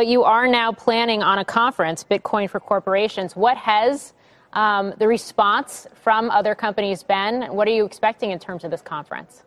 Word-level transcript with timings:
but 0.00 0.06
you 0.06 0.24
are 0.24 0.48
now 0.48 0.72
planning 0.72 1.22
on 1.22 1.40
a 1.40 1.44
conference, 1.44 2.02
Bitcoin 2.10 2.48
for 2.48 2.58
Corporations. 2.58 3.36
What 3.36 3.58
has 3.58 4.14
um, 4.54 4.94
the 4.96 5.06
response 5.06 5.86
from 5.92 6.30
other 6.30 6.54
companies 6.54 7.02
been? 7.02 7.42
What 7.54 7.68
are 7.68 7.70
you 7.70 7.84
expecting 7.84 8.30
in 8.30 8.38
terms 8.38 8.64
of 8.64 8.70
this 8.70 8.80
conference? 8.80 9.42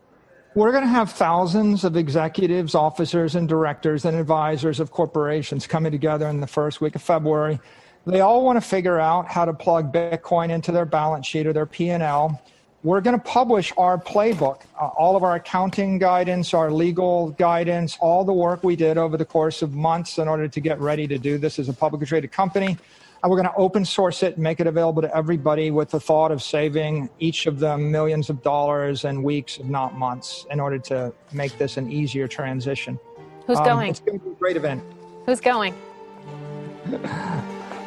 We're 0.54 0.70
going 0.70 0.84
to 0.84 0.88
have 0.90 1.10
thousands 1.10 1.82
of 1.82 1.96
executives, 1.96 2.76
officers, 2.76 3.34
and 3.34 3.48
directors 3.48 4.04
and 4.04 4.16
advisors 4.16 4.78
of 4.78 4.92
corporations 4.92 5.66
coming 5.66 5.90
together 5.90 6.28
in 6.28 6.38
the 6.38 6.46
first 6.46 6.80
week 6.80 6.94
of 6.94 7.02
February. 7.02 7.58
They 8.06 8.20
all 8.20 8.44
want 8.44 8.56
to 8.56 8.60
figure 8.60 9.00
out 9.00 9.26
how 9.26 9.44
to 9.44 9.52
plug 9.52 9.92
Bitcoin 9.92 10.50
into 10.50 10.70
their 10.70 10.86
balance 10.86 11.26
sheet 11.26 11.48
or 11.48 11.52
their 11.52 11.66
P&L. 11.66 12.40
We're 12.84 13.00
going 13.00 13.18
to 13.18 13.24
publish 13.24 13.72
our 13.78 13.98
playbook, 13.98 14.60
uh, 14.78 14.88
all 14.88 15.16
of 15.16 15.22
our 15.24 15.36
accounting 15.36 15.98
guidance, 15.98 16.52
our 16.52 16.70
legal 16.70 17.30
guidance, 17.30 17.96
all 17.98 18.24
the 18.24 18.32
work 18.32 18.62
we 18.62 18.76
did 18.76 18.98
over 18.98 19.16
the 19.16 19.24
course 19.24 19.62
of 19.62 19.72
months 19.72 20.18
in 20.18 20.28
order 20.28 20.46
to 20.46 20.60
get 20.60 20.78
ready 20.78 21.08
to 21.08 21.16
do 21.16 21.38
this 21.38 21.58
as 21.58 21.70
a 21.70 21.72
publicly 21.72 22.06
traded 22.06 22.30
company 22.30 22.76
and 23.24 23.30
we're 23.30 23.38
going 23.38 23.48
to 23.48 23.56
open 23.56 23.86
source 23.86 24.22
it 24.22 24.34
and 24.34 24.42
make 24.42 24.60
it 24.60 24.66
available 24.66 25.00
to 25.00 25.16
everybody 25.16 25.70
with 25.70 25.88
the 25.88 25.98
thought 25.98 26.30
of 26.30 26.42
saving 26.42 27.08
each 27.20 27.46
of 27.46 27.58
them 27.58 27.90
millions 27.90 28.28
of 28.28 28.42
dollars 28.42 29.06
in 29.06 29.22
weeks, 29.22 29.56
if 29.56 29.64
not 29.64 29.96
months, 29.96 30.44
in 30.50 30.60
order 30.60 30.78
to 30.78 31.10
make 31.32 31.56
this 31.56 31.78
an 31.78 31.90
easier 31.90 32.28
transition. 32.28 33.00
Who's 33.46 33.56
um, 33.56 33.64
going? 33.64 33.90
It's 33.92 34.00
going 34.00 34.18
to 34.18 34.26
be 34.26 34.32
a 34.32 34.34
great 34.34 34.58
event. 34.58 34.84
Who's 35.24 35.40
going? 35.40 35.74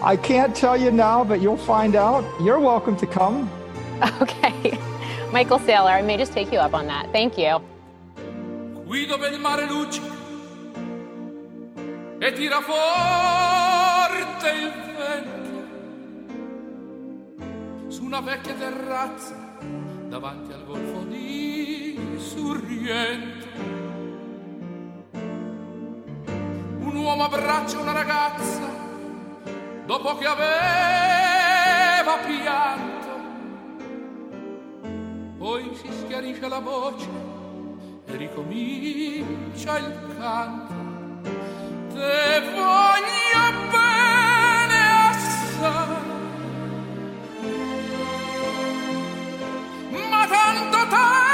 I 0.02 0.18
can't 0.18 0.56
tell 0.56 0.76
you 0.76 0.90
now, 0.90 1.24
but 1.24 1.40
you'll 1.40 1.56
find 1.56 1.96
out. 1.96 2.26
You're 2.42 2.60
welcome 2.60 2.98
to 2.98 3.06
come. 3.06 3.48
Okay. 4.22 4.78
Michael 5.32 5.60
Saylor, 5.60 5.92
I 5.92 6.02
may 6.02 6.18
just 6.18 6.34
take 6.34 6.52
you 6.52 6.60
up 6.60 6.74
on 6.74 6.88
that. 6.88 7.12
Thank 7.12 7.38
you. 7.38 7.62
Guido 8.86 9.18
per 9.18 9.34
il 9.34 9.40
mare 9.40 9.66
luccica 9.66 10.16
e 12.20 12.32
tira 12.34 12.62
forte 12.62 14.50
il 14.50 14.88
su 17.98 18.04
una 18.04 18.20
vecchia 18.22 18.54
terrazza 18.54 19.36
davanti 20.08 20.52
al 20.54 20.64
golfo 20.66 21.04
di 21.04 22.00
Sorrento. 22.18 23.48
Un 26.80 26.96
uomo 26.96 27.24
abbraccia 27.24 27.80
una 27.80 27.92
ragazza 27.94 28.70
dopo 29.86 30.18
che 30.18 30.26
aveva 30.26 32.18
pianto. 32.26 32.97
Poi 35.38 35.70
si 35.76 35.88
schiarisce 35.92 36.48
la 36.48 36.60
voce 36.60 37.08
e 38.06 38.16
ricomincia 38.16 39.78
il 39.78 40.16
canto. 40.18 40.74
Te 41.94 42.42
voglio 42.56 43.70
bene 43.70 44.80
assai 45.10 46.06
tanto 50.40 50.88
tanto 50.88 51.27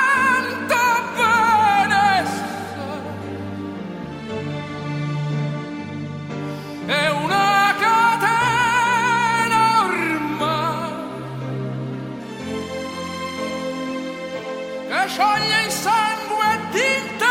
scioglie 15.14 15.66
il 15.66 15.72
sangue 15.72 16.59
tinte 16.72 17.23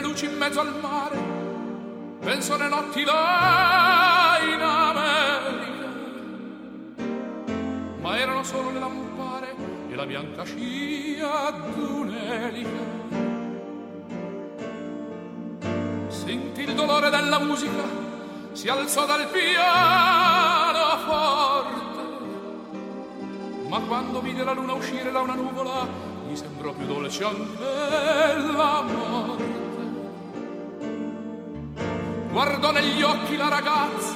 luci 0.00 0.26
in 0.26 0.36
mezzo 0.36 0.60
al 0.60 0.78
mare, 0.80 1.18
penso 2.20 2.54
alle 2.54 2.68
notti 2.68 3.02
là 3.04 4.38
in 4.42 4.60
America. 4.60 5.88
Ma 8.00 8.18
erano 8.18 8.44
solo 8.44 8.70
le 8.70 8.78
lampare 8.78 9.54
e 9.90 9.94
la 9.94 10.06
bianca 10.06 10.44
scia 10.44 11.50
d'un'elica. 11.50 13.03
Il 16.64 16.74
dolore 16.74 17.10
della 17.10 17.38
musica, 17.38 17.82
si 18.52 18.68
alzò 18.68 19.06
dal 19.06 19.28
piano 19.28 20.98
forte. 21.06 21.92
Ma 23.68 23.80
quando 23.80 24.20
vide 24.20 24.44
la 24.44 24.52
luna 24.52 24.72
uscire 24.74 25.10
da 25.10 25.20
una 25.20 25.34
nuvola, 25.34 25.86
gli 26.28 26.36
sembrò 26.36 26.72
più 26.72 26.86
dolce 26.86 27.24
anche 27.24 28.52
la 28.56 28.82
morte 28.82 29.64
guardò 32.34 32.72
negli 32.72 33.00
occhi 33.00 33.36
la 33.36 33.48
ragazza, 33.48 34.12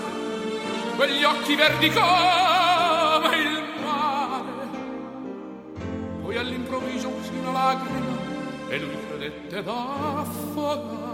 quegli 0.97 1.23
occhi 1.23 1.55
verdi 1.55 1.89
come 1.89 3.37
il 3.37 3.63
mare. 3.81 4.69
Poi 6.23 6.37
all'improvviso 6.37 7.09
uscì 7.09 7.37
una 7.37 7.53
lacrima 7.53 8.17
e 8.71 8.79
lui 8.81 8.97
credette 9.09 9.63
d'affogare. 9.63 11.08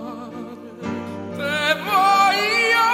Bene 1.44 2.93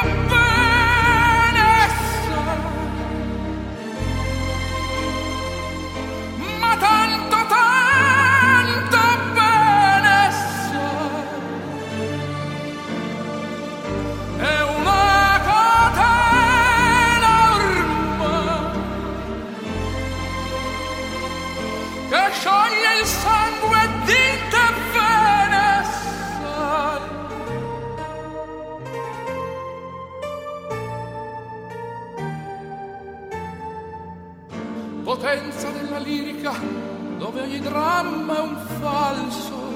dove 37.40 37.42
ogni 37.42 37.60
dramma 37.60 38.36
è 38.36 38.40
un 38.40 38.56
falso. 38.80 39.68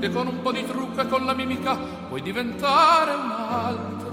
E 0.00 0.10
con 0.10 0.26
un 0.26 0.40
po' 0.40 0.52
di 0.52 0.66
trucco 0.66 1.00
e 1.02 1.08
con 1.08 1.26
la 1.26 1.34
mimica 1.34 1.76
puoi 2.08 2.22
diventare 2.22 3.12
un 3.12 3.30
altro. 3.30 4.08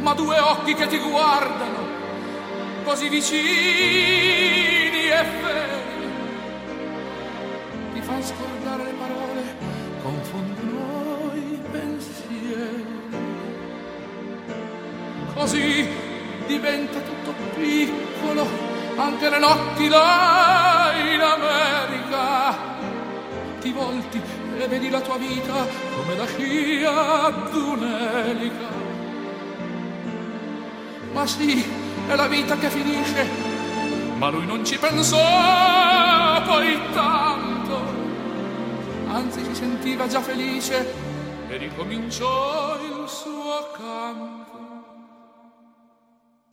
Ma 0.00 0.14
due 0.14 0.38
occhi 0.38 0.74
che 0.74 0.86
ti 0.86 0.98
guardano 0.98 1.92
così 2.84 3.08
vicini 3.08 3.38
e 5.08 5.24
feri 5.40 5.82
ti 7.94 8.00
fanno 8.02 8.22
scordare 8.22 8.84
le 8.84 8.92
parole 8.92 9.56
confondono 10.02 11.32
i 11.34 11.58
pensieri. 11.70 12.84
Così 15.34 16.03
diventa 16.46 17.00
tutto 17.00 17.34
piccolo 17.54 18.46
anche 18.96 19.28
le 19.28 19.38
notti 19.38 19.88
là 19.88 20.92
in 20.96 21.20
America. 21.20 22.56
Ti 23.60 23.72
volti 23.72 24.20
e 24.58 24.66
vedi 24.68 24.90
la 24.90 25.00
tua 25.00 25.16
vita 25.16 25.66
come 25.96 26.16
la 26.16 26.26
scia 26.26 27.30
d'un'elica. 27.50 28.82
Ma 31.12 31.26
sì 31.26 31.64
è 32.08 32.14
la 32.14 32.26
vita 32.26 32.56
che 32.56 32.68
finisce 32.68 33.52
ma 34.18 34.30
lui 34.30 34.46
non 34.46 34.64
ci 34.64 34.78
pensò 34.78 35.18
poi 36.46 36.78
tanto. 36.92 38.02
Anzi 39.08 39.44
si 39.44 39.54
sentiva 39.54 40.06
già 40.06 40.20
felice 40.20 40.92
e 41.48 41.56
ricominciò 41.56 42.76
il 42.80 43.08
suo 43.08 43.70
canto 43.76 44.43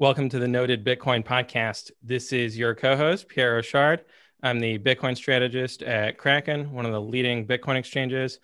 Welcome 0.00 0.28
to 0.28 0.38
the 0.38 0.46
Noded 0.46 0.84
Bitcoin 0.84 1.24
Podcast. 1.24 1.90
This 2.04 2.32
is 2.32 2.56
your 2.56 2.72
co 2.72 2.96
host, 2.96 3.26
Pierre 3.26 3.56
Rochard. 3.56 4.04
I'm 4.44 4.60
the 4.60 4.78
Bitcoin 4.78 5.16
strategist 5.16 5.82
at 5.82 6.18
Kraken, 6.18 6.70
one 6.70 6.86
of 6.86 6.92
the 6.92 7.00
leading 7.00 7.48
Bitcoin 7.48 7.74
exchanges, 7.74 8.38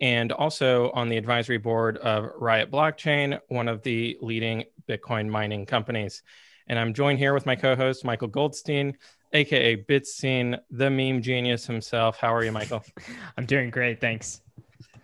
and 0.00 0.30
also 0.30 0.92
on 0.92 1.08
the 1.08 1.16
advisory 1.16 1.58
board 1.58 1.96
of 1.96 2.30
Riot 2.38 2.70
Blockchain, 2.70 3.40
one 3.48 3.66
of 3.66 3.82
the 3.82 4.18
leading 4.20 4.62
Bitcoin 4.88 5.28
mining 5.28 5.66
companies. 5.66 6.22
And 6.68 6.78
I'm 6.78 6.94
joined 6.94 7.18
here 7.18 7.34
with 7.34 7.44
my 7.44 7.56
co 7.56 7.74
host, 7.74 8.04
Michael 8.04 8.28
Goldstein, 8.28 8.96
aka 9.32 9.82
Bitstein, 9.82 10.60
the 10.70 10.90
meme 10.90 11.22
genius 11.22 11.66
himself. 11.66 12.18
How 12.18 12.32
are 12.32 12.44
you, 12.44 12.52
Michael? 12.52 12.84
I'm 13.36 13.46
doing 13.46 13.70
great. 13.70 14.00
Thanks. 14.00 14.42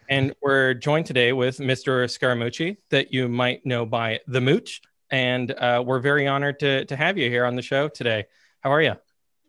And 0.08 0.36
we're 0.40 0.74
joined 0.74 1.06
today 1.06 1.32
with 1.32 1.58
Mr. 1.58 2.04
Scaramucci, 2.04 2.76
that 2.90 3.12
you 3.12 3.28
might 3.28 3.66
know 3.66 3.84
by 3.84 4.20
the 4.28 4.40
Mooch. 4.40 4.80
And 5.10 5.50
uh, 5.52 5.82
we're 5.86 6.00
very 6.00 6.26
honored 6.26 6.60
to, 6.60 6.84
to 6.86 6.96
have 6.96 7.18
you 7.18 7.30
here 7.30 7.44
on 7.44 7.56
the 7.56 7.62
show 7.62 7.88
today. 7.88 8.26
How 8.60 8.72
are 8.72 8.82
you? 8.82 8.94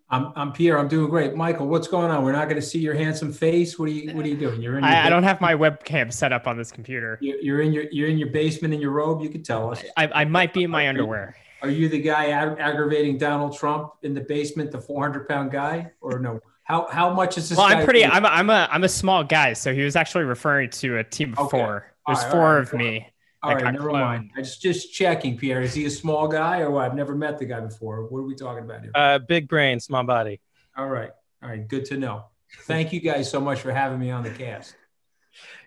I'm, 0.10 0.32
I'm 0.36 0.54
Pierre. 0.54 0.80
I'm 0.80 0.88
doing 0.88 1.10
great. 1.10 1.36
Michael, 1.36 1.68
what's 1.68 1.88
going 1.88 2.10
on? 2.12 2.24
We're 2.24 2.32
not 2.32 2.46
going 2.46 2.56
to 2.56 2.66
see 2.66 2.80
your 2.80 2.94
handsome 2.94 3.34
face. 3.34 3.78
What 3.78 3.90
are 3.90 3.92
you 3.92 4.14
What 4.16 4.26
are 4.26 4.30
you 4.30 4.38
doing? 4.38 4.62
You're 4.62 4.78
in. 4.78 4.84
I, 4.84 5.08
I, 5.08 5.10
don't 5.10 5.24
have 5.24 5.42
my 5.42 5.54
webcam 5.54 6.14
set 6.14 6.32
up 6.32 6.48
on 6.48 6.58
this 6.58 6.72
computer. 6.72 7.18
You're, 7.22 7.40
you're, 7.40 7.62
in 7.62 7.74
your 7.74 7.86
You're 7.92 8.08
in 8.08 8.18
your 8.18 8.30
basement 8.30 8.74
in 8.74 8.80
your 8.80 8.92
robe. 8.92 9.22
You 9.22 9.30
could 9.30 9.44
tell 9.44 9.70
us. 9.70 9.84
I, 9.98 10.08
I 10.08 10.26
might 10.26 10.54
be 10.54 10.64
in 10.64 10.72
my 10.72 10.88
underwear. 10.88 11.36
Are 11.62 11.70
you 11.70 11.90
the 11.90 12.00
guy 12.00 12.28
ag- 12.28 12.60
aggravating 12.60 13.18
Donald 13.18 13.58
Trump 13.58 13.94
in 14.04 14.14
the 14.14 14.22
basement, 14.22 14.72
the 14.72 14.80
400 14.80 15.28
pound 15.28 15.52
guy, 15.52 15.92
or 16.00 16.20
no? 16.20 16.40
How 16.64 16.88
how 16.90 17.14
much 17.14 17.38
is 17.38 17.50
this? 17.50 17.58
Well, 17.58 17.68
I'm 17.68 17.84
pretty. 17.84 18.06
I'm 18.06 18.24
a, 18.24 18.28
I'm 18.30 18.50
a 18.50 18.68
I'm 18.72 18.84
a 18.84 18.90
small 18.90 19.24
guy, 19.24 19.54
so 19.54 19.74
he 19.74 19.84
was 19.84 19.96
actually 19.96 20.26
referring 20.26 20.70
to 20.70 20.98
a 20.98 21.04
team 21.04 21.34
of 21.34 21.40
okay. 21.40 21.58
four. 21.58 21.94
There's 22.06 22.24
right, 22.24 22.32
four 22.32 22.56
right. 22.56 22.62
of 22.62 22.74
me. 22.74 23.08
All 23.44 23.54
right, 23.54 23.72
never 23.72 23.92
mind. 23.92 24.32
I 24.36 24.42
just 24.42 24.62
just 24.62 24.94
checking, 24.94 25.38
Pierre. 25.38 25.62
Is 25.62 25.74
he 25.74 25.86
a 25.86 25.90
small 25.90 26.28
guy 26.28 26.60
or 26.62 26.72
what? 26.72 26.86
I've 26.86 26.96
never 26.96 27.16
met 27.16 27.38
the 27.38 27.46
guy 27.46 27.60
before. 27.60 28.08
What 28.08 28.20
are 28.20 28.24
we 28.24 28.36
talking 28.36 28.64
about 28.64 28.82
here? 28.82 28.92
Uh, 28.96 29.20
big 29.20 29.48
brain, 29.48 29.80
small 29.80 30.04
body. 30.04 30.42
All 30.76 30.88
right, 30.88 31.12
all 31.44 31.50
right. 31.50 31.68
Good 31.68 31.86
to 31.86 31.98
know. 31.98 32.26
Thank 32.62 32.94
you 32.94 33.00
guys 33.00 33.30
so 33.30 33.40
much 33.40 33.60
for 33.60 33.72
having 33.72 34.00
me 34.00 34.10
on 34.10 34.24
the 34.24 34.32
cast. 34.32 34.76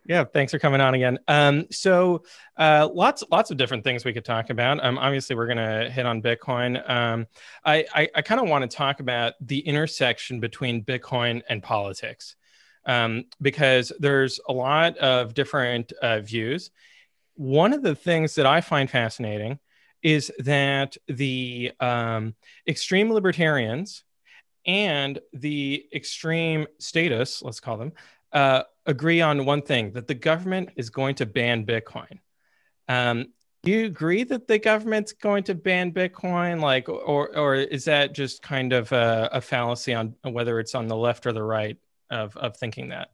Yeah, 0.06 0.24
thanks 0.24 0.50
for 0.50 0.58
coming 0.58 0.80
on 0.80 0.94
again. 0.94 1.18
Um, 1.28 1.66
so 1.70 2.24
uh, 2.56 2.88
lots 2.92 3.22
lots 3.30 3.50
of 3.50 3.56
different 3.56 3.84
things 3.84 4.04
we 4.04 4.12
could 4.12 4.24
talk 4.24 4.50
about. 4.50 4.84
Um, 4.84 4.98
obviously, 4.98 5.36
we're 5.36 5.46
going 5.46 5.58
to 5.58 5.90
hit 5.90 6.06
on 6.06 6.22
Bitcoin. 6.22 6.88
Um, 6.88 7.26
I 7.64 7.84
I, 7.94 8.08
I 8.16 8.22
kind 8.22 8.40
of 8.40 8.48
want 8.48 8.68
to 8.68 8.76
talk 8.76 9.00
about 9.00 9.34
the 9.40 9.60
intersection 9.60 10.40
between 10.40 10.84
Bitcoin 10.84 11.42
and 11.48 11.62
politics 11.62 12.34
um, 12.86 13.24
because 13.40 13.92
there's 13.98 14.40
a 14.48 14.52
lot 14.52 14.96
of 14.98 15.34
different 15.34 15.92
uh, 16.02 16.20
views. 16.20 16.70
One 17.40 17.72
of 17.72 17.80
the 17.80 17.94
things 17.94 18.34
that 18.34 18.44
I 18.44 18.60
find 18.60 18.90
fascinating 18.90 19.60
is 20.02 20.30
that 20.40 20.98
the 21.08 21.72
um, 21.80 22.34
extreme 22.68 23.10
libertarians 23.10 24.04
and 24.66 25.18
the 25.32 25.86
extreme 25.90 26.66
status, 26.78 27.40
let's 27.40 27.58
call 27.58 27.78
them, 27.78 27.92
uh, 28.34 28.64
agree 28.84 29.22
on 29.22 29.46
one 29.46 29.62
thing 29.62 29.92
that 29.92 30.06
the 30.06 30.14
government 30.14 30.68
is 30.76 30.90
going 30.90 31.14
to 31.14 31.24
ban 31.24 31.64
Bitcoin. 31.64 32.18
Um, 32.88 33.28
do 33.62 33.70
you 33.70 33.86
agree 33.86 34.24
that 34.24 34.46
the 34.46 34.58
government's 34.58 35.14
going 35.14 35.44
to 35.44 35.54
ban 35.54 35.92
Bitcoin? 35.92 36.60
Like, 36.60 36.90
or 36.90 37.34
or 37.34 37.54
is 37.54 37.86
that 37.86 38.14
just 38.14 38.42
kind 38.42 38.74
of 38.74 38.92
a, 38.92 39.30
a 39.32 39.40
fallacy 39.40 39.94
on 39.94 40.14
whether 40.24 40.60
it's 40.60 40.74
on 40.74 40.88
the 40.88 40.96
left 40.96 41.24
or 41.24 41.32
the 41.32 41.42
right 41.42 41.78
of 42.10 42.36
of 42.36 42.58
thinking 42.58 42.90
that? 42.90 43.12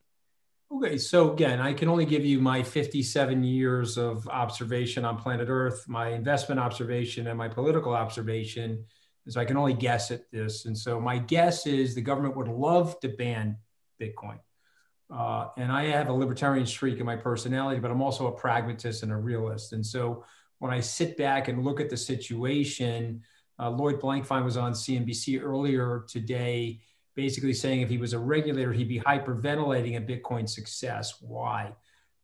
Okay, 0.71 0.99
so 0.99 1.33
again, 1.33 1.61
I 1.61 1.73
can 1.73 1.89
only 1.89 2.05
give 2.05 2.25
you 2.25 2.41
my 2.41 2.63
57 2.63 3.45
years 3.45 3.97
of 3.97 4.27
observation 4.29 5.05
on 5.05 5.17
planet 5.17 5.49
Earth, 5.49 5.85
my 5.89 6.09
investment 6.09 6.61
observation, 6.61 7.29
and 7.29 7.39
my 7.39 7.49
political 7.49 7.95
observation. 7.95 8.85
So 9.29 9.41
I 9.41 9.45
can 9.45 9.57
only 9.57 9.75
guess 9.75 10.11
at 10.11 10.31
this. 10.31 10.67
And 10.67 10.77
so 10.77 11.01
my 11.01 11.19
guess 11.19 11.67
is 11.67 11.95
the 11.95 12.01
government 12.01 12.37
would 12.37 12.49
love 12.49 12.99
to 13.01 13.09
ban 13.09 13.59
Bitcoin. 14.01 14.39
Uh, 15.09 15.49
and 15.57 15.71
I 15.71 15.85
have 15.85 16.09
a 16.09 16.13
libertarian 16.13 16.67
streak 16.67 16.99
in 16.99 17.07
my 17.07 17.17
personality, 17.17 17.81
but 17.81 17.91
I'm 17.93 18.03
also 18.03 18.27
a 18.27 18.33
pragmatist 18.33 19.05
and 19.05 19.13
a 19.13 19.17
realist. 19.17 19.73
And 19.73 19.87
so 19.87 20.25
when 20.59 20.73
I 20.73 20.81
sit 20.81 21.17
back 21.17 21.47
and 21.47 21.65
look 21.65 21.81
at 21.81 21.91
the 21.91 21.97
situation, 21.97 23.23
uh, 23.59 23.71
Lloyd 23.71 24.01
Blankfein 24.01 24.45
was 24.45 24.57
on 24.57 24.73
CNBC 24.73 25.43
earlier 25.43 26.05
today, 26.09 26.81
basically 27.17 27.55
saying 27.55 27.81
if 27.81 27.89
he 27.89 27.99
was 27.99 28.13
a 28.13 28.19
regulator, 28.19 28.73
he'd 28.73 28.89
be 28.89 29.01
hyperventilating 29.01 29.97
at 29.97 30.07
Bitcoin's 30.07 30.55
success. 30.55 31.15
Why? 31.21 31.73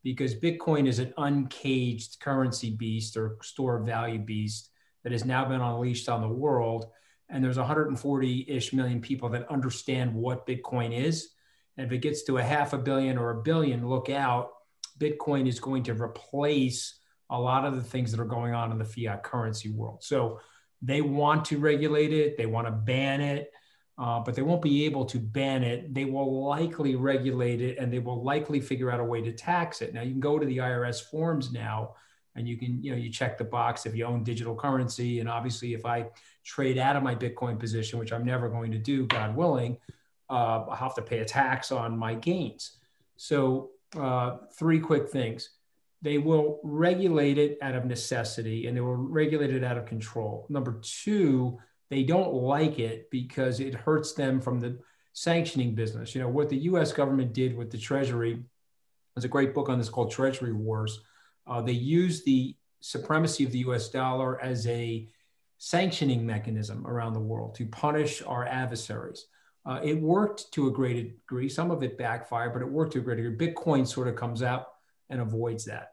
Because 0.05 0.35
Bitcoin 0.35 0.87
is 0.87 0.99
an 0.99 1.15
uncaged 1.17 2.21
currency 2.21 2.71
beast 2.71 3.17
or 3.17 3.39
store 3.43 3.79
of 3.79 3.87
value 3.87 4.19
beast 4.19 4.71
that 5.03 5.13
has 5.13 5.25
now 5.25 5.45
been 5.45 5.61
unleashed 5.61 6.09
on 6.09 6.21
the 6.21 6.29
world. 6.29 6.87
And 7.29 7.43
there's 7.43 7.59
140 7.59 8.47
ish 8.49 8.73
million 8.73 9.01
people 9.01 9.31
that 9.31 9.51
understand 9.51 10.15
what 10.15 10.47
Bitcoin 10.47 10.93
is 10.97 11.31
and 11.77 11.87
if 11.87 11.93
it 11.93 11.99
gets 11.99 12.23
to 12.25 12.39
a 12.39 12.43
half 12.43 12.73
a 12.73 12.79
billion 12.79 13.19
or 13.19 13.31
a 13.31 13.43
billion, 13.43 13.89
look 13.89 14.11
out. 14.11 14.51
Bitcoin 14.99 15.49
is 15.49 15.59
going 15.59 15.85
to 15.85 15.95
replace 15.95 16.99
a 17.31 17.41
lot 17.41 17.65
of 17.65 17.77
the 17.77 17.83
things 17.83 18.11
that 18.11 18.21
are 18.21 18.27
going 18.27 18.53
on 18.53 18.71
in 18.73 18.79
the 18.79 18.85
fiat 18.85 19.23
currency 19.23 19.71
world. 19.71 20.03
So 20.03 20.41
they 20.83 21.01
want 21.01 21.47
to 21.47 21.59
regulate 21.59 22.13
it, 22.13 22.37
they 22.37 22.47
want 22.47 22.67
to 22.67 22.73
ban 22.73 23.21
it, 23.21 23.51
uh, 24.03 24.19
but 24.19 24.35
they 24.35 24.43
won't 24.43 24.61
be 24.61 24.85
able 24.85 25.05
to 25.05 25.21
ban 25.21 25.63
it. 25.63 25.95
They 25.95 26.07
will 26.07 26.45
likely 26.45 26.97
regulate 26.97 27.61
it 27.61 27.79
and 27.79 27.93
they 27.93 28.01
will 28.01 28.21
likely 28.25 28.61
figure 28.61 28.91
out 28.91 28.99
a 28.99 29.05
way 29.05 29.23
to 29.23 29.31
tax 29.33 29.81
it. 29.81 29.95
Now 29.95 30.03
you 30.03 30.11
can 30.11 30.19
go 30.19 30.41
to 30.41 30.45
the 30.45 30.57
IRS 30.57 31.09
forms 31.09 31.53
now 31.53 31.95
and 32.35 32.49
you 32.49 32.57
can, 32.57 32.83
you 32.83 32.91
know, 32.91 32.97
you 32.97 33.11
check 33.11 33.39
the 33.39 33.45
box 33.45 33.87
if 33.87 33.95
you 33.95 34.05
own 34.05 34.25
digital 34.25 34.57
currency. 34.57 35.21
And 35.21 35.29
obviously, 35.29 35.73
if 35.73 35.87
I 35.87 36.07
trade 36.43 36.79
out 36.79 36.97
of 36.97 37.05
my 37.05 37.15
Bitcoin 37.15 37.61
position, 37.61 38.01
which 38.01 38.13
I'm 38.13 38.25
never 38.25 38.49
going 38.49 38.73
to 38.73 38.79
do, 38.79 39.07
God 39.07 39.37
willing, 39.37 39.77
uh, 40.29 40.65
I 40.69 40.75
have 40.75 40.97
to 40.97 41.03
pay 41.03 41.21
a 41.21 41.25
tax 41.25 41.71
on 41.71 41.97
my 41.97 42.17
gains. 42.17 42.79
So, 43.17 43.71
uh, 43.97 44.39
three 44.59 44.81
quick 44.81 45.11
things. 45.11 45.51
They 46.01 46.19
will 46.19 46.59
regulate 46.65 47.39
it 47.39 47.57
out 47.63 47.77
of 47.77 47.85
necessity 47.85 48.67
and 48.67 48.77
they 48.77 48.81
will 48.81 48.97
regulate 48.97 49.55
it 49.55 49.63
out 49.63 49.79
of 49.79 49.87
control. 49.87 50.47
Number 50.49 50.81
two, 50.83 51.61
they 51.93 52.03
don't 52.03 52.33
like 52.33 52.79
it 52.79 53.11
because 53.11 53.61
it 53.61 53.75
hurts 53.75 54.15
them 54.15 54.41
from 54.41 54.59
the 54.59 54.79
sanctioning 55.13 55.75
business. 55.75 56.15
You 56.15 56.23
know, 56.23 56.29
what 56.29 56.49
the 56.49 56.57
US 56.57 56.91
government 56.91 57.35
did 57.35 57.55
with 57.55 57.71
the 57.71 57.77
Treasury, 57.77 58.43
there's 59.15 59.27
a 59.27 59.29
great 59.29 59.55
book 59.55 59.69
on 59.69 59.77
this 59.77 59.91
called 59.91 60.11
Treasury 60.11 60.55
Wars. 60.55 61.03
Uh, 61.47 61.61
they 61.61 61.73
used 61.73 62.25
the 62.25 62.57
supremacy 62.81 63.45
of 63.45 63.53
the 63.53 63.59
US 63.59 63.91
dollar 63.91 64.43
as 64.43 64.67
a 64.67 65.07
sanctioning 65.59 66.25
mechanism 66.25 66.87
around 66.87 67.13
the 67.13 67.21
world 67.21 67.57
to 67.57 67.67
punish 67.67 68.23
our 68.23 68.47
adversaries. 68.47 69.27
Uh, 69.67 69.79
it 69.85 70.01
worked 70.01 70.51
to 70.53 70.69
a 70.69 70.73
great 70.73 71.21
degree. 71.21 71.51
Some 71.51 71.71
of 71.71 71.83
it 71.83 71.99
backfired, 71.99 72.55
but 72.55 72.63
it 72.63 72.69
worked 72.69 72.95
to 72.95 73.01
a 73.01 73.03
great 73.03 73.17
degree. 73.17 73.37
Bitcoin 73.37 73.87
sort 73.87 74.09
of 74.09 74.17
comes 74.17 74.43
out 74.43 74.69
and 75.11 75.21
avoids 75.21 75.67
that. 75.67 75.92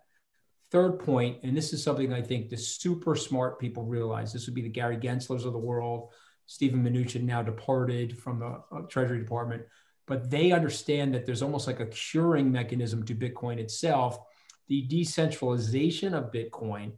Third 0.72 1.00
point, 1.00 1.40
and 1.44 1.58
this 1.58 1.74
is 1.74 1.84
something 1.84 2.14
I 2.14 2.22
think 2.22 2.50
the 2.50 2.58
super 2.58 3.16
smart 3.16 3.60
people 3.60 3.84
realize. 3.84 4.32
This 4.32 4.46
would 4.46 4.54
be 4.54 4.62
the 4.62 4.70
Gary 4.70 4.98
Genslers 4.98 5.46
of 5.46 5.54
the 5.54 5.60
world. 5.60 6.12
Steven 6.46 6.84
Mnuchin 6.84 7.24
now 7.24 7.42
departed 7.42 8.18
from 8.18 8.40
the 8.40 8.62
uh, 8.72 8.82
Treasury 8.88 9.20
Department, 9.20 9.64
but 10.08 10.30
they 10.30 10.52
understand 10.52 11.14
that 11.14 11.26
there's 11.26 11.42
almost 11.42 11.68
like 11.68 11.80
a 11.80 11.88
curing 11.88 12.52
mechanism 12.52 13.04
to 13.06 13.16
Bitcoin 13.16 13.58
itself. 13.58 14.20
The 14.68 14.84
decentralization 14.84 16.14
of 16.14 16.32
Bitcoin, 16.32 16.94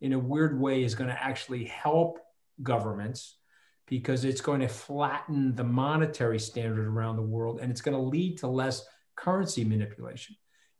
in 0.00 0.12
a 0.12 0.18
weird 0.18 0.60
way, 0.60 0.84
is 0.84 0.94
going 0.94 1.10
to 1.10 1.22
actually 1.22 1.64
help 1.64 2.18
governments 2.62 3.38
because 3.86 4.24
it's 4.24 4.40
going 4.40 4.60
to 4.60 4.68
flatten 4.68 5.54
the 5.54 5.64
monetary 5.64 6.38
standard 6.38 6.86
around 6.86 7.16
the 7.16 7.22
world 7.22 7.60
and 7.60 7.70
it's 7.70 7.80
going 7.80 7.96
to 7.96 8.02
lead 8.02 8.38
to 8.38 8.48
less 8.48 8.84
currency 9.14 9.64
manipulation. 9.64 10.36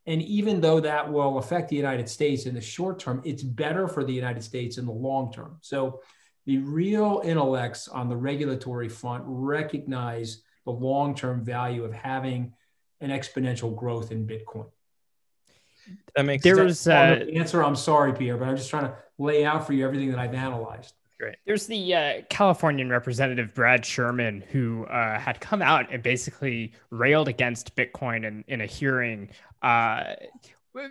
And 0.06 0.22
even 0.22 0.60
though 0.60 0.80
that 0.80 1.12
will 1.12 1.38
affect 1.38 1.68
the 1.68 1.76
United 1.76 2.08
States 2.08 2.46
in 2.46 2.54
the 2.54 2.60
short 2.60 2.98
term, 3.00 3.20
it's 3.24 3.42
better 3.42 3.88
for 3.88 4.04
the 4.04 4.12
United 4.12 4.42
States 4.42 4.78
in 4.78 4.86
the 4.86 4.92
long 4.92 5.32
term. 5.32 5.58
So 5.62 6.00
the 6.44 6.58
real 6.58 7.22
intellects 7.24 7.88
on 7.88 8.08
the 8.08 8.16
regulatory 8.16 8.88
front 8.88 9.24
recognize 9.26 10.42
the 10.64 10.70
long 10.70 11.14
term 11.14 11.44
value 11.44 11.84
of 11.84 11.92
having 11.92 12.52
an 13.00 13.10
exponential 13.10 13.74
growth 13.74 14.12
in 14.12 14.26
Bitcoin. 14.26 14.66
That 16.14 16.24
makes 16.24 16.42
there 16.42 16.62
was 16.62 16.86
uh, 16.88 17.24
answer. 17.34 17.62
I'm 17.62 17.76
sorry, 17.76 18.12
Pierre, 18.12 18.36
but 18.36 18.48
I'm 18.48 18.56
just 18.56 18.70
trying 18.70 18.84
to 18.84 18.96
lay 19.18 19.44
out 19.44 19.66
for 19.66 19.72
you 19.72 19.84
everything 19.84 20.10
that 20.10 20.18
I've 20.18 20.34
analyzed. 20.34 20.94
Great. 21.18 21.36
There's 21.46 21.66
the 21.66 21.94
uh, 21.94 22.22
Californian 22.28 22.90
representative 22.90 23.54
Brad 23.54 23.86
Sherman 23.86 24.44
who 24.50 24.84
uh, 24.84 25.18
had 25.18 25.40
come 25.40 25.62
out 25.62 25.90
and 25.90 26.02
basically 26.02 26.74
railed 26.90 27.26
against 27.26 27.74
Bitcoin 27.74 28.26
in, 28.26 28.44
in 28.48 28.60
a 28.60 28.66
hearing, 28.66 29.30
uh, 29.62 30.12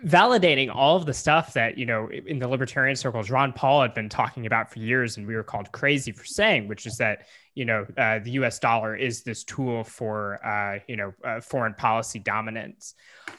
validating 0.04 0.74
all 0.74 0.96
of 0.96 1.06
the 1.06 1.14
stuff 1.14 1.52
that 1.52 1.78
you 1.78 1.86
know 1.86 2.10
in 2.10 2.40
the 2.40 2.48
libertarian 2.48 2.96
circles 2.96 3.30
Ron 3.30 3.52
Paul 3.52 3.82
had 3.82 3.94
been 3.94 4.08
talking 4.08 4.46
about 4.46 4.72
for 4.72 4.80
years, 4.80 5.16
and 5.16 5.28
we 5.28 5.36
were 5.36 5.44
called 5.44 5.70
crazy 5.70 6.10
for 6.10 6.24
saying, 6.24 6.66
which 6.66 6.86
is 6.86 6.96
that 6.96 7.26
you 7.54 7.64
know 7.64 7.86
uh, 7.96 8.18
the 8.18 8.32
U.S. 8.32 8.58
dollar 8.58 8.96
is 8.96 9.22
this 9.22 9.44
tool 9.44 9.84
for 9.84 10.44
uh, 10.44 10.80
you 10.88 10.96
know 10.96 11.14
uh, 11.24 11.40
foreign 11.40 11.74
policy 11.74 12.18
dominance. 12.18 12.94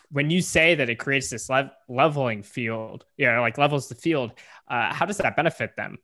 When 0.09 0.29
you 0.29 0.41
say 0.41 0.75
that 0.75 0.89
it 0.89 0.95
creates 0.95 1.29
this 1.29 1.49
le- 1.49 1.73
leveling 1.89 2.43
field, 2.43 3.03
you 3.17 3.29
know, 3.29 3.41
like 3.41 3.57
levels 3.57 3.89
the 3.89 3.95
field, 3.95 4.31
how 4.69 5.05
does 5.05 5.17
that 5.17 5.35
benefit 5.35 5.75
them? 5.75 5.97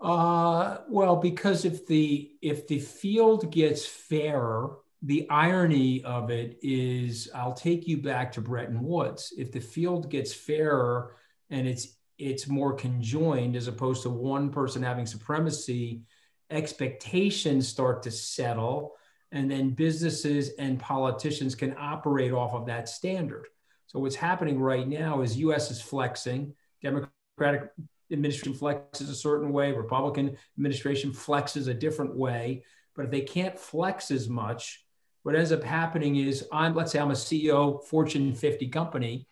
Uh, 0.00 0.78
well, 0.88 1.16
because 1.16 1.64
if 1.64 1.86
the 1.86 2.32
if 2.40 2.66
the 2.66 2.78
field 2.78 3.50
gets 3.52 3.84
fairer, 3.84 4.78
the 5.02 5.28
irony 5.28 6.02
of 6.04 6.30
it 6.30 6.58
is, 6.62 7.28
I'll 7.34 7.52
take 7.52 7.86
you 7.86 7.98
back 7.98 8.32
to 8.32 8.40
Bretton 8.40 8.82
Woods. 8.82 9.32
If 9.36 9.52
the 9.52 9.60
field 9.60 10.10
gets 10.10 10.32
fairer 10.32 11.14
and 11.50 11.66
it's 11.66 11.96
it's 12.18 12.48
more 12.48 12.72
conjoined 12.74 13.56
as 13.56 13.66
opposed 13.68 14.02
to 14.02 14.10
one 14.10 14.50
person 14.50 14.82
having 14.82 15.06
supremacy, 15.06 16.02
expectations 16.50 17.68
start 17.68 18.02
to 18.04 18.10
settle, 18.10 18.96
and 19.32 19.50
then 19.50 19.70
businesses 19.70 20.50
and 20.58 20.78
politicians 20.78 21.54
can 21.54 21.74
operate 21.78 22.32
off 22.32 22.54
of 22.54 22.66
that 22.66 22.88
standard. 22.88 23.46
So 23.86 23.98
what's 23.98 24.16
happening 24.16 24.60
right 24.60 24.86
now 24.86 25.20
is 25.22 25.36
U.S. 25.38 25.70
is 25.70 25.80
flexing, 25.80 26.54
Democratic 26.82 27.70
administration 28.12 28.54
flexes 28.54 29.10
a 29.10 29.14
certain 29.14 29.52
way, 29.52 29.72
Republican 29.72 30.36
administration 30.56 31.12
flexes 31.12 31.68
a 31.68 31.74
different 31.74 32.16
way. 32.16 32.64
But 32.94 33.06
if 33.06 33.10
they 33.10 33.20
can't 33.20 33.58
flex 33.58 34.10
as 34.10 34.28
much, 34.28 34.84
what 35.22 35.34
ends 35.34 35.52
up 35.52 35.62
happening 35.62 36.16
is 36.16 36.46
I'm, 36.52 36.74
let's 36.74 36.92
say 36.92 36.98
I'm 36.98 37.10
a 37.10 37.14
CEO, 37.14 37.84
Fortune 37.84 38.34
50 38.34 38.68
company, 38.68 39.26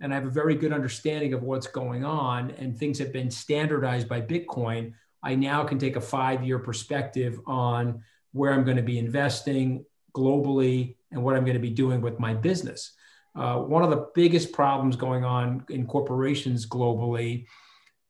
and 0.00 0.12
I 0.12 0.16
have 0.16 0.26
a 0.26 0.30
very 0.30 0.54
good 0.54 0.72
understanding 0.72 1.34
of 1.34 1.42
what's 1.42 1.66
going 1.66 2.04
on, 2.04 2.50
and 2.52 2.76
things 2.76 2.98
have 2.98 3.12
been 3.12 3.30
standardized 3.30 4.08
by 4.08 4.20
Bitcoin. 4.20 4.92
I 5.22 5.34
now 5.34 5.64
can 5.64 5.78
take 5.78 5.96
a 5.96 6.00
five 6.00 6.44
year 6.44 6.58
perspective 6.58 7.38
on 7.46 8.02
where 8.32 8.52
I'm 8.52 8.64
going 8.64 8.76
to 8.76 8.82
be 8.82 8.98
investing 8.98 9.84
globally 10.14 10.96
and 11.12 11.22
what 11.22 11.36
I'm 11.36 11.44
going 11.44 11.54
to 11.54 11.60
be 11.60 11.70
doing 11.70 12.00
with 12.00 12.18
my 12.18 12.34
business. 12.34 12.92
Uh, 13.36 13.58
one 13.58 13.82
of 13.82 13.90
the 13.90 14.08
biggest 14.14 14.52
problems 14.52 14.96
going 14.96 15.24
on 15.24 15.64
in 15.68 15.86
corporations 15.86 16.66
globally 16.66 17.46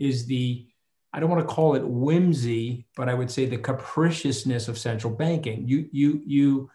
is 0.00 0.26
the 0.26 0.66
I 1.12 1.18
don't 1.18 1.30
want 1.30 1.46
to 1.46 1.54
call 1.54 1.74
it 1.74 1.86
whimsy, 1.86 2.86
but 2.96 3.08
I 3.08 3.14
would 3.14 3.30
say 3.30 3.44
the 3.44 3.58
capriciousness 3.58 4.68
of 4.68 4.78
central 4.78 5.14
banking. 5.14 5.68
You 5.68 5.88
you 5.92 6.22
you 6.24 6.70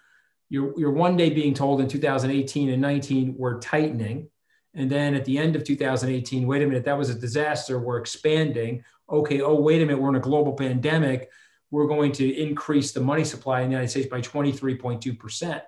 you're, 0.50 0.80
you're 0.80 0.92
one 0.92 1.18
day 1.18 1.32
being 1.32 1.54
told 1.54 1.82
in 1.82 1.88
2018 1.88 2.70
and 2.70 2.82
19 2.82 3.36
we're 3.38 3.60
tightening, 3.60 4.30
and 4.74 4.90
then 4.90 5.16
at 5.16 5.26
the 5.26 5.38
end 5.38 5.56
of 5.56 5.64
2018, 5.64 6.46
wait 6.46 6.62
a 6.62 6.68
minute, 6.68 6.86
that 6.86 6.98
was 6.98 7.10
a 7.10 7.16
disaster. 7.16 7.80
We're 7.80 7.98
expanding. 7.98 8.84
Okay, 9.10 9.42
oh 9.42 9.56
wait 9.56 9.82
a 9.82 9.86
minute, 9.86 10.02
we're 10.02 10.10
in 10.10 10.16
a 10.16 10.20
global 10.20 10.54
pandemic. 10.54 11.30
We're 11.72 11.88
going 11.88 12.12
to 12.14 12.30
increase 12.30 12.92
the 12.92 13.02
money 13.02 13.24
supply 13.24 13.62
in 13.62 13.70
the 13.70 13.74
United 13.74 13.90
States 13.90 14.08
by 14.08 14.22
23.2 14.22 15.18
percent. 15.18 15.64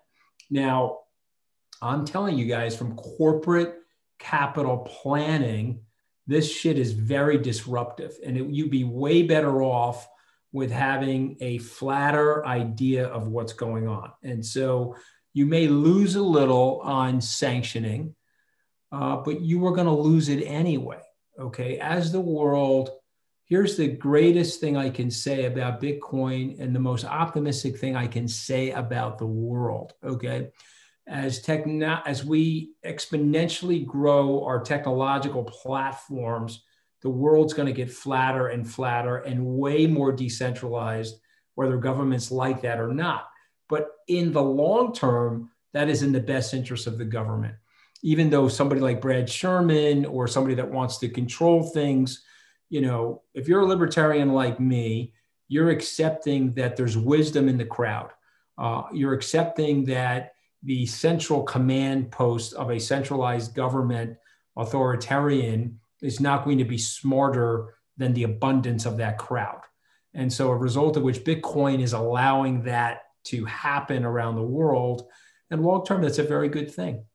Now, 0.49 0.99
I'm 1.81 2.05
telling 2.05 2.37
you 2.37 2.45
guys 2.45 2.75
from 2.75 2.95
corporate 2.95 3.75
capital 4.19 4.79
planning 4.79 5.81
this 6.27 6.51
shit 6.51 6.77
is 6.77 6.91
very 6.91 7.38
disruptive. 7.38 8.17
And 8.24 8.38
it, 8.38 8.50
you'd 8.50 8.72
be 8.72 8.84
way 8.84 9.24
better 9.24 9.63
off 9.63 10.07
with 10.51 10.72
having 10.72 11.38
a 11.41 11.57
flatter 11.60 12.46
idea 12.46 13.07
of 13.07 13.27
what's 13.27 13.53
going 13.53 13.88
on. 13.88 14.12
And 14.24 14.46
so 14.46 14.96
you 15.34 15.46
may 15.46 15.67
lose 15.67 16.15
a 16.15 16.22
little 16.22 16.81
on 16.81 17.22
sanctioning 17.22 18.15
uh, 18.91 19.17
but 19.17 19.41
you 19.41 19.60
were 19.60 19.74
going 19.74 19.88
to 19.88 19.91
lose 19.91 20.29
it 20.29 20.41
anyway 20.43 21.01
okay? 21.39 21.77
As 21.77 22.12
the 22.12 22.22
world 22.22 22.89
here's 23.48 23.77
the 23.77 23.88
greatest 23.88 24.60
thing 24.60 24.75
i 24.75 24.89
can 24.89 25.10
say 25.10 25.46
about 25.46 25.81
bitcoin 25.81 26.60
and 26.60 26.75
the 26.75 26.79
most 26.79 27.05
optimistic 27.05 27.77
thing 27.77 27.96
i 27.96 28.05
can 28.05 28.27
say 28.27 28.72
about 28.72 29.17
the 29.17 29.25
world 29.25 29.93
okay 30.03 30.50
as 31.07 31.41
techno- 31.41 32.01
as 32.05 32.25
we 32.25 32.73
exponentially 32.85 33.85
grow 33.85 34.43
our 34.43 34.61
technological 34.61 35.43
platforms, 35.43 36.63
the 37.01 37.09
world's 37.09 37.53
going 37.53 37.67
to 37.67 37.73
get 37.73 37.91
flatter 37.91 38.47
and 38.47 38.69
flatter 38.69 39.17
and 39.17 39.45
way 39.45 39.87
more 39.87 40.11
decentralized, 40.11 41.15
whether 41.55 41.77
governments 41.77 42.31
like 42.31 42.61
that 42.61 42.79
or 42.79 42.93
not. 42.93 43.27
But 43.69 43.87
in 44.07 44.31
the 44.31 44.43
long 44.43 44.93
term, 44.93 45.51
that 45.73 45.89
is 45.89 46.03
in 46.03 46.11
the 46.11 46.19
best 46.19 46.53
interest 46.53 46.87
of 46.87 46.97
the 46.97 47.05
government. 47.05 47.55
Even 48.03 48.29
though 48.29 48.47
somebody 48.47 48.81
like 48.81 49.01
Brad 49.01 49.29
Sherman 49.29 50.05
or 50.05 50.27
somebody 50.27 50.55
that 50.55 50.69
wants 50.69 50.97
to 50.99 51.09
control 51.09 51.63
things, 51.63 52.23
you 52.69 52.81
know, 52.81 53.23
if 53.33 53.47
you're 53.47 53.61
a 53.61 53.65
libertarian 53.65 54.33
like 54.33 54.59
me, 54.59 55.13
you're 55.47 55.69
accepting 55.69 56.53
that 56.53 56.75
there's 56.75 56.97
wisdom 56.97 57.47
in 57.47 57.57
the 57.57 57.65
crowd. 57.65 58.11
Uh, 58.57 58.83
you're 58.91 59.13
accepting 59.13 59.85
that 59.85 60.33
the 60.67 60.86
central 60.86 61.43
command 61.43 62.12
post 62.12 62.53
of 62.53 62.69
a 62.69 62.77
centralized 62.77 63.55
government 63.55 64.17
authoritarian 64.57 65.79
is 66.01 66.19
not 66.19 66.43
going 66.43 66.57
to 66.57 66.65
be 66.65 66.77
smarter 66.77 67.75
than 67.95 68.13
the 68.13 68.24
abundance 68.24 68.86
of 68.86 68.97
that 68.97 69.17
crowd. 69.17 69.62
And 70.13 70.31
so, 70.31 70.50
a 70.50 70.55
result 70.55 70.97
of 70.97 71.03
which 71.03 71.24
Bitcoin 71.24 71.81
is 71.81 71.93
allowing 71.93 72.63
that 72.63 73.03
to 73.25 73.45
happen 73.45 74.03
around 74.03 74.36
the 74.36 74.43
world. 74.43 75.07
And 75.50 75.63
long 75.63 75.86
term, 75.86 76.01
that's 76.01 76.19
a 76.19 76.24
very 76.24 76.50
good 76.50 76.69
thing. 76.69 77.05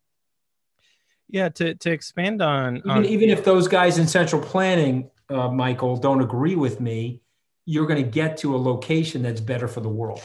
Yeah, 1.28 1.50
to, 1.50 1.74
to 1.74 1.90
expand 1.90 2.40
on 2.40 2.78
even, 2.78 2.90
on, 2.90 3.04
even 3.04 3.28
if 3.28 3.44
those 3.44 3.68
guys 3.68 3.98
in 3.98 4.06
central 4.06 4.40
planning, 4.40 5.10
uh, 5.28 5.48
Michael, 5.48 5.98
don't 5.98 6.22
agree 6.22 6.56
with 6.56 6.80
me, 6.80 7.20
you're 7.66 7.86
going 7.86 8.02
to 8.02 8.10
get 8.10 8.38
to 8.38 8.56
a 8.56 8.58
location 8.58 9.22
that's 9.22 9.42
better 9.42 9.68
for 9.68 9.80
the 9.80 9.90
world. 9.90 10.22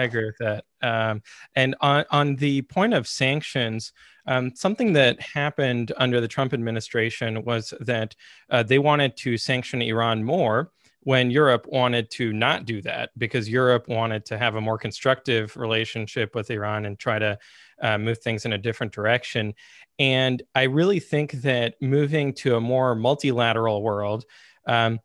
I 0.00 0.04
agree 0.04 0.24
with 0.26 0.38
that. 0.38 0.64
Um, 0.82 1.22
and 1.54 1.76
on, 1.80 2.04
on 2.10 2.36
the 2.36 2.62
point 2.62 2.94
of 2.94 3.06
sanctions, 3.06 3.92
um, 4.26 4.52
something 4.54 4.94
that 4.94 5.20
happened 5.20 5.92
under 5.96 6.20
the 6.20 6.28
Trump 6.28 6.54
administration 6.54 7.44
was 7.44 7.74
that 7.80 8.16
uh, 8.50 8.62
they 8.62 8.78
wanted 8.78 9.16
to 9.18 9.36
sanction 9.36 9.82
Iran 9.82 10.24
more 10.24 10.72
when 11.02 11.30
Europe 11.30 11.66
wanted 11.68 12.10
to 12.10 12.32
not 12.32 12.66
do 12.66 12.82
that 12.82 13.10
because 13.18 13.48
Europe 13.48 13.88
wanted 13.88 14.24
to 14.26 14.38
have 14.38 14.54
a 14.54 14.60
more 14.60 14.78
constructive 14.78 15.56
relationship 15.56 16.34
with 16.34 16.50
Iran 16.50 16.84
and 16.84 16.98
try 16.98 17.18
to 17.18 17.38
uh, 17.82 17.98
move 17.98 18.18
things 18.18 18.44
in 18.44 18.52
a 18.52 18.58
different 18.58 18.92
direction. 18.92 19.54
And 19.98 20.42
I 20.54 20.64
really 20.64 21.00
think 21.00 21.32
that 21.42 21.74
moving 21.80 22.34
to 22.34 22.56
a 22.56 22.60
more 22.60 22.94
multilateral 22.94 23.82
world, 23.82 24.24
um, 24.66 24.98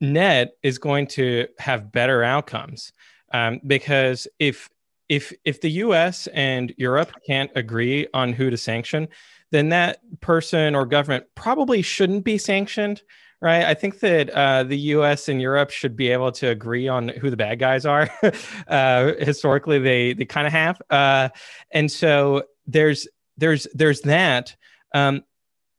net 0.00 0.52
is 0.62 0.78
going 0.78 1.06
to 1.06 1.46
have 1.58 1.92
better 1.92 2.22
outcomes 2.22 2.92
um, 3.32 3.60
because 3.66 4.28
if 4.38 4.68
if 5.08 5.32
if 5.44 5.60
the 5.60 5.70
U.S. 5.70 6.26
and 6.28 6.72
Europe 6.78 7.12
can't 7.26 7.50
agree 7.54 8.06
on 8.14 8.32
who 8.32 8.50
to 8.50 8.56
sanction, 8.56 9.08
then 9.50 9.68
that 9.70 9.98
person 10.20 10.74
or 10.74 10.86
government 10.86 11.26
probably 11.34 11.82
shouldn't 11.82 12.24
be 12.24 12.38
sanctioned, 12.38 13.02
right? 13.40 13.64
I 13.64 13.74
think 13.74 14.00
that 14.00 14.30
uh, 14.30 14.62
the 14.64 14.78
U.S. 14.78 15.28
and 15.28 15.40
Europe 15.40 15.70
should 15.70 15.96
be 15.96 16.08
able 16.08 16.32
to 16.32 16.48
agree 16.48 16.88
on 16.88 17.08
who 17.08 17.28
the 17.28 17.36
bad 17.36 17.58
guys 17.58 17.84
are. 17.84 18.08
uh, 18.68 19.12
historically, 19.18 19.78
they 19.78 20.14
they 20.14 20.24
kind 20.24 20.46
of 20.46 20.52
have, 20.52 20.80
uh, 20.88 21.28
and 21.70 21.90
so 21.90 22.44
there's 22.66 23.06
there's 23.36 23.66
there's 23.74 24.00
that. 24.02 24.56
Um, 24.94 25.22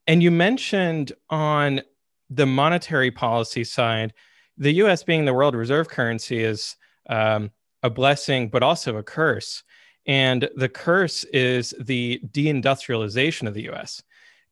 and 0.06 0.22
you 0.22 0.32
mentioned 0.32 1.14
on 1.30 1.82
the 2.30 2.46
monetary 2.46 3.12
policy 3.12 3.64
side, 3.64 4.14
the 4.58 4.74
U.S. 4.74 5.04
being 5.04 5.26
the 5.26 5.34
world 5.34 5.56
reserve 5.56 5.88
currency 5.88 6.44
is 6.44 6.76
um, 7.10 7.52
a 7.82 7.90
blessing, 7.90 8.50
but 8.50 8.64
also 8.64 8.98
a 8.98 9.04
curse. 9.04 9.64
And 10.06 10.50
the 10.56 10.70
curse 10.70 11.24
is 11.26 11.74
the 11.80 12.22
deindustrialization 12.32 13.48
of 13.48 13.54
the 13.54 13.70
US. 13.72 14.04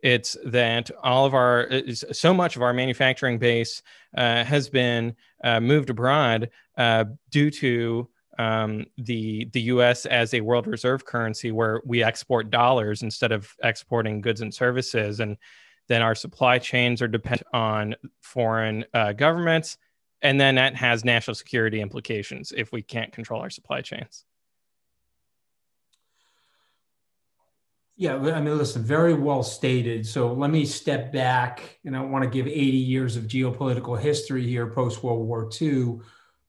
It's 0.02 0.36
that 0.46 0.90
all 1.04 1.26
of 1.26 1.34
our, 1.34 1.70
so 1.94 2.34
much 2.34 2.56
of 2.56 2.62
our 2.62 2.74
manufacturing 2.74 3.38
base 3.38 3.84
uh, 4.18 4.44
has 4.44 4.70
been 4.70 5.16
uh, 5.44 5.60
moved 5.60 5.90
abroad 5.90 6.50
uh, 6.78 7.06
due 7.30 7.52
to 7.52 8.10
um, 8.40 8.86
the 8.98 9.46
the 9.54 9.62
U.S. 9.62 10.06
as 10.06 10.34
a 10.34 10.42
world 10.42 10.66
reserve 10.66 11.06
currency, 11.06 11.52
where 11.52 11.82
we 11.86 12.02
export 12.02 12.50
dollars 12.50 13.04
instead 13.04 13.32
of 13.32 13.54
exporting 13.62 14.22
goods 14.22 14.42
and 14.42 14.54
services, 14.54 15.20
and 15.20 15.38
then 15.88 16.02
our 16.02 16.16
supply 16.16 16.58
chains 16.58 17.02
are 17.02 17.08
dependent 17.08 17.48
on 17.54 17.96
foreign 18.22 18.86
uh, 18.94 19.14
governments 19.14 19.78
and 20.22 20.40
then 20.40 20.56
that 20.56 20.76
has 20.76 21.04
national 21.04 21.36
security 21.36 21.82
implications 21.82 22.54
if 22.56 22.72
we 22.72 22.82
can't 22.82 23.12
control 23.12 23.42
our 23.42 23.50
supply 23.50 23.82
chains. 23.82 24.26
Yeah 27.98 28.16
i 28.16 28.42
mean 28.42 28.58
listen 28.58 28.82
very 28.82 29.14
well 29.14 29.44
stated. 29.44 30.08
So 30.08 30.34
let 30.34 30.50
me 30.50 30.66
step 30.66 31.12
back 31.12 31.80
and 31.86 31.96
i 31.96 32.02
want 32.02 32.24
to 32.24 32.30
give 32.30 32.48
80 32.48 32.60
years 32.60 33.16
of 33.16 33.26
geopolitical 33.26 34.00
history 34.00 34.48
here 34.48 34.68
post 34.68 35.04
world 35.04 35.28
war 35.28 35.50
ii 35.62 36.00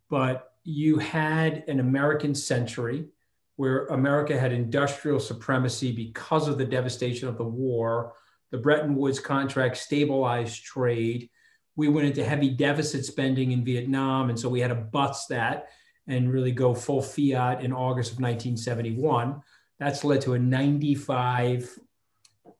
but 0.08 0.52
you 0.64 0.98
had 0.98 1.64
an 1.68 1.80
american 1.80 2.34
century 2.34 3.08
where 3.56 3.86
america 3.88 4.38
had 4.38 4.52
industrial 4.52 5.20
supremacy 5.20 5.92
because 5.92 6.48
of 6.48 6.56
the 6.56 6.64
devastation 6.64 7.28
of 7.28 7.36
the 7.36 7.44
war 7.44 8.14
the 8.50 8.58
bretton 8.58 8.94
woods 8.94 9.20
contract 9.20 9.76
stabilized 9.76 10.64
trade 10.64 11.28
we 11.76 11.88
went 11.88 12.06
into 12.06 12.24
heavy 12.24 12.50
deficit 12.50 13.04
spending 13.04 13.52
in 13.52 13.64
Vietnam. 13.64 14.28
And 14.28 14.38
so 14.38 14.48
we 14.48 14.60
had 14.60 14.68
to 14.68 14.74
bust 14.74 15.28
that 15.30 15.68
and 16.06 16.32
really 16.32 16.52
go 16.52 16.74
full 16.74 17.02
fiat 17.02 17.62
in 17.62 17.72
August 17.72 18.12
of 18.12 18.18
1971. 18.18 19.40
That's 19.78 20.04
led 20.04 20.20
to 20.22 20.34
a 20.34 20.38
95, 20.38 21.78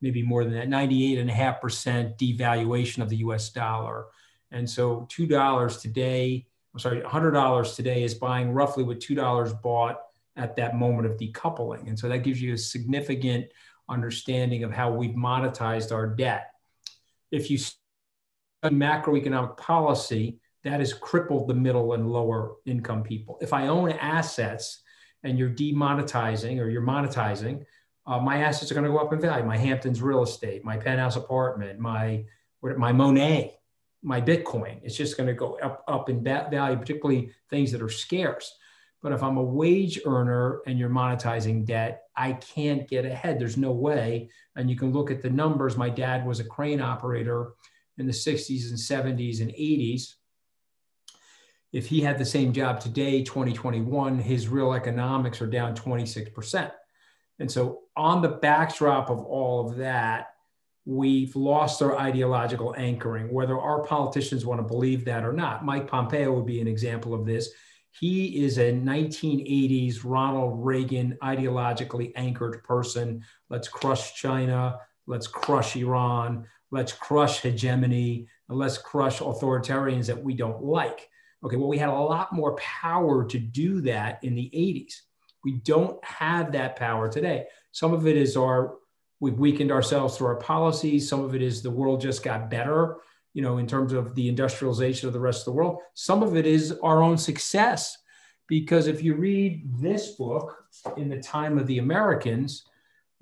maybe 0.01 0.23
more 0.23 0.45
than 0.45 0.55
that, 0.55 0.69
98.5% 0.69 2.17
devaluation 2.19 3.03
of 3.03 3.09
the 3.09 3.17
US 3.17 3.51
dollar. 3.51 4.07
And 4.51 4.69
so 4.69 5.07
$2 5.11 5.81
today, 5.81 6.47
I'm 6.73 6.81
sorry, 6.81 7.01
$100 7.01 7.77
today 7.77 8.03
is 8.03 8.15
buying 8.15 8.53
roughly 8.53 8.85
what 8.85 9.01
$2 9.01 9.63
bought 9.63 10.01
at 10.37 10.57
that 10.57 10.77
moment 10.77 11.07
of 11.07 11.19
decoupling. 11.19 11.89
And 11.89 11.99
so 11.99 12.09
that 12.09 12.19
gives 12.19 12.41
you 12.41 12.55
a 12.55 12.59
significant 12.59 13.47
understanding 13.89 14.65
of 14.65 14.73
how 14.73 14.91
we've 14.91 15.15
monetized 15.15 15.93
our 15.93 16.07
debt. 16.07 16.53
If 17.31 17.51
you 17.51 17.59
macroeconomic 18.71 19.57
policy, 19.57 20.39
that 20.65 20.81
has 20.81 20.95
crippled 20.95 21.49
the 21.49 21.55
middle 21.55 21.95
and 21.95 22.11
lower 22.11 22.57
income 22.67 23.03
people. 23.03 23.39
If 23.41 23.53
I 23.53 23.67
own 23.67 23.91
assets 23.93 24.83
and 25.25 25.39
you're 25.39 25.51
demonetizing 25.51 26.61
or 26.61 26.69
you're 26.69 26.83
monetizing, 26.83 27.65
uh, 28.07 28.19
my 28.19 28.39
assets 28.43 28.71
are 28.71 28.75
going 28.75 28.87
to 28.87 28.91
go 28.91 28.99
up 28.99 29.13
in 29.13 29.21
value. 29.21 29.45
My 29.45 29.57
Hamptons 29.57 30.03
real 30.03 30.23
estate, 30.23 30.65
my 30.65 30.77
penthouse 30.77 31.17
apartment, 31.17 31.79
my 31.79 32.25
my 32.63 32.93
Monet, 32.93 33.59
my 34.03 34.21
Bitcoin. 34.21 34.81
It's 34.83 34.97
just 34.97 35.17
going 35.17 35.29
to 35.29 35.35
go 35.35 35.59
up 35.63 35.85
up 35.89 36.09
in 36.09 36.23
value, 36.23 36.77
particularly 36.77 37.33
things 37.51 37.73
that 37.73 37.83
are 37.83 37.89
scarce. 37.89 38.57
But 39.03 39.13
if 39.13 39.23
I'm 39.23 39.37
a 39.37 39.43
wage 39.43 40.01
earner 40.05 40.61
and 40.67 40.79
you're 40.79 40.89
monetizing 40.89 41.65
debt, 41.65 42.05
I 42.17 42.35
can't 42.35 42.89
get 42.89 43.05
ahead. 43.05 43.39
There's 43.39 43.57
no 43.57 43.73
way. 43.73 44.31
And 44.55 44.71
you 44.71 44.77
can 44.77 44.93
look 44.93 45.11
at 45.11 45.23
the 45.23 45.31
numbers. 45.31 45.77
My 45.77 45.91
dad 45.91 46.25
was 46.25 46.39
a 46.39 46.45
crane 46.45 46.81
operator 46.81 47.55
in 47.99 48.07
the 48.07 48.13
60s 48.13 48.71
and 48.71 48.79
70s 48.79 49.41
and 49.41 49.51
80s. 49.51 50.15
If 51.73 51.87
he 51.87 52.01
had 52.01 52.19
the 52.19 52.25
same 52.25 52.53
job 52.53 52.81
today, 52.81 53.23
2021, 53.23 54.19
his 54.19 54.49
real 54.49 54.75
economics 54.75 55.41
are 55.41 55.47
down 55.47 55.75
26%. 55.75 56.71
And 57.39 57.51
so, 57.51 57.81
on 57.97 58.23
the 58.23 58.29
backdrop 58.29 59.11
of 59.11 59.21
all 59.25 59.69
of 59.69 59.77
that, 59.77 60.35
we've 60.85 61.35
lost 61.35 61.81
our 61.81 61.99
ideological 61.99 62.75
anchoring, 62.77 63.33
whether 63.33 63.59
our 63.59 63.83
politicians 63.85 64.45
want 64.45 64.61
to 64.61 64.67
believe 64.67 65.05
that 65.05 65.25
or 65.25 65.33
not. 65.33 65.65
Mike 65.65 65.87
Pompeo 65.89 66.33
would 66.33 66.47
be 66.47 66.61
an 66.61 66.69
example 66.69 67.15
of 67.15 67.25
this. 67.25 67.51
He 67.93 68.45
is 68.45 68.59
a 68.59 68.73
1980s 68.73 70.01
Ronald 70.03 70.65
Reagan 70.65 71.17
ideologically 71.23 72.13
anchored 72.17 72.65
person. 72.65 73.23
Let's 73.51 73.69
crush 73.69 74.15
China. 74.15 74.79
Let's 75.07 75.27
crush 75.27 75.77
Iran. 75.77 76.47
Let's 76.73 76.93
crush 76.93 77.41
hegemony. 77.41 78.27
Let's 78.49 78.79
crush 78.79 79.21
authoritarians 79.21 80.07
that 80.07 80.21
we 80.23 80.35
don't 80.35 80.65
like. 80.65 81.09
Okay, 81.45 81.57
well, 81.57 81.69
we 81.69 81.79
had 81.79 81.91
a 81.91 81.93
lot 81.93 82.33
more 82.33 82.57
power 82.57 83.25
to 83.27 83.39
do 83.39 83.83
that 83.83 84.19
in 84.25 84.35
the 84.35 84.51
80s. 84.55 84.95
We 85.45 85.59
don't 85.59 86.03
have 86.05 86.53
that 86.53 86.77
power 86.77 87.11
today. 87.11 87.47
Some 87.73 87.93
of 87.93 88.07
it 88.07 88.17
is 88.17 88.37
our, 88.37 88.77
we've 89.21 89.39
weakened 89.39 89.71
ourselves 89.71 90.17
through 90.17 90.29
our 90.29 90.37
policies. 90.37 91.09
Some 91.09 91.23
of 91.23 91.35
it 91.35 91.43
is 91.43 91.63
the 91.63 91.71
world 91.71 92.01
just 92.01 92.23
got 92.23 92.49
better, 92.49 92.97
you 93.35 93.43
know, 93.43 93.59
in 93.59 93.67
terms 93.67 93.93
of 93.93 94.15
the 94.15 94.29
industrialization 94.29 95.09
of 95.09 95.13
the 95.13 95.21
rest 95.21 95.41
of 95.41 95.47
the 95.47 95.53
world. 95.53 95.81
Some 95.95 96.23
of 96.23 96.37
it 96.37 96.47
is 96.47 96.79
our 96.83 97.03
own 97.03 97.19
success. 97.19 97.99
Because 98.49 98.87
if 98.87 99.03
you 99.03 99.15
read 99.15 99.63
this 99.81 100.13
book, 100.13 100.65
In 100.97 101.09
the 101.09 101.21
Time 101.21 101.59
of 101.59 101.67
the 101.67 101.79
Americans, 101.79 102.65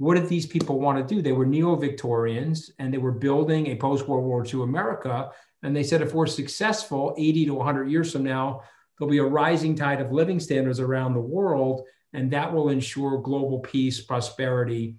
what 0.00 0.14
did 0.14 0.30
these 0.30 0.46
people 0.46 0.80
want 0.80 0.96
to 0.96 1.14
do? 1.14 1.20
They 1.20 1.32
were 1.32 1.44
neo 1.44 1.76
Victorians 1.76 2.70
and 2.78 2.92
they 2.92 2.96
were 2.96 3.12
building 3.12 3.66
a 3.66 3.76
post 3.76 4.08
World 4.08 4.24
War 4.24 4.42
II 4.42 4.62
America. 4.62 5.30
And 5.62 5.76
they 5.76 5.82
said, 5.82 6.00
if 6.00 6.14
we're 6.14 6.26
successful 6.26 7.14
80 7.18 7.44
to 7.46 7.54
100 7.54 7.90
years 7.90 8.10
from 8.10 8.24
now, 8.24 8.62
there'll 8.98 9.10
be 9.10 9.18
a 9.18 9.24
rising 9.24 9.74
tide 9.74 10.00
of 10.00 10.10
living 10.10 10.40
standards 10.40 10.80
around 10.80 11.12
the 11.12 11.20
world 11.20 11.86
and 12.14 12.30
that 12.30 12.50
will 12.50 12.70
ensure 12.70 13.18
global 13.18 13.58
peace, 13.58 14.00
prosperity, 14.00 14.96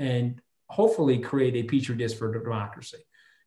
and 0.00 0.42
hopefully 0.68 1.20
create 1.20 1.54
a 1.54 1.62
petri 1.62 1.96
dish 1.96 2.14
for 2.14 2.32
democracy. 2.32 2.98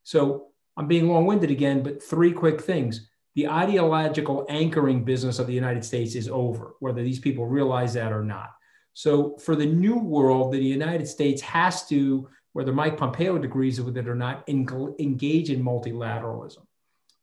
So 0.04 0.52
I'm 0.78 0.88
being 0.88 1.10
long 1.10 1.26
winded 1.26 1.52
again, 1.52 1.84
but 1.84 2.02
three 2.02 2.32
quick 2.32 2.62
things. 2.62 3.10
The 3.36 3.50
ideological 3.50 4.46
anchoring 4.48 5.04
business 5.04 5.38
of 5.38 5.48
the 5.48 5.54
United 5.54 5.84
States 5.84 6.16
is 6.16 6.30
over, 6.30 6.76
whether 6.80 7.04
these 7.04 7.20
people 7.20 7.46
realize 7.46 7.94
that 7.96 8.14
or 8.14 8.24
not. 8.24 8.52
So 8.94 9.38
for 9.38 9.56
the 9.56 9.66
new 9.66 9.98
world, 9.98 10.52
the 10.52 10.60
United 10.60 11.08
States 11.08 11.42
has 11.42 11.88
to, 11.88 12.30
whether 12.54 12.72
Mike 12.72 12.98
Pompeo 12.98 13.36
agrees 13.36 13.82
with 13.82 13.98
it 13.98 14.08
or 14.08 14.16
not, 14.16 14.48
engage 14.48 15.50
in 15.50 15.64
multilateralism. 15.64 16.66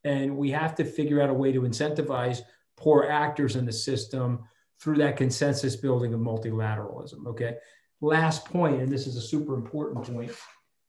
And 0.05 0.37
we 0.37 0.51
have 0.51 0.75
to 0.77 0.85
figure 0.85 1.21
out 1.21 1.31
a 1.31 1.35
way 1.35 1.53
to 1.53 1.61
incentivize 1.63 2.41
poor 2.77 3.05
actors 3.05 3.57
in 3.57 3.67
the 3.67 3.73
system 3.73 4.41
through 4.81 4.97
that 4.97 5.17
consensus 5.17 5.77
building 5.77 6.15
of 6.15 6.21
multilateralism. 6.21 7.27
Okay. 7.27 7.55
Last 8.01 8.47
point, 8.47 8.81
and 8.81 8.91
this 8.91 9.07
is 9.07 9.17
a 9.17 9.21
super 9.21 9.55
important 9.55 10.07
point. 10.07 10.33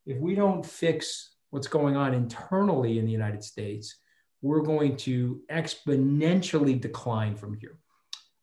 If 0.06 0.17
we 0.17 0.34
don't 0.34 0.65
fix 0.65 1.36
what's 1.50 1.67
going 1.67 1.98
on 1.98 2.13
internally 2.13 2.98
in 3.00 3.06
the 3.06 3.12
United 3.12 3.44
States, 3.44 3.98
we're 4.41 4.62
going 4.62 4.96
to 4.98 5.41
exponentially 5.52 6.80
decline 6.80 7.36
from 7.36 7.54
here. 7.54 7.78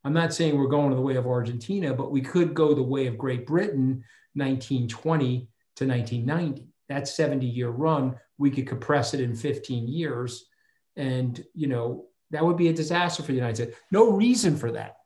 I'm 0.05 0.13
not 0.13 0.33
saying 0.33 0.57
we're 0.57 0.69
going 0.69 0.91
to 0.91 0.97
the 0.97 1.03
way 1.03 1.17
of 1.17 1.27
Argentina, 1.27 1.93
but 1.93 2.13
we 2.13 2.21
could 2.21 2.55
go 2.55 2.75
the 2.75 2.83
way 2.83 3.07
of 3.07 3.19
Great 3.19 3.47
Britain 3.47 4.05
1920 4.35 5.49
to 5.77 5.87
1990. 5.87 6.69
That 6.89 7.09
70 7.09 7.47
year 7.47 7.69
run, 7.69 8.17
we 8.39 8.51
could 8.51 8.67
compress 8.67 9.13
it 9.15 9.21
in 9.21 9.35
15 9.35 9.89
years. 9.89 10.47
And, 10.97 11.45
you 11.55 11.67
know, 11.67 12.07
that 12.31 12.45
would 12.45 12.57
be 12.57 12.69
a 12.69 12.73
disaster 12.73 13.23
for 13.23 13.33
the 13.33 13.39
United 13.39 13.57
States. 13.57 13.77
No 13.91 14.13
reason 14.13 14.57
for 14.57 14.73
that 14.73 14.97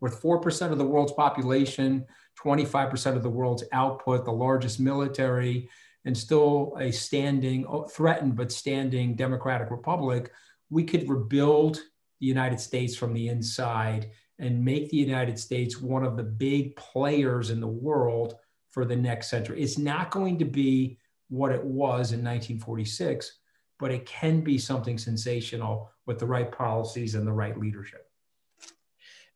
with 0.00 0.20
4% 0.20 0.70
of 0.70 0.78
the 0.78 0.84
world's 0.84 1.12
population, 1.12 2.04
25% 2.42 3.16
of 3.16 3.22
the 3.22 3.30
world's 3.30 3.64
output, 3.72 4.24
the 4.24 4.32
largest 4.32 4.80
military, 4.80 5.68
and 6.04 6.16
still 6.16 6.76
a 6.78 6.90
standing, 6.90 7.66
threatened 7.90 8.36
but 8.36 8.52
standing 8.52 9.14
democratic 9.14 9.70
republic, 9.70 10.30
we 10.68 10.84
could 10.84 11.08
rebuild 11.08 11.80
the 12.20 12.26
United 12.26 12.60
States 12.60 12.96
from 12.96 13.12
the 13.12 13.28
inside 13.28 14.10
and 14.38 14.64
make 14.64 14.90
the 14.90 14.96
United 14.96 15.38
States 15.38 15.80
one 15.80 16.04
of 16.04 16.16
the 16.16 16.22
big 16.22 16.76
players 16.76 17.50
in 17.50 17.60
the 17.60 17.66
world 17.66 18.36
for 18.70 18.84
the 18.84 18.96
next 18.96 19.30
century. 19.30 19.62
It's 19.62 19.78
not 19.78 20.10
going 20.10 20.38
to 20.38 20.44
be 20.44 20.98
what 21.28 21.52
it 21.52 21.62
was 21.62 22.12
in 22.12 22.24
1946, 22.24 23.38
but 23.78 23.90
it 23.90 24.06
can 24.06 24.40
be 24.40 24.58
something 24.58 24.98
sensational 24.98 25.90
with 26.06 26.18
the 26.18 26.26
right 26.26 26.50
policies 26.50 27.14
and 27.14 27.26
the 27.26 27.32
right 27.32 27.58
leadership. 27.58 28.08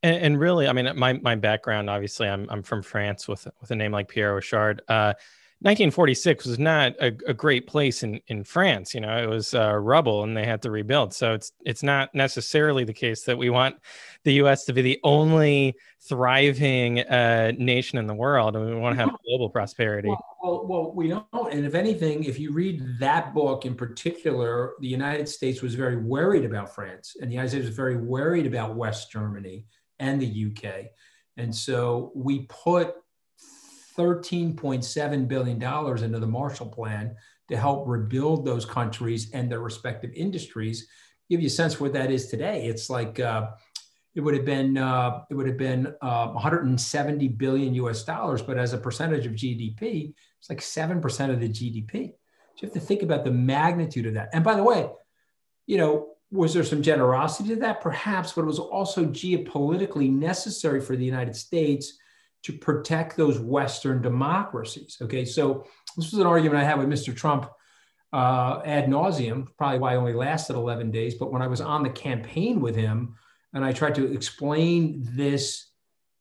And, 0.03 0.17
and, 0.17 0.41
really, 0.41 0.69
I 0.69 0.73
mean, 0.73 0.88
my 0.97 1.14
my 1.14 1.35
background, 1.35 1.91
obviously, 1.91 2.29
I'm 2.29 2.47
I'm 2.51 2.62
from 2.62 2.83
France 2.83 3.27
with 3.27 3.49
with 3.61 3.71
a 3.73 3.75
name 3.75 3.91
like 3.91 4.09
Pierre 4.09 4.35
Rochard. 4.35 4.81
Uh, 4.87 5.14
1946 5.61 6.47
was 6.47 6.59
not 6.61 6.92
a, 7.01 7.07
a, 7.27 7.35
great 7.35 7.66
place 7.66 8.05
in, 8.05 8.21
in 8.29 8.44
France. 8.44 8.94
You 8.94 9.01
know, 9.01 9.16
it 9.21 9.29
was 9.29 9.55
uh, 9.55 9.75
rubble 9.75 10.23
and 10.23 10.37
they 10.37 10.44
had 10.44 10.62
to 10.62 10.71
rebuild. 10.71 11.12
So 11.12 11.35
it's 11.35 11.51
it's 11.64 11.83
not 11.83 12.14
necessarily 12.14 12.85
the 12.85 12.92
case 12.92 13.25
that 13.25 13.37
we 13.37 13.51
want 13.51 13.75
the 14.23 14.35
U.S. 14.35 14.66
to 14.66 14.73
be 14.73 14.83
the 14.83 15.01
only 15.03 15.75
thriving 16.09 17.01
uh, 17.01 17.53
nation 17.59 17.99
in 17.99 18.07
the 18.07 18.14
world, 18.14 18.55
and 18.55 18.66
we 18.66 18.75
want 18.77 18.97
to 18.97 19.05
have 19.05 19.16
global 19.27 19.51
prosperity. 19.51 20.09
Well, 20.09 20.25
well, 20.44 20.66
well, 20.66 20.92
we 20.94 21.09
don't. 21.09 21.53
And 21.53 21.66
if 21.66 21.75
anything, 21.75 22.23
if 22.23 22.38
you 22.38 22.53
read 22.53 22.81
that 23.01 23.35
book 23.35 23.66
in 23.66 23.75
particular, 23.75 24.75
the 24.79 24.87
United 24.87 25.29
States 25.29 25.61
was 25.61 25.75
very 25.75 25.97
worried 25.97 26.44
about 26.44 26.73
France, 26.73 27.16
and 27.21 27.29
the 27.29 27.35
United 27.35 27.51
States 27.51 27.66
was 27.66 27.77
very 27.77 27.97
worried 27.97 28.47
about 28.47 28.77
West 28.77 29.11
Germany 29.11 29.66
and 29.99 30.23
the 30.23 30.53
UK. 30.53 30.87
And 31.37 31.53
so 31.55 32.12
we 32.14 32.47
put 32.49 32.94
$13.7 33.98 35.28
billion 35.28 35.62
into 36.04 36.18
the 36.20 36.26
Marshall 36.26 36.68
Plan 36.68 37.16
to 37.48 37.56
help 37.56 37.88
rebuild 37.88 38.44
those 38.44 38.64
countries 38.64 39.30
and 39.32 39.50
their 39.50 39.61
respective 39.61 40.12
industries. 40.14 40.88
Give 41.28 41.40
you 41.40 41.48
a 41.48 41.50
sense 41.50 41.80
what 41.80 41.92
that 41.94 42.11
is 42.11 42.28
today. 42.28 42.66
It's 42.66 42.88
like 42.88 43.18
uh, 43.20 43.48
it 44.14 44.20
would 44.20 44.34
have 44.34 44.44
been 44.44 44.78
uh, 44.78 45.22
it 45.30 45.34
would 45.34 45.46
have 45.46 45.58
been 45.58 45.94
uh, 46.00 46.28
170 46.28 47.28
billion 47.28 47.74
U.S. 47.74 48.04
dollars, 48.04 48.40
but 48.40 48.58
as 48.58 48.72
a 48.72 48.78
percentage 48.78 49.26
of 49.26 49.32
GDP, 49.32 50.14
it's 50.38 50.48
like 50.48 50.62
seven 50.62 51.00
percent 51.00 51.32
of 51.32 51.40
the 51.40 51.48
GDP. 51.48 52.12
So 52.56 52.66
you 52.66 52.68
have 52.68 52.72
to 52.72 52.80
think 52.80 53.02
about 53.02 53.24
the 53.24 53.30
magnitude 53.30 54.06
of 54.06 54.14
that. 54.14 54.30
And 54.32 54.42
by 54.42 54.54
the 54.54 54.64
way, 54.64 54.88
you 55.66 55.76
know, 55.76 56.14
was 56.30 56.54
there 56.54 56.64
some 56.64 56.82
generosity 56.82 57.50
to 57.50 57.56
that? 57.56 57.80
Perhaps, 57.80 58.32
but 58.32 58.42
it 58.42 58.46
was 58.46 58.58
also 58.58 59.04
geopolitically 59.06 60.11
necessary 60.11 60.80
for 60.80 60.96
the 60.96 61.04
United 61.04 61.37
States 61.37 61.98
to 62.44 62.53
protect 62.53 63.16
those 63.16 63.38
Western 63.38 64.01
democracies. 64.01 64.96
Okay, 65.03 65.24
so 65.24 65.66
this 65.96 66.12
was 66.12 66.20
an 66.20 66.27
argument 66.27 66.61
I 66.61 66.64
had 66.64 66.79
with 66.79 66.88
Mr. 66.88 67.14
Trump 67.14 67.51
uh, 68.12 68.61
ad 68.64 68.87
nauseum, 68.87 69.48
probably 69.57 69.79
why 69.79 69.92
I 69.92 69.96
only 69.96 70.14
lasted 70.14 70.57
11 70.57 70.90
days. 70.90 71.14
But 71.14 71.33
when 71.33 71.42
I 71.42 71.46
was 71.46 71.61
on 71.61 71.83
the 71.83 71.90
campaign 71.90 72.61
with 72.61 72.77
him 72.77 73.14
and 73.53 73.64
I 73.64 73.72
tried 73.72 73.94
to 73.96 74.12
explain 74.12 75.03
this 75.03 75.66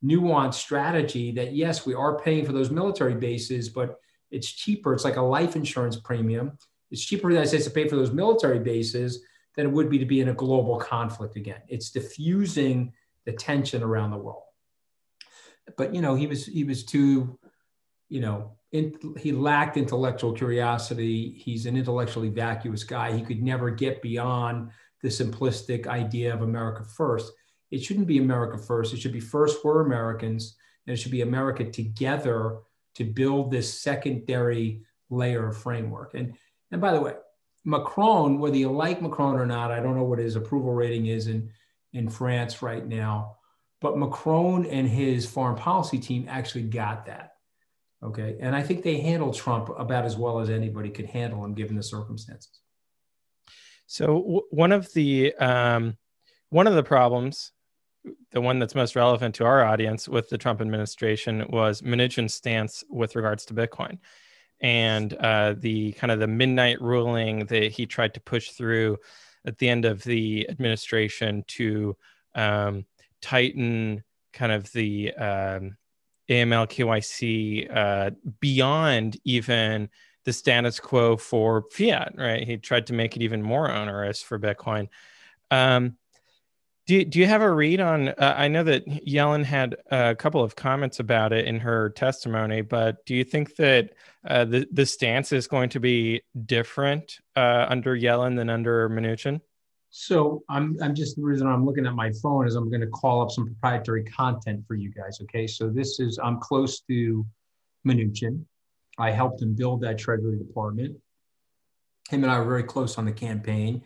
nuanced 0.04 0.56
strategy 0.56 1.32
that 1.32 1.54
yes, 1.54 1.86
we 1.86 1.94
are 1.94 2.20
paying 2.20 2.46
for 2.46 2.52
those 2.52 2.72
military 2.72 3.16
bases, 3.16 3.70
but 3.70 4.00
it's 4.32 4.52
cheaper. 4.52 4.94
It's 4.94 5.04
like 5.04 5.16
a 5.16 5.22
life 5.22 5.56
insurance 5.56 5.96
premium. 5.98 6.58
It's 6.92 7.04
cheaper 7.04 7.24
for 7.24 7.28
the 7.30 7.36
United 7.36 7.50
States 7.50 7.66
to 7.66 7.72
pay 7.72 7.88
for 7.88 7.96
those 7.96 8.12
military 8.12 8.60
bases 8.60 9.24
than 9.56 9.66
it 9.66 9.72
would 9.72 9.90
be 9.90 9.98
to 9.98 10.06
be 10.06 10.22
in 10.22 10.30
a 10.30 10.34
global 10.34 10.78
conflict 10.78 11.36
again. 11.36 11.62
It's 11.68 11.90
diffusing 11.90 12.94
the 13.26 13.34
tension 13.34 13.84
around 13.84 14.12
the 14.12 14.18
world. 14.18 14.44
But 15.76 15.94
you 15.94 16.02
know, 16.02 16.16
he 16.16 16.28
was 16.28 16.46
he 16.46 16.64
was 16.64 16.86
too, 16.86 17.38
you 18.10 18.22
know, 18.22 18.58
in, 18.72 18.98
he 19.18 19.32
lacked 19.32 19.78
intellectual 19.78 20.34
curiosity. 20.34 21.34
He's 21.38 21.66
an 21.66 21.78
intellectually 21.78 22.30
vacuous 22.30 22.84
guy. 22.84 23.12
He 23.12 23.24
could 23.24 23.42
never 23.42 23.70
get 23.70 24.02
beyond 24.02 24.72
the 25.02 25.10
simplistic 25.10 25.88
idea 25.88 26.34
of 26.34 26.42
America 26.42 26.84
first. 26.84 27.32
It 27.72 27.84
shouldn't 27.84 28.08
be 28.08 28.18
America 28.18 28.58
first. 28.58 28.94
It 28.94 29.00
should 29.00 29.14
be 29.14 29.20
first 29.20 29.64
we're 29.64 29.82
Americans, 29.82 30.56
and 30.86 30.94
it 30.94 30.98
should 30.98 31.12
be 31.12 31.22
America 31.22 31.66
together 31.66 32.60
to 32.96 33.04
build 33.04 33.52
this 33.52 33.82
secondary 33.82 34.82
layer 35.10 35.48
of 35.48 35.58
framework. 35.58 36.14
And 36.14 36.36
and 36.72 36.82
by 36.82 36.94
the 36.94 37.02
way, 37.02 37.14
Macron, 37.64 38.40
whether 38.40 38.58
you 38.58 38.72
like 38.72 39.02
Macron 39.02 39.36
or 39.36 39.46
not, 39.46 39.72
I 39.72 39.80
don't 39.80 39.96
know 39.96 40.04
what 40.04 40.20
his 40.20 40.36
approval 40.36 40.74
rating 40.74 41.08
is 41.08 41.28
in 41.28 41.50
in 41.94 42.10
France 42.10 42.62
right 42.62 42.86
now, 42.86 43.37
but 43.82 43.98
Macron 43.98 44.66
and 44.66 44.88
his 44.88 45.26
foreign 45.26 45.56
policy 45.56 46.00
team 46.00 46.26
actually 46.30 46.64
got 46.64 47.06
that. 47.06 47.34
Okay. 48.04 48.38
And 48.40 48.56
I 48.56 48.62
think 48.62 48.84
they 48.84 49.00
handled 49.00 49.36
Trump 49.36 49.70
about 49.78 50.06
as 50.06 50.18
well 50.18 50.40
as 50.40 50.50
anybody 50.50 50.90
could 50.90 51.06
handle 51.06 51.44
him 51.44 51.54
given 51.54 51.76
the 51.76 51.84
circumstances. 51.84 52.62
So 53.88 54.06
w- 54.06 54.42
one 54.52 54.72
of 54.72 54.92
the 54.94 55.34
um, 55.36 55.98
one 56.50 56.68
of 56.68 56.76
the 56.76 56.84
problems, 56.84 57.52
the 58.32 58.42
one 58.42 58.60
that's 58.60 58.76
most 58.76 58.96
relevant 58.96 59.36
to 59.36 59.46
our 59.46 59.64
audience 59.64 60.08
with 60.08 60.30
the 60.30 60.38
Trump 60.38 60.62
administration 60.62 61.46
was 61.50 61.82
Mnuchin's 61.82 62.34
stance 62.34 62.84
with 62.90 63.16
regards 63.16 63.46
to 63.46 63.54
Bitcoin, 63.54 63.98
and 64.62 65.14
uh, 65.14 65.56
the 65.58 65.94
kind 65.94 66.12
of 66.12 66.20
the 66.20 66.28
midnight 66.28 66.82
ruling 66.82 67.46
that 67.48 67.72
he 67.72 67.86
tried 67.86 68.14
to 68.14 68.22
push 68.22 68.52
through 68.52 68.98
at 69.46 69.58
the 69.58 69.70
end 69.70 69.86
of 69.86 70.04
the 70.04 70.48
administration 70.50 71.44
to 71.48 71.96
um, 72.36 72.86
tighten 73.22 74.04
kind 74.34 74.52
of 74.52 74.72
the 74.72 75.14
um, 75.14 75.78
AML 76.30 76.68
KYC 76.68 77.76
uh, 77.76 78.12
beyond 78.40 79.18
even 79.24 79.90
the 80.26 80.34
status 80.34 80.80
quo 80.80 81.16
for 81.16 81.64
fiat, 81.72 82.14
right? 82.18 82.46
He 82.46 82.58
tried 82.58 82.88
to 82.88 82.94
make 82.94 83.16
it 83.16 83.22
even 83.22 83.42
more 83.42 83.72
onerous 83.72 84.22
for 84.22 84.38
Bitcoin. 84.38 84.90
Um, 85.52 85.98
do, 86.86 87.04
do 87.04 87.20
you 87.20 87.26
have 87.26 87.42
a 87.42 87.52
read 87.52 87.82
on? 87.82 88.10
Uh, 88.10 88.34
I 88.38 88.48
know 88.48 88.64
that 88.64 88.86
Yellen 88.86 89.44
had 89.44 89.76
a 89.92 90.16
couple 90.16 90.42
of 90.42 90.56
comments 90.56 91.00
about 91.00 91.34
it 91.34 91.46
in 91.46 91.60
her 91.60 91.90
testimony, 91.90 92.62
but 92.62 93.06
do 93.06 93.14
you 93.14 93.26
think 93.26 93.58
that 93.58 93.94
uh, 94.26 94.46
the 94.46 94.68
the 94.72 94.86
stance 94.86 95.34
is 95.34 95.48
going 95.48 95.70
to 95.70 95.82
be 95.82 96.22
different 96.46 97.20
uh, 97.36 97.66
under 97.68 97.96
Yellen 97.96 98.38
than 98.38 98.50
under 98.50 98.90
Mnuchin? 98.90 99.42
So 99.90 100.44
I'm, 100.50 100.78
I'm 100.82 100.94
just 100.94 101.16
the 101.16 101.24
reason 101.24 101.48
I'm 101.48 101.66
looking 101.66 101.86
at 101.86 101.94
my 101.94 102.12
phone 102.22 102.48
is 102.48 102.56
I'm 102.56 102.70
going 102.70 102.82
to 102.82 102.88
call 102.88 103.22
up 103.22 103.32
some 103.32 103.46
proprietary 103.46 104.04
content 104.04 104.64
for 104.68 104.76
you 104.76 104.92
guys. 104.92 105.20
Okay, 105.24 105.48
so 105.48 105.70
this 105.70 106.00
is 106.00 106.20
I'm 106.22 106.40
close 106.40 106.82
to 106.82 107.26
Mnuchin. 107.86 108.44
I 108.98 109.12
helped 109.12 109.42
him 109.42 109.54
build 109.54 109.82
that 109.82 109.98
Treasury 109.98 110.38
Department. 110.38 110.98
Him 112.10 112.24
and 112.24 112.32
I 112.32 112.40
were 112.40 112.46
very 112.46 112.64
close 112.64 112.98
on 112.98 113.06
the 113.06 113.12
campaign. 113.12 113.84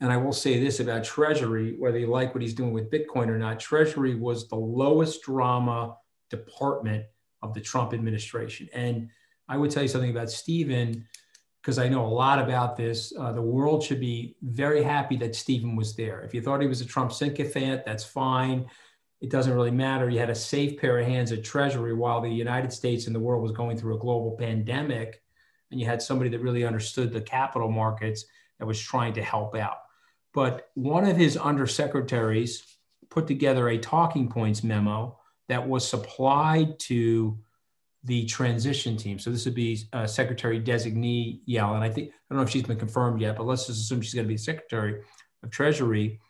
And 0.00 0.12
I 0.12 0.16
will 0.16 0.32
say 0.32 0.58
this 0.58 0.80
about 0.80 1.04
Treasury, 1.04 1.76
whether 1.78 1.98
you 1.98 2.08
like 2.08 2.34
what 2.34 2.42
he's 2.42 2.54
doing 2.54 2.72
with 2.72 2.90
Bitcoin 2.90 3.28
or 3.28 3.38
not, 3.38 3.60
Treasury 3.60 4.14
was 4.14 4.48
the 4.48 4.56
lowest 4.56 5.22
drama 5.22 5.96
department 6.30 7.04
of 7.42 7.54
the 7.54 7.60
Trump 7.60 7.94
administration. 7.94 8.68
And 8.74 9.08
I 9.48 9.56
would 9.56 9.70
tell 9.70 9.82
you 9.82 9.88
something 9.88 10.10
about 10.10 10.30
Steven 10.30 11.06
because 11.64 11.78
I 11.78 11.88
know 11.88 12.04
a 12.04 12.08
lot 12.08 12.38
about 12.38 12.76
this. 12.76 13.10
Uh, 13.18 13.32
the 13.32 13.40
world 13.40 13.82
should 13.82 13.98
be 13.98 14.36
very 14.42 14.82
happy 14.82 15.16
that 15.16 15.34
Steven 15.34 15.76
was 15.76 15.96
there. 15.96 16.20
If 16.20 16.34
you 16.34 16.42
thought 16.42 16.60
he 16.60 16.66
was 16.66 16.82
a 16.82 16.86
Trump 16.86 17.10
sycophant, 17.10 17.86
that's 17.86 18.04
fine. 18.04 18.66
It 19.22 19.30
doesn't 19.30 19.54
really 19.54 19.70
matter. 19.70 20.10
You 20.10 20.18
had 20.18 20.28
a 20.28 20.34
safe 20.34 20.78
pair 20.78 20.98
of 20.98 21.06
hands 21.06 21.32
at 21.32 21.42
Treasury 21.42 21.94
while 21.94 22.20
the 22.20 22.28
United 22.28 22.70
States 22.70 23.06
and 23.06 23.16
the 23.16 23.20
world 23.20 23.42
was 23.42 23.52
going 23.52 23.78
through 23.78 23.96
a 23.96 23.98
global 23.98 24.36
pandemic. 24.38 25.22
And 25.70 25.80
you 25.80 25.86
had 25.86 26.02
somebody 26.02 26.28
that 26.30 26.42
really 26.42 26.66
understood 26.66 27.14
the 27.14 27.22
capital 27.22 27.70
markets 27.70 28.26
that 28.58 28.66
was 28.66 28.78
trying 28.78 29.14
to 29.14 29.22
help 29.22 29.56
out. 29.56 29.78
But 30.34 30.68
one 30.74 31.06
of 31.06 31.16
his 31.16 31.38
undersecretaries 31.38 32.58
put 33.08 33.26
together 33.26 33.70
a 33.70 33.78
talking 33.78 34.28
points 34.28 34.62
memo 34.62 35.18
that 35.48 35.66
was 35.66 35.88
supplied 35.88 36.78
to 36.80 37.38
the 38.04 38.24
transition 38.26 38.96
team. 38.96 39.18
So 39.18 39.30
this 39.30 39.44
would 39.46 39.54
be 39.54 39.78
uh, 39.92 40.06
Secretary 40.06 40.60
Designee 40.60 41.40
Yellen. 41.48 41.80
I 41.80 41.90
think 41.90 42.10
I 42.10 42.12
don't 42.28 42.38
know 42.38 42.44
if 42.44 42.50
she's 42.50 42.62
been 42.62 42.78
confirmed 42.78 43.20
yet, 43.20 43.36
but 43.36 43.46
let's 43.46 43.66
just 43.66 43.80
assume 43.80 44.02
she's 44.02 44.14
going 44.14 44.26
to 44.26 44.32
be 44.32 44.36
Secretary 44.36 45.02
of 45.42 45.50
Treasury. 45.50 46.20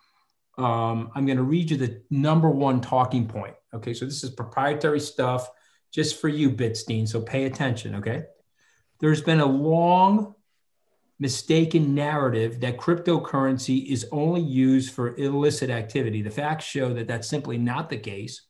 Um, 0.57 1.11
I'm 1.15 1.27
going 1.27 1.39
to 1.39 1.43
read 1.43 1.73
you 1.73 1.77
the 1.77 2.03
number 2.11 2.49
one 2.49 2.81
talking 2.81 3.27
point. 3.27 3.55
Okay, 3.75 3.93
so 3.93 4.05
this 4.05 4.23
is 4.23 4.31
proprietary 4.31 5.01
stuff 5.01 5.51
just 5.93 6.21
for 6.21 6.29
you, 6.29 6.51
Bitstein. 6.51 7.09
So 7.09 7.21
pay 7.21 7.45
attention. 7.45 7.97
Okay, 7.97 8.23
there's 9.01 9.23
been 9.23 9.41
a 9.41 9.47
long 9.47 10.35
mistaken 11.19 11.95
narrative 11.95 12.61
that 12.61 12.77
cryptocurrency 12.77 13.87
is 13.87 14.07
only 14.13 14.41
used 14.41 14.93
for 14.93 15.17
illicit 15.17 15.71
activity. 15.71 16.23
The 16.23 16.31
facts 16.31 16.65
show 16.65 16.93
that 16.95 17.09
that's 17.09 17.29
simply 17.29 17.59
not 17.59 17.91
the 17.91 17.97
case. 17.97 18.43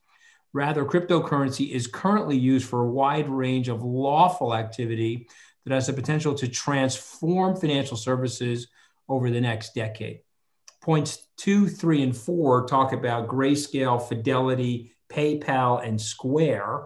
Rather, 0.54 0.84
cryptocurrency 0.84 1.70
is 1.70 1.88
currently 1.88 2.38
used 2.38 2.68
for 2.68 2.82
a 2.82 2.90
wide 2.90 3.28
range 3.28 3.68
of 3.68 3.82
lawful 3.82 4.54
activity 4.54 5.28
that 5.64 5.74
has 5.74 5.88
the 5.88 5.92
potential 5.92 6.32
to 6.34 6.46
transform 6.46 7.56
financial 7.56 7.96
services 7.96 8.68
over 9.08 9.30
the 9.30 9.40
next 9.40 9.74
decade. 9.74 10.20
Points 10.80 11.26
two, 11.36 11.66
three, 11.66 12.02
and 12.02 12.16
four 12.16 12.66
talk 12.66 12.92
about 12.92 13.26
Grayscale, 13.26 14.00
Fidelity, 14.08 14.94
PayPal, 15.10 15.84
and 15.84 16.00
Square. 16.00 16.84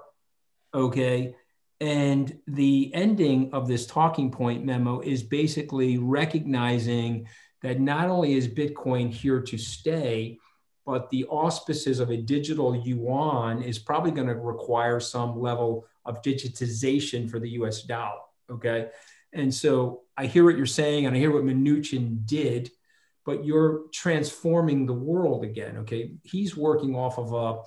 Okay. 0.72 1.34
And 1.80 2.38
the 2.46 2.90
ending 2.94 3.50
of 3.52 3.68
this 3.68 3.86
talking 3.86 4.30
point 4.30 4.64
memo 4.64 5.00
is 5.00 5.22
basically 5.22 5.98
recognizing 5.98 7.28
that 7.62 7.80
not 7.80 8.08
only 8.08 8.32
is 8.34 8.48
Bitcoin 8.48 9.10
here 9.10 9.40
to 9.42 9.58
stay, 9.58 10.38
but 10.88 11.10
the 11.10 11.26
auspices 11.26 12.00
of 12.00 12.08
a 12.08 12.16
digital 12.16 12.74
yuan 12.74 13.60
is 13.62 13.78
probably 13.78 14.10
going 14.10 14.26
to 14.26 14.34
require 14.34 14.98
some 14.98 15.38
level 15.38 15.86
of 16.06 16.22
digitization 16.22 17.30
for 17.30 17.38
the 17.38 17.50
US 17.60 17.82
dollar. 17.82 18.22
Okay. 18.50 18.88
And 19.34 19.54
so 19.54 20.04
I 20.16 20.24
hear 20.24 20.44
what 20.44 20.56
you're 20.56 20.64
saying, 20.64 21.04
and 21.04 21.14
I 21.14 21.18
hear 21.18 21.30
what 21.30 21.44
Mnuchin 21.44 22.24
did, 22.24 22.70
but 23.26 23.44
you're 23.44 23.82
transforming 23.92 24.86
the 24.86 24.94
world 24.94 25.44
again. 25.44 25.76
Okay. 25.80 26.14
He's 26.22 26.56
working 26.56 26.94
off 26.96 27.18
of 27.18 27.34
a 27.34 27.60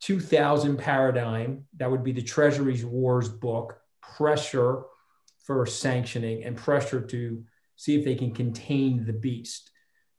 2000 0.00 0.76
paradigm. 0.76 1.66
That 1.76 1.88
would 1.88 2.02
be 2.02 2.10
the 2.10 2.20
Treasury's 2.20 2.84
Wars 2.84 3.28
book, 3.28 3.78
pressure 4.02 4.82
for 5.44 5.66
sanctioning 5.66 6.42
and 6.42 6.56
pressure 6.56 7.00
to 7.00 7.44
see 7.76 7.94
if 7.94 8.04
they 8.04 8.16
can 8.16 8.34
contain 8.34 9.06
the 9.06 9.12
beast 9.12 9.70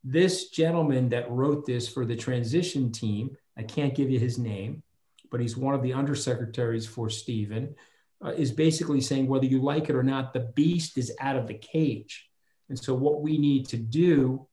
this 0.04 0.50
gentleman 0.50 1.10
that 1.10 1.30
wrote 1.30 1.66
this 1.66 1.88
for 1.88 2.06
the 2.06 2.16
transition 2.16 2.92
team, 2.92 3.36
I 3.58 3.64
can't 3.64 3.96
give 3.96 4.10
you 4.10 4.20
his 4.20 4.38
name, 4.38 4.84
but 5.32 5.42
he's 5.42 5.58
one 5.58 5.74
of 5.74 5.82
the 5.82 5.92
undersecretaries 5.92 6.88
for 6.88 7.10
Steven, 7.10 7.76
uh, 8.24 8.30
is 8.30 8.52
basically 8.52 9.02
saying 9.02 9.28
whether 9.28 9.46
you 9.46 9.62
like 9.62 9.90
it 9.90 9.96
or 9.96 10.04
not, 10.04 10.34
the 10.34 10.52
beast 10.56 10.98
is 10.98 11.14
out 11.20 11.36
of 11.36 11.48
the 11.48 11.54
cage. 11.54 12.30
And 12.70 12.78
so, 12.78 12.94
what 12.94 13.22
we 13.22 13.38
need 13.38 13.68
to 13.70 13.78
do 13.78 14.48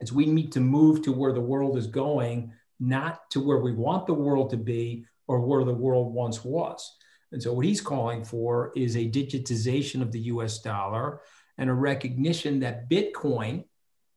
is 0.00 0.12
we 0.12 0.26
need 0.26 0.52
to 0.52 0.60
move 0.60 1.02
to 1.02 1.12
where 1.12 1.32
the 1.32 1.40
world 1.40 1.76
is 1.76 1.86
going, 1.86 2.52
not 2.78 3.30
to 3.30 3.40
where 3.40 3.58
we 3.58 3.72
want 3.72 4.06
the 4.06 4.14
world 4.14 4.50
to 4.50 4.56
be 4.56 5.04
or 5.26 5.40
where 5.40 5.64
the 5.64 5.74
world 5.74 6.12
once 6.12 6.44
was. 6.44 6.96
And 7.32 7.42
so, 7.42 7.52
what 7.52 7.64
he's 7.64 7.80
calling 7.80 8.24
for 8.24 8.72
is 8.76 8.96
a 8.96 9.10
digitization 9.10 10.02
of 10.02 10.12
the 10.12 10.20
US 10.20 10.60
dollar 10.60 11.20
and 11.58 11.70
a 11.70 11.74
recognition 11.74 12.60
that 12.60 12.88
Bitcoin 12.88 13.64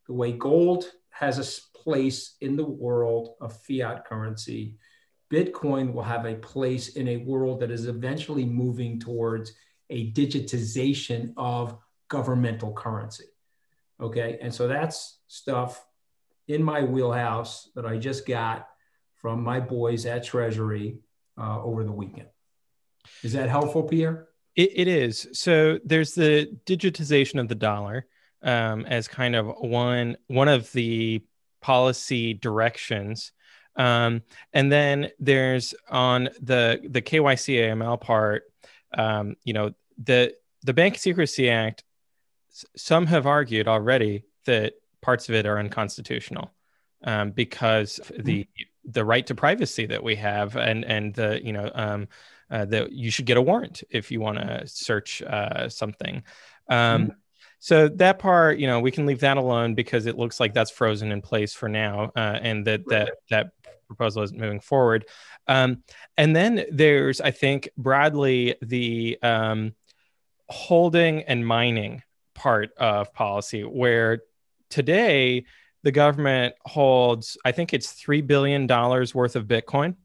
the 0.07 0.13
way 0.13 0.31
gold 0.33 0.85
has 1.09 1.39
a 1.39 1.77
place 1.77 2.35
in 2.41 2.55
the 2.55 2.65
world 2.65 3.35
of 3.41 3.55
fiat 3.63 4.05
currency, 4.05 4.75
Bitcoin 5.31 5.93
will 5.93 6.03
have 6.03 6.25
a 6.25 6.35
place 6.35 6.89
in 6.89 7.07
a 7.07 7.17
world 7.17 7.59
that 7.59 7.71
is 7.71 7.87
eventually 7.87 8.45
moving 8.45 8.99
towards 8.99 9.53
a 9.89 10.11
digitization 10.11 11.33
of 11.37 11.77
governmental 12.07 12.73
currency. 12.73 13.25
Okay. 13.99 14.37
And 14.41 14.53
so 14.53 14.67
that's 14.67 15.19
stuff 15.27 15.85
in 16.47 16.63
my 16.63 16.83
wheelhouse 16.83 17.69
that 17.75 17.85
I 17.85 17.97
just 17.97 18.27
got 18.27 18.67
from 19.15 19.43
my 19.43 19.59
boys 19.59 20.05
at 20.05 20.23
Treasury 20.23 20.99
uh, 21.37 21.61
over 21.63 21.83
the 21.83 21.91
weekend. 21.91 22.27
Is 23.23 23.33
that 23.33 23.49
helpful, 23.49 23.83
Pierre? 23.83 24.27
It, 24.55 24.71
it 24.75 24.87
is. 24.87 25.27
So 25.33 25.79
there's 25.83 26.13
the 26.13 26.55
digitization 26.65 27.39
of 27.39 27.47
the 27.47 27.55
dollar 27.55 28.05
um, 28.43 28.85
as 28.85 29.07
kind 29.07 29.35
of 29.35 29.47
one 29.59 30.17
one 30.27 30.47
of 30.47 30.71
the 30.73 31.23
policy 31.61 32.33
directions. 32.33 33.31
Um, 33.75 34.21
and 34.51 34.71
then 34.71 35.09
there's 35.19 35.73
on 35.89 36.29
the 36.41 36.81
the 36.87 37.01
KYC 37.01 37.69
AML 37.69 37.99
part, 37.99 38.43
um, 38.95 39.35
you 39.43 39.53
know, 39.53 39.71
the 39.97 40.33
the 40.63 40.73
Bank 40.73 40.97
Secrecy 40.97 41.49
Act. 41.49 41.83
Some 42.75 43.07
have 43.07 43.25
argued 43.25 43.67
already 43.67 44.25
that 44.45 44.73
parts 45.01 45.27
of 45.27 45.35
it 45.35 45.47
are 45.47 45.57
unconstitutional 45.57 46.51
um, 47.03 47.31
because 47.31 47.99
the 48.17 48.47
the 48.85 49.05
right 49.05 49.25
to 49.27 49.35
privacy 49.35 49.85
that 49.87 50.03
we 50.03 50.15
have 50.17 50.55
and 50.55 50.85
and 50.85 51.13
the 51.15 51.43
you 51.43 51.53
know 51.53 51.71
um, 51.73 52.07
uh, 52.51 52.65
that 52.65 52.91
you 52.91 53.09
should 53.09 53.25
get 53.25 53.37
a 53.37 53.41
warrant 53.41 53.83
if 53.89 54.11
you 54.11 54.19
want 54.19 54.37
to 54.37 54.67
search 54.67 55.21
uh, 55.23 55.69
something. 55.69 56.23
Um, 56.69 57.01
mm-hmm. 57.01 57.11
So 57.63 57.87
that 57.87 58.19
part, 58.19 58.59
you 58.59 58.67
know, 58.67 58.81
we 58.81 58.91
can 58.91 59.05
leave 59.05 59.21
that 59.21 59.37
alone 59.37 59.73
because 59.73 60.05
it 60.05 60.17
looks 60.17 60.37
like 60.37 60.53
that's 60.53 60.69
frozen 60.69 61.13
in 61.13 61.21
place 61.21 61.53
for 61.53 61.69
now, 61.69 62.11
uh, 62.13 62.37
and 62.41 62.67
that 62.67 62.85
that 62.89 63.13
that 63.29 63.51
proposal 63.87 64.21
is 64.21 64.33
moving 64.33 64.59
forward. 64.59 65.05
Um, 65.47 65.81
and 66.17 66.35
then 66.35 66.65
there's, 66.69 67.21
I 67.21 67.31
think, 67.31 67.69
broadly 67.77 68.55
the 68.61 69.17
um, 69.23 69.75
holding 70.49 71.23
and 71.23 71.47
mining 71.47 72.03
part 72.35 72.73
of 72.75 73.13
policy, 73.13 73.63
where 73.63 74.23
today 74.69 75.45
the 75.83 75.91
government 75.93 76.55
holds, 76.65 77.37
I 77.45 77.53
think 77.53 77.73
it's 77.73 77.93
$3 77.93 78.27
billion 78.27 78.67
worth 78.67 79.37
of 79.37 79.45
Bitcoin 79.45 79.95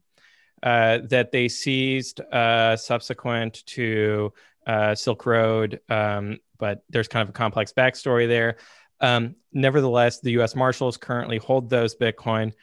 uh, 0.63 0.99
that 1.09 1.33
they 1.33 1.49
seized 1.49 2.21
uh, 2.21 2.77
subsequent 2.77 3.65
to 3.65 4.31
uh, 4.69 4.93
Silk 4.93 5.25
Road. 5.25 5.81
Um, 5.89 6.37
but 6.59 6.83
there's 6.89 7.07
kind 7.07 7.23
of 7.23 7.29
a 7.29 7.33
complex 7.33 7.73
backstory 7.73 8.27
there. 8.27 8.57
Um, 9.01 9.35
nevertheless, 9.51 10.19
the 10.19 10.31
U.S. 10.31 10.55
Marshals 10.55 10.97
currently 10.97 11.37
hold 11.37 11.69
those 11.69 11.95
Bitcoin. 11.95 12.53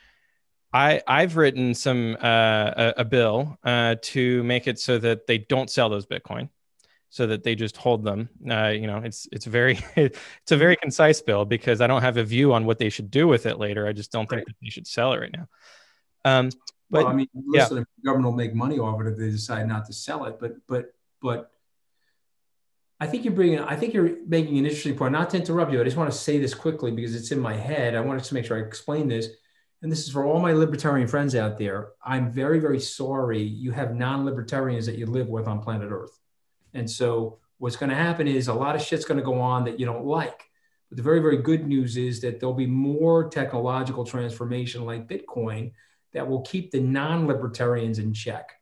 I, 0.72 1.02
I've 1.06 1.36
written 1.36 1.74
some 1.74 2.16
uh, 2.22 2.70
a, 2.76 2.94
a, 2.98 3.04
bill 3.04 3.58
uh, 3.64 3.96
to 4.02 4.42
make 4.44 4.68
it 4.68 4.78
so 4.78 4.98
that 4.98 5.26
they 5.26 5.38
don't 5.38 5.70
sell 5.70 5.88
those 5.88 6.06
Bitcoin 6.06 6.50
so 7.08 7.26
that 7.26 7.42
they 7.42 7.54
just 7.54 7.76
hold 7.78 8.04
them. 8.04 8.28
Uh, 8.48 8.68
you 8.68 8.86
know, 8.86 8.98
it's 8.98 9.26
it's 9.32 9.46
very 9.46 9.78
it's 9.96 10.52
a 10.52 10.56
very 10.56 10.76
concise 10.76 11.22
bill 11.22 11.44
because 11.44 11.80
I 11.80 11.86
don't 11.86 12.02
have 12.02 12.18
a 12.18 12.24
view 12.24 12.52
on 12.52 12.66
what 12.66 12.78
they 12.78 12.90
should 12.90 13.10
do 13.10 13.26
with 13.26 13.46
it 13.46 13.58
later. 13.58 13.86
I 13.86 13.92
just 13.92 14.12
don't 14.12 14.28
think 14.28 14.40
right. 14.40 14.46
that 14.46 14.56
they 14.62 14.68
should 14.68 14.86
sell 14.86 15.12
it 15.14 15.20
right 15.20 15.32
now. 15.32 15.48
Um, 16.24 16.50
but 16.90 17.04
well, 17.04 17.08
I 17.08 17.14
mean, 17.14 17.28
listen, 17.34 17.78
yeah. 17.78 17.82
the 17.82 18.04
government 18.04 18.26
will 18.26 18.36
make 18.36 18.54
money 18.54 18.78
off 18.78 19.00
it 19.00 19.06
if 19.06 19.16
they 19.16 19.30
decide 19.30 19.66
not 19.66 19.86
to 19.86 19.92
sell 19.92 20.26
it. 20.26 20.38
But 20.38 20.56
but 20.68 20.92
but 21.22 21.50
I 22.98 23.06
think 23.06 23.24
you're 23.24 23.34
bringing. 23.34 23.60
I 23.60 23.76
think 23.76 23.92
you're 23.92 24.16
making 24.26 24.58
an 24.58 24.64
interesting 24.64 24.96
point. 24.96 25.12
Not 25.12 25.30
to 25.30 25.36
interrupt 25.36 25.72
you, 25.72 25.80
I 25.80 25.84
just 25.84 25.96
want 25.96 26.10
to 26.10 26.16
say 26.16 26.38
this 26.38 26.54
quickly 26.54 26.90
because 26.90 27.14
it's 27.14 27.30
in 27.30 27.38
my 27.38 27.54
head. 27.54 27.94
I 27.94 28.00
wanted 28.00 28.24
to 28.24 28.34
make 28.34 28.46
sure 28.46 28.56
I 28.56 28.66
explain 28.66 29.08
this. 29.08 29.28
And 29.82 29.92
this 29.92 30.06
is 30.06 30.12
for 30.12 30.24
all 30.24 30.40
my 30.40 30.52
libertarian 30.52 31.06
friends 31.06 31.34
out 31.34 31.58
there. 31.58 31.90
I'm 32.02 32.32
very, 32.32 32.58
very 32.58 32.80
sorry 32.80 33.42
you 33.42 33.72
have 33.72 33.94
non-libertarians 33.94 34.86
that 34.86 34.96
you 34.96 35.04
live 35.04 35.28
with 35.28 35.46
on 35.46 35.60
planet 35.60 35.90
Earth. 35.92 36.18
And 36.72 36.90
so 36.90 37.38
what's 37.58 37.76
going 37.76 37.90
to 37.90 37.96
happen 37.96 38.26
is 38.26 38.48
a 38.48 38.54
lot 38.54 38.74
of 38.74 38.82
shit's 38.82 39.04
going 39.04 39.18
to 39.18 39.24
go 39.24 39.38
on 39.38 39.64
that 39.64 39.78
you 39.78 39.84
don't 39.84 40.06
like. 40.06 40.44
But 40.88 40.96
the 40.96 41.02
very, 41.02 41.20
very 41.20 41.42
good 41.42 41.66
news 41.66 41.98
is 41.98 42.22
that 42.22 42.40
there'll 42.40 42.54
be 42.54 42.66
more 42.66 43.28
technological 43.28 44.04
transformation 44.04 44.86
like 44.86 45.08
Bitcoin 45.08 45.72
that 46.14 46.26
will 46.26 46.40
keep 46.40 46.70
the 46.70 46.80
non-libertarians 46.80 47.98
in 47.98 48.14
check. 48.14 48.52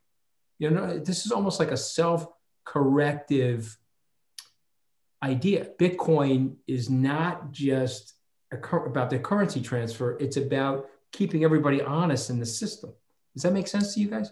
You 0.59 0.69
know, 0.69 0.99
this 0.99 1.25
is 1.25 1.31
almost 1.31 1.59
like 1.59 1.71
a 1.71 1.77
self-corrective 1.77 3.77
idea. 5.25 5.67
Bitcoin 5.79 6.55
is 6.67 6.89
not 6.89 7.51
just 7.51 8.13
about 8.51 9.09
the 9.09 9.19
currency 9.19 9.61
transfer; 9.61 10.17
it's 10.19 10.37
about 10.37 10.87
keeping 11.11 11.43
everybody 11.43 11.81
honest 11.81 12.29
in 12.29 12.39
the 12.39 12.45
system. 12.45 12.93
Does 13.33 13.43
that 13.43 13.53
make 13.53 13.67
sense 13.67 13.93
to 13.93 13.99
you 13.99 14.09
guys? 14.09 14.31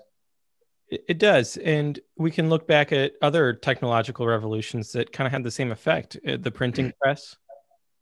It 0.89 1.17
does. 1.17 1.57
And 1.57 1.99
we 2.17 2.29
can 2.29 2.49
look 2.49 2.67
back 2.67 2.91
at 2.91 3.13
other 3.21 3.53
technological 3.53 4.27
revolutions 4.27 4.91
that 4.91 5.11
kind 5.11 5.25
of 5.25 5.31
had 5.31 5.43
the 5.43 5.51
same 5.51 5.71
effect 5.71 6.17
uh, 6.27 6.37
the 6.39 6.51
printing 6.51 6.93
press, 7.01 7.35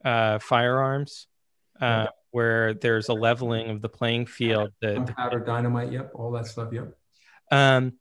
uh, 0.03 0.39
firearms, 0.39 1.27
uh, 1.79 2.07
where 2.31 2.73
there's 2.73 3.09
a 3.09 3.13
leveling 3.13 3.69
of 3.69 3.81
the 3.81 3.89
playing 3.89 4.25
field. 4.25 4.71
That, 4.81 5.15
powder, 5.15 5.39
dynamite, 5.39 5.91
yep, 5.91 6.11
all 6.13 6.31
that 6.31 6.47
stuff, 6.47 6.73
yep. 6.73 6.93
Um, 7.51 7.93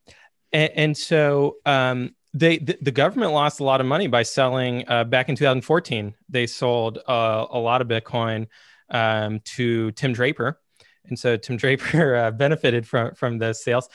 and, 0.53 0.71
and 0.75 0.97
so 0.97 1.57
um, 1.65 2.15
they 2.33 2.59
the, 2.59 2.79
the, 2.81 2.91
government 2.93 3.33
lost 3.33 3.61
a 3.61 3.65
lot 3.65 3.81
of 3.81 3.87
money 3.87 4.07
by 4.07 4.23
selling 4.23 4.85
uh, 4.89 5.05
back 5.05 5.29
in 5.29 5.37
2014. 5.37 6.15
They 6.29 6.47
sold 6.47 6.99
uh, 7.09 7.47
a 7.51 7.59
lot 7.59 7.81
of 7.81 7.89
Bitcoin 7.89 8.47
um, 8.89 9.41
to 9.57 9.91
Tim 9.93 10.13
Draper, 10.13 10.61
and 11.07 11.19
so 11.19 11.37
Tim 11.37 11.57
Draper 11.59 12.15
uh, 12.17 12.31
benefited 12.31 12.87
from 12.87 13.15
from 13.15 13.39
the 13.39 13.53
sales. 13.53 13.89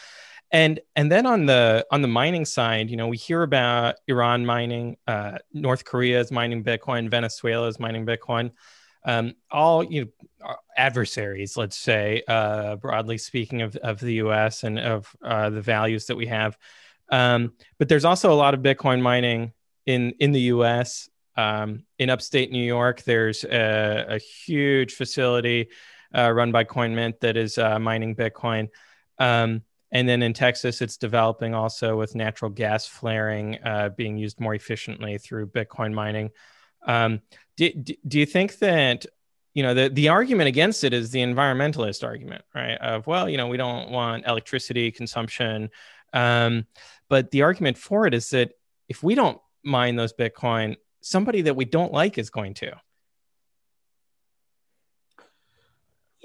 And 0.51 0.79
and 0.95 1.11
then 1.11 1.25
on 1.25 1.45
the 1.45 1.85
on 1.91 2.01
the 2.01 2.07
mining 2.07 2.45
side 2.45 2.89
you 2.89 2.97
know 2.97 3.07
we 3.07 3.17
hear 3.17 3.41
about 3.41 3.95
iran 4.07 4.45
mining 4.45 4.95
uh, 5.07 5.39
north 5.53 5.83
korea 5.83 6.19
is 6.19 6.31
mining 6.31 6.63
bitcoin 6.63 7.09
venezuela 7.09 7.67
is 7.67 7.79
mining 7.79 8.05
bitcoin. 8.05 8.51
Um, 9.07 9.33
all 9.51 9.83
you 9.83 10.11
know, 10.39 10.55
adversaries 10.77 11.57
let's 11.57 11.77
say 11.77 12.21
uh, 12.27 12.75
broadly 12.75 13.17
speaking 13.17 13.63
of, 13.63 13.75
of 13.77 13.99
the 13.99 14.17
us 14.17 14.63
and 14.63 14.77
of 14.79 15.15
uh, 15.23 15.49
the 15.49 15.61
values 15.61 16.05
that 16.05 16.15
we 16.15 16.27
have 16.27 16.57
um, 17.09 17.53
but 17.77 17.89
there's 17.89 18.05
also 18.05 18.31
a 18.31 18.35
lot 18.35 18.53
of 18.53 18.61
bitcoin 18.61 19.01
mining 19.01 19.53
in 19.85 20.11
in 20.19 20.31
the 20.31 20.41
us 20.41 21.09
um, 21.37 21.83
in 21.99 22.09
upstate 22.09 22.51
new 22.51 22.63
york 22.63 23.03
there's 23.03 23.43
a, 23.43 24.05
a 24.09 24.17
huge 24.17 24.93
facility 24.93 25.69
uh, 26.15 26.31
run 26.31 26.51
by 26.51 26.63
coinmint 26.63 27.19
that 27.19 27.37
is 27.37 27.57
uh, 27.57 27.77
mining 27.77 28.15
bitcoin. 28.15 28.69
Um, 29.19 29.63
and 29.91 30.09
then 30.09 30.23
in 30.23 30.33
Texas, 30.33 30.81
it's 30.81 30.97
developing 30.97 31.53
also 31.53 31.97
with 31.97 32.15
natural 32.15 32.51
gas 32.51 32.87
flaring 32.87 33.59
uh, 33.63 33.89
being 33.89 34.17
used 34.17 34.39
more 34.39 34.55
efficiently 34.55 35.17
through 35.17 35.47
Bitcoin 35.47 35.93
mining. 35.93 36.31
Um, 36.85 37.21
do, 37.55 37.71
do 37.71 38.19
you 38.19 38.25
think 38.25 38.59
that 38.59 39.05
you 39.53 39.63
know 39.63 39.73
the, 39.73 39.89
the 39.89 40.09
argument 40.09 40.49
against 40.49 40.83
it 40.83 40.93
is 40.93 41.11
the 41.11 41.21
environmentalist 41.21 42.03
argument 42.03 42.43
right? 42.53 42.75
Of 42.75 43.07
well 43.07 43.29
you 43.29 43.37
know 43.37 43.47
we 43.47 43.57
don't 43.57 43.89
want 43.89 44.27
electricity 44.27 44.91
consumption. 44.91 45.69
Um, 46.11 46.65
but 47.09 47.31
the 47.31 47.41
argument 47.41 47.77
for 47.77 48.05
it 48.07 48.13
is 48.13 48.29
that 48.29 48.51
if 48.89 49.03
we 49.03 49.15
don't 49.15 49.39
mine 49.63 49.95
those 49.95 50.13
bitcoin 50.13 50.75
somebody 51.01 51.41
that 51.41 51.55
we 51.55 51.65
don't 51.65 51.91
like 51.91 52.17
is 52.17 52.29
going 52.29 52.53
to 52.53 52.71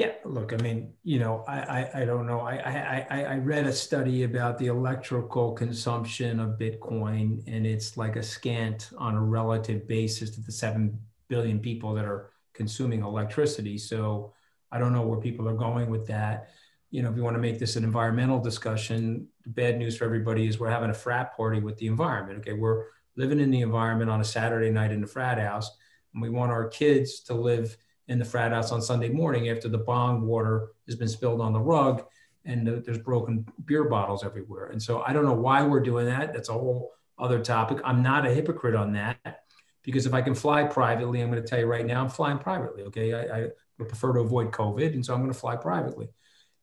Yeah, 0.01 0.13
look, 0.25 0.55
I 0.55 0.57
mean, 0.57 0.95
you 1.05 1.19
know, 1.19 1.45
I, 1.47 1.59
I, 1.59 1.91
I 2.01 2.05
don't 2.07 2.27
know. 2.27 2.41
I, 2.41 3.07
I, 3.11 3.23
I 3.23 3.37
read 3.37 3.67
a 3.67 3.73
study 3.73 4.23
about 4.23 4.57
the 4.57 4.69
electrical 4.69 5.53
consumption 5.53 6.41
of 6.41 6.59
Bitcoin, 6.59 7.43
and 7.47 7.67
it's 7.67 7.99
like 7.99 8.17
a 8.17 8.23
scant 8.23 8.89
on 8.97 9.15
a 9.15 9.23
relative 9.23 9.87
basis 9.87 10.31
to 10.31 10.41
the 10.41 10.53
7 10.53 10.99
billion 11.29 11.61
people 11.61 11.93
that 11.93 12.07
are 12.07 12.31
consuming 12.55 13.03
electricity. 13.03 13.77
So 13.77 14.33
I 14.73 14.79
don't 14.79 14.95
know 14.95 15.03
where 15.03 15.21
people 15.21 15.47
are 15.47 15.55
going 15.55 15.91
with 15.91 16.07
that. 16.07 16.49
You 16.91 17.03
know, 17.03 17.11
if 17.11 17.17
you 17.17 17.23
want 17.23 17.37
to 17.37 17.41
make 17.41 17.59
this 17.59 17.77
an 17.77 17.85
environmental 17.85 18.41
discussion, 18.41 19.29
the 19.45 19.51
bad 19.51 19.79
news 19.79 19.97
for 19.97 20.05
everybody 20.05 20.47
is 20.47 20.59
we're 20.59 20.71
having 20.71 20.91
a 20.91 20.95
frat 20.95 21.37
party 21.37 21.61
with 21.61 21.77
the 21.79 21.87
environment. 21.87 22.41
Okay, 22.41 22.53
we're 22.53 22.87
living 23.17 23.41
in 23.41 23.51
the 23.51 23.61
environment 23.61 24.11
on 24.11 24.21
a 24.21 24.25
Saturday 24.25 24.71
night 24.71 24.91
in 24.93 25.01
the 25.01 25.07
frat 25.07 25.39
house, 25.39 25.71
and 26.15 26.23
we 26.23 26.31
want 26.31 26.51
our 26.51 26.69
kids 26.69 27.21
to 27.21 27.35
live– 27.35 27.77
in 28.11 28.19
the 28.19 28.25
frat 28.25 28.51
house 28.51 28.73
on 28.73 28.83
Sunday 28.83 29.09
morning 29.09 29.49
after 29.49 29.69
the 29.69 29.79
bong 29.79 30.27
water 30.27 30.73
has 30.87 30.97
been 30.97 31.09
spilled 31.09 31.41
on 31.41 31.53
the 31.53 31.61
rug 31.61 32.05
and 32.45 32.67
there's 32.67 32.99
broken 32.99 33.47
beer 33.67 33.85
bottles 33.85 34.25
everywhere. 34.25 34.67
And 34.67 34.83
so 34.83 35.03
I 35.07 35.13
don't 35.13 35.25
know 35.25 35.33
why 35.35 35.63
we're 35.63 35.81
doing 35.81 36.07
that. 36.07 36.35
That's 36.35 36.49
a 36.49 36.55
whole 36.55 36.91
other 37.19 37.39
topic. 37.39 37.79
I'm 37.85 38.03
not 38.03 38.27
a 38.27 38.35
hypocrite 38.35 38.75
on 38.75 38.93
that 38.95 39.45
because 39.85 40.07
if 40.07 40.13
I 40.13 40.23
can 40.23 40.35
fly 40.35 40.65
privately, 40.65 41.21
I'm 41.21 41.31
going 41.31 41.41
to 41.41 41.49
tell 41.49 41.61
you 41.61 41.67
right 41.67 41.87
now, 41.87 42.03
I'm 42.03 42.11
flying 42.11 42.39
privately. 42.39 42.83
Okay. 42.85 43.15
I, 43.15 43.43
I 43.43 43.49
prefer 43.79 44.15
to 44.15 44.21
avoid 44.21 44.51
COVID. 44.51 44.93
And 44.93 45.07
so 45.07 45.15
I'm 45.15 45.21
going 45.21 45.33
to 45.33 45.39
fly 45.39 45.55
privately. 45.55 46.09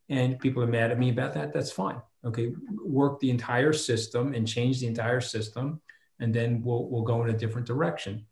And 0.10 0.40
people 0.40 0.64
are 0.64 0.68
mad 0.68 0.92
at 0.92 1.00
me 1.00 1.10
about 1.10 1.34
that. 1.34 1.54
That's 1.54 1.72
fine. 1.72 2.02
Okay. 2.24 2.54
Work 2.84 3.20
the 3.20 3.30
entire 3.30 3.74
system 3.74 4.34
and 4.34 4.48
change 4.48 4.80
the 4.80 4.88
entire 4.88 5.22
system. 5.22 5.82
And 6.20 6.34
then 6.34 6.62
we'll, 6.64 6.88
we'll 6.90 7.04
go 7.04 7.24
in 7.24 7.30
a 7.30 7.38
different 7.38 7.68
direction. 7.68 8.26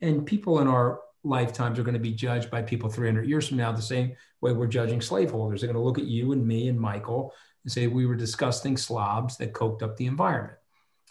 And 0.00 0.26
people 0.26 0.60
in 0.60 0.66
our 0.66 1.00
lifetimes 1.24 1.78
are 1.78 1.82
going 1.82 1.94
to 1.94 2.00
be 2.00 2.12
judged 2.12 2.50
by 2.50 2.62
people 2.62 2.88
300 2.88 3.26
years 3.26 3.48
from 3.48 3.58
now 3.58 3.72
the 3.72 3.82
same 3.82 4.14
way 4.40 4.52
we're 4.52 4.66
judging 4.66 5.00
slaveholders. 5.00 5.60
They're 5.60 5.72
going 5.72 5.82
to 5.82 5.84
look 5.84 5.98
at 5.98 6.06
you 6.06 6.32
and 6.32 6.46
me 6.46 6.68
and 6.68 6.80
Michael 6.80 7.34
and 7.64 7.72
say 7.72 7.86
we 7.86 8.06
were 8.06 8.14
disgusting 8.14 8.76
slobs 8.76 9.36
that 9.36 9.52
coked 9.52 9.82
up 9.82 9.96
the 9.96 10.06
environment. 10.06 10.58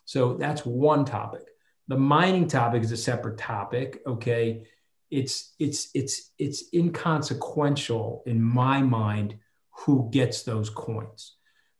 So 0.05 0.35
that's 0.35 0.65
one 0.65 1.05
topic. 1.05 1.43
The 1.87 1.97
mining 1.97 2.47
topic 2.47 2.83
is 2.83 2.91
a 2.91 2.97
separate 2.97 3.37
topic. 3.37 4.01
Okay, 4.07 4.65
it's 5.11 5.53
it's 5.59 5.89
it's 5.93 6.31
it's 6.37 6.63
inconsequential 6.73 8.23
in 8.25 8.41
my 8.41 8.81
mind 8.81 9.37
who 9.79 10.09
gets 10.11 10.43
those 10.43 10.69
coins. 10.69 11.35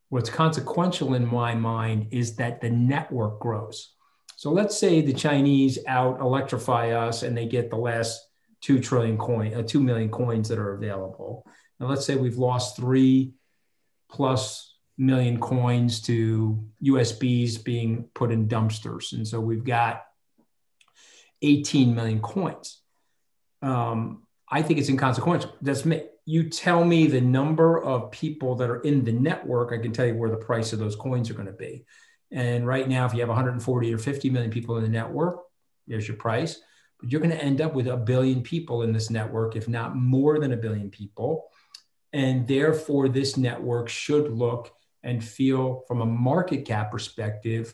What's 0.10 0.30
consequential 0.30 1.14
in 1.14 1.26
my 1.26 1.56
mind 1.56 2.08
is 2.12 2.36
that 2.38 2.62
the 2.62 2.70
network 2.70 3.40
grows. 3.40 3.94
So 4.38 4.52
let's 4.52 4.78
say 4.78 5.02
the 5.02 5.14
Chinese 5.14 5.80
out 5.88 6.22
electrify 6.22 6.92
us 6.92 7.24
and 7.24 7.36
they 7.36 7.48
get 7.48 7.70
the 7.70 7.78
last 7.78 8.22
two 8.62 8.80
trillion 8.80 9.18
coin, 9.18 9.54
uh, 9.54 9.64
two 9.64 9.82
million 9.82 10.10
coins 10.10 10.50
that 10.50 10.60
are 10.60 10.76
available. 10.76 11.46
And 11.80 11.90
let's 11.90 12.06
say 12.06 12.16
we've 12.16 12.38
lost 12.38 12.76
three 12.76 13.34
plus 14.10 14.76
million 14.98 15.40
coins 15.40 16.02
to 16.02 16.64
USBs 16.84 17.64
being 17.64 18.10
put 18.14 18.32
in 18.32 18.48
dumpsters, 18.48 19.14
and 19.14 19.28
so 19.28 19.40
we've 19.40 19.64
got 19.64 20.04
18 21.42 21.94
million 21.94 22.20
coins. 22.20 22.82
Um, 23.62 24.24
I 24.50 24.62
think 24.62 24.80
it's 24.80 24.90
inconsequential. 24.90 25.54
That's 25.62 25.86
me. 25.86 26.04
You 26.30 26.50
tell 26.50 26.84
me 26.84 27.08
the 27.08 27.22
number 27.22 27.82
of 27.82 28.12
people 28.12 28.56
that 28.56 28.70
are 28.70 28.82
in 28.82 29.06
the 29.06 29.14
network, 29.14 29.72
I 29.72 29.82
can 29.82 29.94
tell 29.94 30.06
you 30.06 30.14
where 30.14 30.30
the 30.30 30.36
price 30.36 30.74
of 30.74 30.80
those 30.80 30.98
coins 30.98 31.30
are 31.30 31.36
going 31.36 31.48
to 31.48 31.54
be. 31.54 31.86
And 32.32 32.68
right 32.68 32.86
now, 32.86 33.06
if 33.06 33.14
you 33.14 33.22
have 33.22 33.30
140 33.30 33.94
or 33.94 33.98
50 33.98 34.30
million 34.30 34.52
people 34.52 34.76
in 34.76 34.84
the 34.84 34.90
network, 34.90 35.40
there's 35.88 36.06
your 36.06 36.18
price. 36.18 36.60
But 37.00 37.10
you're 37.10 37.22
going 37.22 37.32
to 37.32 37.42
end 37.42 37.62
up 37.62 37.74
with 37.74 37.88
a 37.88 37.96
billion 37.96 38.42
people 38.42 38.82
in 38.82 38.92
this 38.92 39.10
network, 39.10 39.56
if 39.56 39.70
not 39.70 39.96
more 39.96 40.38
than 40.38 40.52
a 40.52 40.58
billion 40.58 40.90
people. 40.90 41.46
And 42.12 42.46
therefore, 42.46 43.08
this 43.08 43.38
network 43.38 43.88
should 43.88 44.30
look 44.30 44.74
and 45.04 45.24
feel 45.24 45.86
from 45.88 46.02
a 46.02 46.06
market 46.06 46.66
cap 46.66 46.92
perspective 46.92 47.74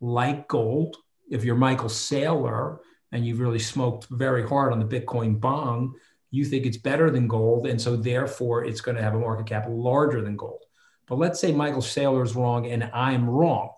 like 0.00 0.46
gold. 0.46 0.96
If 1.28 1.44
you're 1.44 1.56
Michael 1.56 1.88
Saylor 1.88 2.78
and 3.10 3.26
you've 3.26 3.40
really 3.40 3.58
smoked 3.58 4.06
very 4.08 4.46
hard 4.46 4.72
on 4.72 4.78
the 4.78 5.00
Bitcoin 5.00 5.40
bong, 5.40 5.94
you 6.30 6.44
think 6.44 6.66
it's 6.66 6.76
better 6.76 7.10
than 7.10 7.28
gold. 7.28 7.66
And 7.66 7.80
so 7.80 7.96
therefore 7.96 8.64
it's 8.64 8.80
going 8.80 8.96
to 8.96 9.02
have 9.02 9.14
a 9.14 9.18
market 9.18 9.46
cap 9.46 9.66
larger 9.68 10.20
than 10.20 10.36
gold. 10.36 10.62
But 11.06 11.18
let's 11.18 11.40
say 11.40 11.52
Michael 11.52 11.80
Saylor 11.80 12.22
is 12.22 12.36
wrong 12.36 12.66
and 12.66 12.90
I'm 12.92 13.28
wrong. 13.28 13.70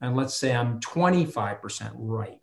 And 0.00 0.16
let's 0.16 0.34
say 0.34 0.54
I'm 0.54 0.80
25% 0.80 1.92
right. 1.96 2.40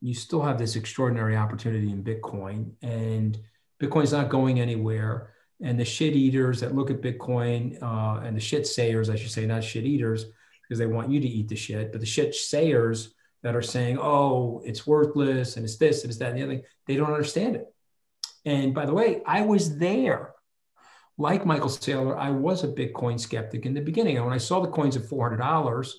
You 0.00 0.14
still 0.14 0.42
have 0.42 0.58
this 0.58 0.76
extraordinary 0.76 1.36
opportunity 1.36 1.90
in 1.90 2.04
Bitcoin, 2.04 2.70
and 2.82 3.36
Bitcoin's 3.82 4.12
not 4.12 4.28
going 4.28 4.60
anywhere. 4.60 5.34
And 5.60 5.78
the 5.78 5.84
shit 5.84 6.14
eaters 6.14 6.60
that 6.60 6.72
look 6.74 6.88
at 6.92 7.02
Bitcoin 7.02 7.82
uh, 7.82 8.20
and 8.20 8.36
the 8.36 8.40
shit 8.40 8.64
sayers, 8.64 9.10
I 9.10 9.16
should 9.16 9.32
say, 9.32 9.44
not 9.44 9.64
shit 9.64 9.84
eaters, 9.84 10.26
because 10.62 10.78
they 10.78 10.86
want 10.86 11.10
you 11.10 11.20
to 11.20 11.26
eat 11.26 11.48
the 11.48 11.56
shit, 11.56 11.90
but 11.90 12.00
the 12.00 12.06
shit 12.06 12.32
sayers 12.34 13.12
that 13.42 13.56
are 13.56 13.62
saying, 13.62 13.98
oh, 13.98 14.62
it's 14.64 14.86
worthless 14.86 15.56
and 15.56 15.64
it's 15.64 15.76
this 15.76 16.02
and 16.02 16.10
it's 16.10 16.18
that 16.18 16.30
and 16.30 16.38
the 16.38 16.42
other 16.42 16.54
thing, 16.54 16.64
they 16.86 16.96
don't 16.96 17.12
understand 17.12 17.56
it. 17.56 17.66
And 18.44 18.74
by 18.74 18.86
the 18.86 18.94
way, 18.94 19.22
I 19.26 19.42
was 19.42 19.78
there. 19.78 20.34
Like 21.16 21.44
Michael 21.44 21.68
Saylor, 21.68 22.16
I 22.16 22.30
was 22.30 22.62
a 22.62 22.68
Bitcoin 22.68 23.18
skeptic 23.18 23.66
in 23.66 23.74
the 23.74 23.80
beginning. 23.80 24.16
And 24.16 24.24
when 24.24 24.34
I 24.34 24.38
saw 24.38 24.60
the 24.60 24.70
coins 24.70 24.96
at 24.96 25.02
$400, 25.02 25.92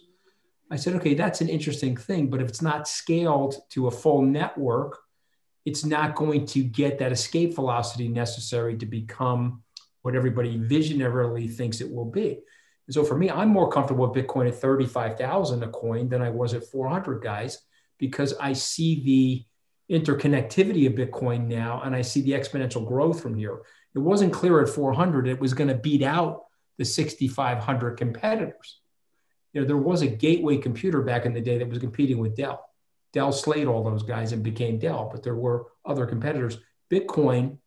I 0.71 0.75
said, 0.77 0.95
okay, 0.95 1.13
that's 1.13 1.41
an 1.41 1.49
interesting 1.49 1.97
thing. 1.97 2.29
But 2.29 2.41
if 2.41 2.47
it's 2.47 2.61
not 2.61 2.87
scaled 2.87 3.55
to 3.71 3.87
a 3.87 3.91
full 3.91 4.21
network, 4.21 4.97
it's 5.65 5.83
not 5.83 6.15
going 6.15 6.45
to 6.47 6.63
get 6.63 6.99
that 6.99 7.11
escape 7.11 7.55
velocity 7.55 8.07
necessary 8.07 8.77
to 8.77 8.85
become 8.85 9.63
what 10.01 10.15
everybody 10.15 10.57
visionarily 10.57 11.53
thinks 11.53 11.81
it 11.81 11.91
will 11.91 12.05
be. 12.05 12.39
And 12.87 12.93
so 12.93 13.03
for 13.03 13.17
me, 13.17 13.29
I'm 13.29 13.49
more 13.49 13.69
comfortable 13.69 14.09
with 14.09 14.25
Bitcoin 14.25 14.47
at 14.47 14.55
35,000 14.55 15.63
a 15.63 15.67
coin 15.67 16.09
than 16.09 16.21
I 16.21 16.29
was 16.29 16.53
at 16.53 16.65
400 16.65 17.21
guys 17.21 17.59
because 17.97 18.33
I 18.39 18.53
see 18.53 19.03
the 19.03 19.45
interconnectivity 19.89 20.85
of 20.87 20.93
Bitcoin 20.93 21.47
now, 21.47 21.81
and 21.83 21.95
I 21.95 22.01
see 22.01 22.21
the 22.21 22.31
exponential 22.31 22.85
growth 22.85 23.21
from 23.21 23.35
here. 23.35 23.59
It 23.95 23.99
wasn't 23.99 24.33
clear 24.33 24.61
at 24.61 24.69
400 24.69 25.27
it 25.27 25.39
was 25.39 25.53
going 25.53 25.69
to 25.69 25.75
beat 25.75 26.03
out 26.03 26.43
the 26.77 26.85
6,500 26.85 27.97
competitors. 27.97 28.79
You 29.53 29.61
know, 29.61 29.67
there 29.67 29.77
was 29.77 30.03
a 30.03 30.07
gateway 30.07 30.57
computer 30.57 31.01
back 31.01 31.25
in 31.25 31.33
the 31.33 31.41
day 31.41 31.57
that 31.57 31.69
was 31.69 31.79
competing 31.79 32.19
with 32.19 32.35
Dell. 32.35 32.63
Dell 33.13 33.31
slayed 33.31 33.67
all 33.67 33.83
those 33.83 34.03
guys 34.03 34.31
and 34.31 34.43
became 34.43 34.77
Dell, 34.77 35.09
but 35.11 35.23
there 35.23 35.35
were 35.35 35.65
other 35.83 36.05
competitors. 36.05 36.59
Bitcoin 36.91 37.57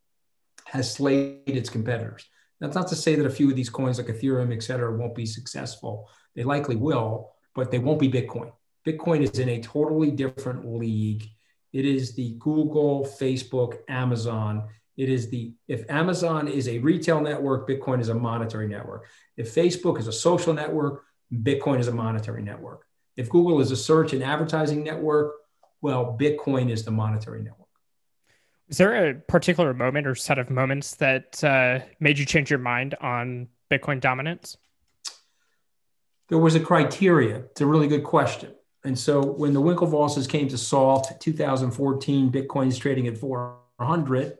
has 0.66 0.92
slayed 0.92 1.42
its 1.46 1.68
competitors. 1.68 2.24
That's 2.60 2.76
not 2.76 2.86
to 2.88 2.96
say 2.96 3.16
that 3.16 3.26
a 3.26 3.30
few 3.30 3.50
of 3.50 3.56
these 3.56 3.68
coins 3.68 3.98
like 3.98 4.06
Ethereum, 4.06 4.54
et 4.54 4.62
cetera, 4.62 4.96
won't 4.96 5.16
be 5.16 5.26
successful. 5.26 6.08
They 6.36 6.44
likely 6.44 6.76
will, 6.76 7.32
but 7.56 7.72
they 7.72 7.80
won't 7.80 7.98
be 7.98 8.08
Bitcoin. 8.08 8.52
Bitcoin 8.86 9.22
is 9.22 9.38
in 9.40 9.48
a 9.48 9.60
totally 9.60 10.12
different 10.12 10.64
league 10.64 11.28
it 11.72 11.84
is 11.84 12.14
the 12.14 12.36
Google, 12.38 13.06
Facebook, 13.20 13.78
Amazon. 13.88 14.68
It 14.96 15.08
is 15.08 15.30
the, 15.30 15.54
if 15.68 15.88
Amazon 15.90 16.48
is 16.48 16.68
a 16.68 16.78
retail 16.78 17.20
network, 17.20 17.68
Bitcoin 17.68 18.00
is 18.00 18.10
a 18.10 18.14
monetary 18.14 18.68
network. 18.68 19.06
If 19.36 19.54
Facebook 19.54 19.98
is 19.98 20.06
a 20.06 20.12
social 20.12 20.52
network, 20.52 21.04
Bitcoin 21.32 21.80
is 21.80 21.88
a 21.88 21.92
monetary 21.92 22.42
network. 22.42 22.86
If 23.16 23.30
Google 23.30 23.60
is 23.60 23.70
a 23.70 23.76
search 23.76 24.12
and 24.12 24.22
advertising 24.22 24.84
network, 24.84 25.34
well, 25.80 26.16
Bitcoin 26.18 26.70
is 26.70 26.84
the 26.84 26.90
monetary 26.90 27.42
network. 27.42 27.68
Is 28.68 28.78
there 28.78 29.10
a 29.10 29.14
particular 29.14 29.74
moment 29.74 30.06
or 30.06 30.14
set 30.14 30.38
of 30.38 30.50
moments 30.50 30.94
that 30.96 31.42
uh, 31.42 31.80
made 32.00 32.18
you 32.18 32.24
change 32.24 32.50
your 32.50 32.58
mind 32.58 32.94
on 33.00 33.48
Bitcoin 33.70 34.00
dominance? 34.00 34.56
There 36.28 36.38
was 36.38 36.54
a 36.54 36.60
criteria. 36.60 37.40
It's 37.50 37.60
a 37.60 37.66
really 37.66 37.88
good 37.88 38.04
question. 38.04 38.54
And 38.84 38.98
so 38.98 39.22
when 39.22 39.52
the 39.52 39.60
Winklevosses 39.60 40.28
came 40.28 40.48
to 40.48 40.58
Salt 40.58 41.12
2014, 41.20 42.32
Bitcoin's 42.32 42.78
trading 42.78 43.06
at 43.06 43.16
400. 43.16 44.38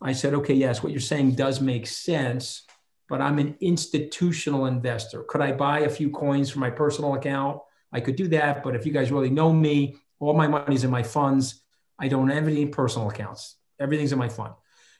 I 0.00 0.12
said, 0.12 0.34
okay, 0.34 0.54
yes, 0.54 0.82
what 0.82 0.92
you're 0.92 1.00
saying 1.00 1.32
does 1.32 1.60
make 1.60 1.86
sense, 1.86 2.62
but 3.08 3.20
I'm 3.20 3.38
an 3.38 3.56
institutional 3.60 4.66
investor. 4.66 5.24
Could 5.24 5.40
I 5.40 5.52
buy 5.52 5.80
a 5.80 5.88
few 5.88 6.10
coins 6.10 6.50
for 6.50 6.60
my 6.60 6.70
personal 6.70 7.14
account? 7.14 7.60
I 7.92 8.00
could 8.00 8.16
do 8.16 8.28
that, 8.28 8.62
but 8.62 8.74
if 8.74 8.86
you 8.86 8.92
guys 8.92 9.12
really 9.12 9.30
know 9.30 9.52
me, 9.52 9.96
all 10.18 10.34
my 10.34 10.46
money's 10.46 10.84
in 10.84 10.90
my 10.90 11.02
funds. 11.02 11.60
I 11.98 12.08
don't 12.08 12.28
have 12.28 12.48
any 12.48 12.66
personal 12.66 13.10
accounts. 13.10 13.56
Everything's 13.78 14.12
in 14.12 14.18
my 14.18 14.28
fund. 14.28 14.54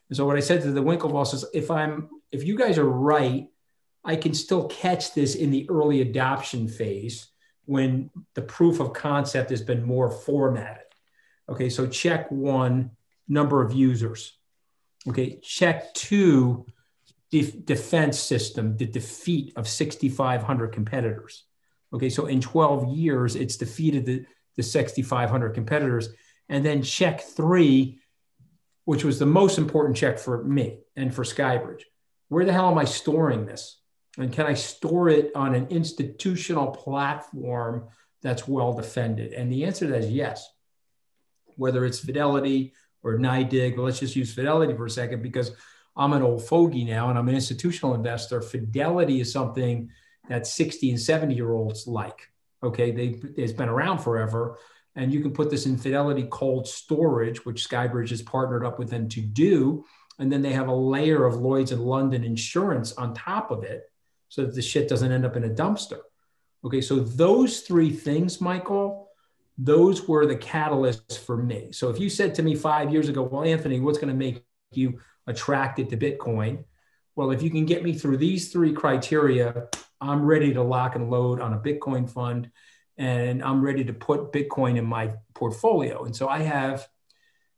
And 0.09 0.16
so 0.16 0.27
what 0.27 0.37
I 0.37 0.40
said 0.40 0.62
to 0.62 0.73
the 0.73 0.83
Winklevosses, 0.83 1.45
if 1.55 1.71
I'm 1.71 2.11
if 2.33 2.45
you 2.45 2.57
guys 2.57 2.79
are 2.79 2.88
right, 2.88 3.49
I 4.05 4.16
can 4.16 4.35
still 4.35 4.66
catch 4.68 5.14
this 5.14 5.35
in 5.35 5.51
the 5.51 5.68
early 5.71 6.01
adoption 6.01 6.68
phase 6.68 7.29
when 7.64 8.11
the 8.35 8.42
proof 8.42 8.81
of 8.81 8.92
concept 8.92 9.51
has 9.51 9.62
been 9.62 9.85
more 9.85 10.11
formatted. 10.11 10.83
Okay, 11.48 11.68
so 11.68 11.87
check 11.87 12.31
one, 12.31 12.90
number 13.29 13.62
of 13.62 13.72
users. 13.72 14.38
Okay, 15.09 15.38
check 15.42 15.92
two, 15.94 16.66
def- 17.31 17.64
defense 17.64 18.18
system, 18.18 18.77
the 18.77 18.87
defeat 18.87 19.53
of 19.57 19.68
6,500 19.68 20.72
competitors. 20.72 21.44
Okay, 21.92 22.09
so 22.09 22.27
in 22.27 22.40
12 22.40 22.96
years, 22.96 23.37
it's 23.37 23.57
defeated 23.57 24.07
the, 24.07 24.25
the 24.57 24.62
6,500 24.62 25.51
competitors. 25.51 26.09
And 26.48 26.64
then 26.64 26.83
check 26.83 27.20
three, 27.20 28.01
which 28.85 29.05
was 29.05 29.18
the 29.18 29.27
most 29.27 29.59
important 29.59 29.96
check 29.96 30.18
for 30.18 30.42
me 30.44 30.79
and 30.96 31.14
for 31.14 31.25
Skybridge. 31.25 31.83
Where 32.29 32.44
the 32.44 32.53
hell 32.53 32.70
am 32.70 32.79
I 32.79 32.85
storing 32.85 33.44
this? 33.44 33.82
And 34.18 34.33
can 34.33 34.46
I 34.46 34.55
store 34.55 35.09
it 35.09 35.33
on 35.35 35.55
an 35.55 35.68
institutional 35.68 36.68
platform 36.68 37.88
that's 38.20 38.46
well 38.46 38.72
defended? 38.75 39.33
And 39.33 39.51
the 39.51 39.64
answer 39.64 39.87
to 39.87 39.92
that 39.92 40.05
is 40.05 40.11
yes. 40.11 40.48
Whether 41.57 41.85
it's 41.85 42.01
Fidelity 42.01 42.75
or 43.03 43.18
NYDIG, 43.18 43.77
but 43.77 43.83
let's 43.83 44.01
just 44.01 44.16
use 44.16 44.35
Fidelity 44.35 44.75
for 44.75 44.87
a 44.87 44.90
second 44.90 45.22
because 45.22 45.53
I'm 45.96 46.12
an 46.12 46.22
old 46.22 46.46
fogey 46.46 46.85
now 46.85 47.11
and 47.11 47.18
I'm 47.18 47.29
an 47.29 47.35
institutional 47.35 47.94
investor. 47.94 48.40
Fidelity 48.40 49.21
is 49.21 49.33
something 49.33 49.90
that 50.29 50.46
60 50.46 50.90
and 50.90 51.00
70 51.00 51.35
year 51.35 51.52
olds 51.52 51.87
like. 51.87 52.31
Okay, 52.63 52.90
they, 52.92 53.21
it's 53.37 53.52
been 53.52 53.69
around 53.69 53.98
forever. 53.98 54.58
And 54.94 55.13
you 55.13 55.21
can 55.21 55.33
put 55.33 55.50
this 55.50 55.67
in 55.67 55.79
Fidelity 55.79 56.27
cold 56.31 56.69
storage, 56.69 57.44
which 57.44 57.67
Skybridge 57.67 58.10
has 58.10 58.23
partnered 58.23 58.65
up 58.65 58.79
with 58.79 58.90
them 58.90 59.08
to 59.08 59.21
do. 59.23 59.85
And 60.19 60.31
then 60.31 60.42
they 60.42 60.52
have 60.52 60.69
a 60.69 60.75
layer 60.75 61.25
of 61.25 61.37
Lloyd's 61.37 61.73
and 61.73 61.83
London 61.83 62.25
insurance 62.25 62.92
on 62.92 63.15
top 63.15 63.50
of 63.50 63.65
it 63.65 63.85
so 64.33 64.47
that 64.47 64.55
the 64.55 64.63
shit 64.63 64.89
doesn't 64.89 65.13
end 65.13 65.27
up 65.27 65.37
in 65.37 65.45
a 65.45 65.51
dumpster. 65.51 65.99
Okay, 66.65 66.81
so 66.81 67.01
those 67.01 67.61
three 67.61 67.91
things, 67.91 68.41
Michael, 68.41 69.11
those 69.59 70.09
were 70.09 70.25
the 70.25 70.37
catalysts 70.37 71.19
for 71.19 71.37
me. 71.37 71.71
So 71.71 71.91
if 71.91 72.01
you 72.01 72.09
said 72.09 72.35
to 72.37 72.43
me 72.43 72.55
five 72.55 72.91
years 72.91 73.11
ago, 73.11 73.25
well, 73.25 73.45
Anthony, 73.45 73.79
what's 73.79 73.99
going 73.99 74.09
to 74.09 74.19
make 74.19 74.43
you 74.73 74.99
attracted 75.27 75.91
to 75.91 75.99
Bitcoin? 75.99 76.65
Well, 77.15 77.31
if 77.31 77.43
you 77.43 77.51
can 77.51 77.67
get 77.67 77.85
me 77.85 77.93
through 77.93 78.17
these 78.17 78.51
three 78.51 78.73
criteria, 78.73 79.69
I'm 80.01 80.25
ready 80.25 80.55
to 80.55 80.63
lock 80.63 80.95
and 80.95 81.11
load 81.11 81.39
on 81.39 81.53
a 81.53 81.59
Bitcoin 81.59 82.09
fund 82.09 82.51
and 82.97 83.45
I'm 83.45 83.61
ready 83.61 83.85
to 83.85 83.93
put 83.93 84.33
Bitcoin 84.33 84.79
in 84.79 84.87
my 84.87 85.13
portfolio. 85.35 86.05
And 86.05 86.17
so 86.17 86.27
I 86.27 86.39
have 86.41 86.89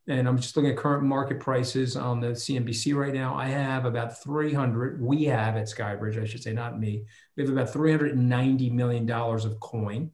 and 0.07 0.29
I'm 0.29 0.37
just 0.37 0.55
looking 0.55 0.71
at 0.71 0.77
current 0.77 1.03
market 1.05 1.41
prices 1.41 1.97
on 1.97 2.21
the 2.21 2.29
CNBC 2.29 2.95
right 2.95 3.15
now. 3.15 3.35
I 3.35 3.47
have 3.47 3.87
about 3.87 4.23
300. 4.23 5.01
We 5.01 5.25
have 5.25 5.57
at 5.57 5.67
Skybridge, 5.67 6.23
I 6.23 6.27
should 6.27 6.43
say, 6.43 6.53
not 6.53 6.79
me. 6.79 7.07
We 7.37 7.43
have 7.43 7.51
about 7.51 7.73
390 7.73 8.69
million 8.71 9.07
dollars 9.07 9.47
of 9.47 9.59
coin. 9.61 10.11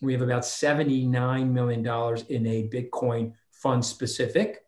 We 0.00 0.14
have 0.14 0.22
about 0.22 0.46
79 0.46 1.52
million 1.52 1.82
dollars 1.82 2.22
in 2.28 2.46
a 2.46 2.68
Bitcoin 2.68 3.34
fund 3.50 3.84
specific, 3.84 4.64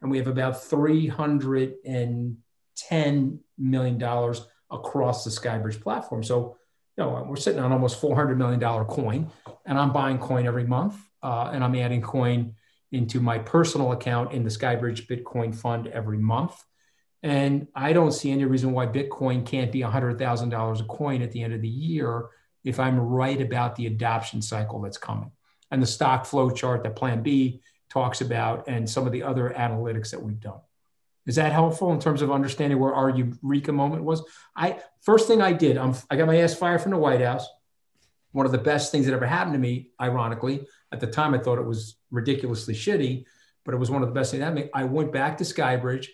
and 0.00 0.08
we 0.10 0.18
have 0.18 0.28
about 0.28 0.62
310 0.62 3.40
million 3.58 3.98
dollars 3.98 4.46
across 4.70 5.24
the 5.24 5.30
Skybridge 5.30 5.80
platform. 5.80 6.22
So, 6.22 6.56
you 6.96 7.04
know, 7.04 7.26
we're 7.28 7.34
sitting 7.34 7.60
on 7.60 7.72
almost 7.72 8.00
400 8.00 8.38
million 8.38 8.60
dollar 8.60 8.84
coin, 8.84 9.28
and 9.66 9.76
I'm 9.76 9.92
buying 9.92 10.18
coin 10.18 10.46
every 10.46 10.64
month, 10.64 10.94
uh, 11.20 11.50
and 11.52 11.64
I'm 11.64 11.74
adding 11.74 12.00
coin 12.00 12.54
into 12.92 13.20
my 13.20 13.38
personal 13.38 13.92
account 13.92 14.32
in 14.32 14.42
the 14.42 14.50
Skybridge 14.50 15.06
Bitcoin 15.06 15.54
Fund 15.54 15.86
every 15.86 16.18
month. 16.18 16.62
And 17.22 17.68
I 17.74 17.92
don't 17.92 18.12
see 18.12 18.30
any 18.30 18.44
reason 18.44 18.72
why 18.72 18.86
Bitcoin 18.86 19.44
can't 19.44 19.70
be 19.70 19.80
$100,000 19.80 20.80
a 20.80 20.84
coin 20.84 21.22
at 21.22 21.32
the 21.32 21.42
end 21.42 21.52
of 21.52 21.60
the 21.60 21.68
year 21.68 22.28
if 22.64 22.80
I'm 22.80 22.98
right 22.98 23.40
about 23.40 23.76
the 23.76 23.86
adoption 23.86 24.42
cycle 24.42 24.80
that's 24.80 24.98
coming. 24.98 25.30
And 25.70 25.82
the 25.82 25.86
stock 25.86 26.24
flow 26.26 26.50
chart 26.50 26.82
that 26.82 26.96
Plan 26.96 27.22
B 27.22 27.62
talks 27.90 28.20
about 28.20 28.68
and 28.68 28.88
some 28.88 29.06
of 29.06 29.12
the 29.12 29.22
other 29.22 29.54
analytics 29.56 30.10
that 30.10 30.22
we've 30.22 30.40
done. 30.40 30.60
Is 31.26 31.36
that 31.36 31.52
helpful 31.52 31.92
in 31.92 32.00
terms 32.00 32.22
of 32.22 32.32
understanding 32.32 32.78
where 32.78 32.94
our 32.94 33.10
Eureka 33.10 33.72
moment 33.72 34.02
was? 34.04 34.22
I 34.56 34.80
first 35.02 35.28
thing 35.28 35.42
I 35.42 35.52
did, 35.52 35.76
I'm, 35.76 35.94
I 36.10 36.16
got 36.16 36.26
my 36.26 36.38
ass 36.40 36.54
fired 36.54 36.80
from 36.80 36.92
the 36.92 36.98
White 36.98 37.20
House. 37.20 37.46
one 38.32 38.46
of 38.46 38.52
the 38.52 38.58
best 38.58 38.90
things 38.90 39.06
that 39.06 39.14
ever 39.14 39.26
happened 39.26 39.52
to 39.54 39.58
me, 39.58 39.90
ironically. 40.00 40.66
At 40.92 41.00
the 41.00 41.06
time, 41.06 41.34
I 41.34 41.38
thought 41.38 41.58
it 41.58 41.66
was 41.66 41.96
ridiculously 42.10 42.74
shitty, 42.74 43.24
but 43.64 43.74
it 43.74 43.78
was 43.78 43.90
one 43.90 44.02
of 44.02 44.08
the 44.08 44.14
best 44.14 44.30
things 44.30 44.40
that 44.40 44.46
happened. 44.46 44.70
I 44.74 44.84
went 44.84 45.12
back 45.12 45.38
to 45.38 45.44
Skybridge. 45.44 46.06